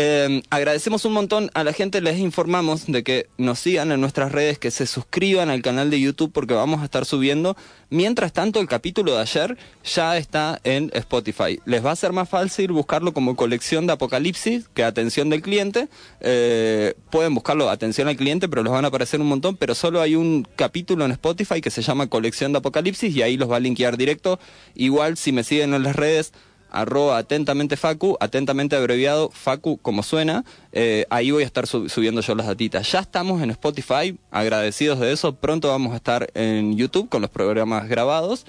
Eh, 0.00 0.42
agradecemos 0.50 1.04
un 1.06 1.12
montón 1.12 1.50
a 1.54 1.64
la 1.64 1.72
gente, 1.72 2.00
les 2.00 2.20
informamos 2.20 2.86
de 2.86 3.02
que 3.02 3.26
nos 3.36 3.58
sigan 3.58 3.90
en 3.90 4.00
nuestras 4.00 4.30
redes, 4.30 4.56
que 4.56 4.70
se 4.70 4.86
suscriban 4.86 5.50
al 5.50 5.60
canal 5.60 5.90
de 5.90 5.98
YouTube 5.98 6.30
porque 6.32 6.54
vamos 6.54 6.82
a 6.82 6.84
estar 6.84 7.04
subiendo. 7.04 7.56
Mientras 7.90 8.32
tanto, 8.32 8.60
el 8.60 8.68
capítulo 8.68 9.16
de 9.16 9.22
ayer 9.22 9.58
ya 9.82 10.16
está 10.16 10.60
en 10.62 10.92
Spotify. 10.94 11.58
Les 11.64 11.84
va 11.84 11.90
a 11.90 11.96
ser 11.96 12.12
más 12.12 12.28
fácil 12.28 12.70
buscarlo 12.70 13.12
como 13.12 13.34
colección 13.34 13.88
de 13.88 13.94
Apocalipsis 13.94 14.68
que 14.72 14.84
atención 14.84 15.30
del 15.30 15.42
cliente. 15.42 15.88
Eh, 16.20 16.94
pueden 17.10 17.34
buscarlo 17.34 17.68
atención 17.68 18.06
al 18.06 18.16
cliente, 18.16 18.48
pero 18.48 18.62
los 18.62 18.72
van 18.72 18.84
a 18.84 18.88
aparecer 18.88 19.20
un 19.20 19.26
montón. 19.26 19.56
Pero 19.56 19.74
solo 19.74 20.00
hay 20.00 20.14
un 20.14 20.46
capítulo 20.54 21.06
en 21.06 21.10
Spotify 21.10 21.60
que 21.60 21.72
se 21.72 21.82
llama 21.82 22.06
colección 22.06 22.52
de 22.52 22.58
Apocalipsis 22.58 23.16
y 23.16 23.22
ahí 23.22 23.36
los 23.36 23.50
va 23.50 23.56
a 23.56 23.60
linkear 23.60 23.96
directo. 23.96 24.38
Igual 24.76 25.16
si 25.16 25.32
me 25.32 25.42
siguen 25.42 25.74
en 25.74 25.82
las 25.82 25.96
redes 25.96 26.32
arroba 26.70 27.18
atentamente 27.18 27.76
Facu, 27.76 28.16
atentamente 28.20 28.76
abreviado 28.76 29.30
Facu 29.30 29.78
como 29.78 30.02
suena, 30.02 30.44
eh, 30.72 31.06
ahí 31.10 31.30
voy 31.30 31.42
a 31.42 31.46
estar 31.46 31.66
subiendo 31.66 32.20
yo 32.20 32.34
las 32.34 32.46
datitas. 32.46 32.90
Ya 32.90 33.00
estamos 33.00 33.42
en 33.42 33.50
Spotify, 33.50 34.18
agradecidos 34.30 35.00
de 35.00 35.12
eso, 35.12 35.34
pronto 35.34 35.68
vamos 35.68 35.92
a 35.92 35.96
estar 35.96 36.28
en 36.34 36.76
YouTube 36.76 37.08
con 37.08 37.22
los 37.22 37.30
programas 37.30 37.88
grabados. 37.88 38.46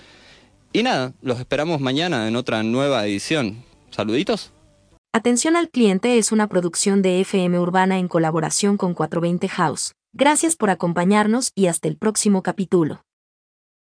Y 0.71 0.83
nada, 0.83 1.13
los 1.21 1.39
esperamos 1.39 1.81
mañana 1.81 2.27
en 2.27 2.35
otra 2.35 2.61
nueva 2.63 3.05
edición. 3.05 3.63
Saluditos. 3.89 4.51
Atención 5.11 5.55
al 5.55 5.69
cliente 5.69 6.19
es 6.19 6.31
una 6.31 6.47
producción 6.47 7.01
de 7.01 7.21
FM 7.21 7.59
Urbana 7.59 7.97
en 7.97 8.07
colaboración 8.07 8.77
con 8.77 8.93
420 8.93 9.47
House. 9.49 9.93
Gracias 10.13 10.55
por 10.55 10.69
acompañarnos 10.69 11.51
y 11.55 11.65
hasta 11.65 11.87
el 11.87 11.97
próximo 11.97 12.43
capítulo. 12.43 13.01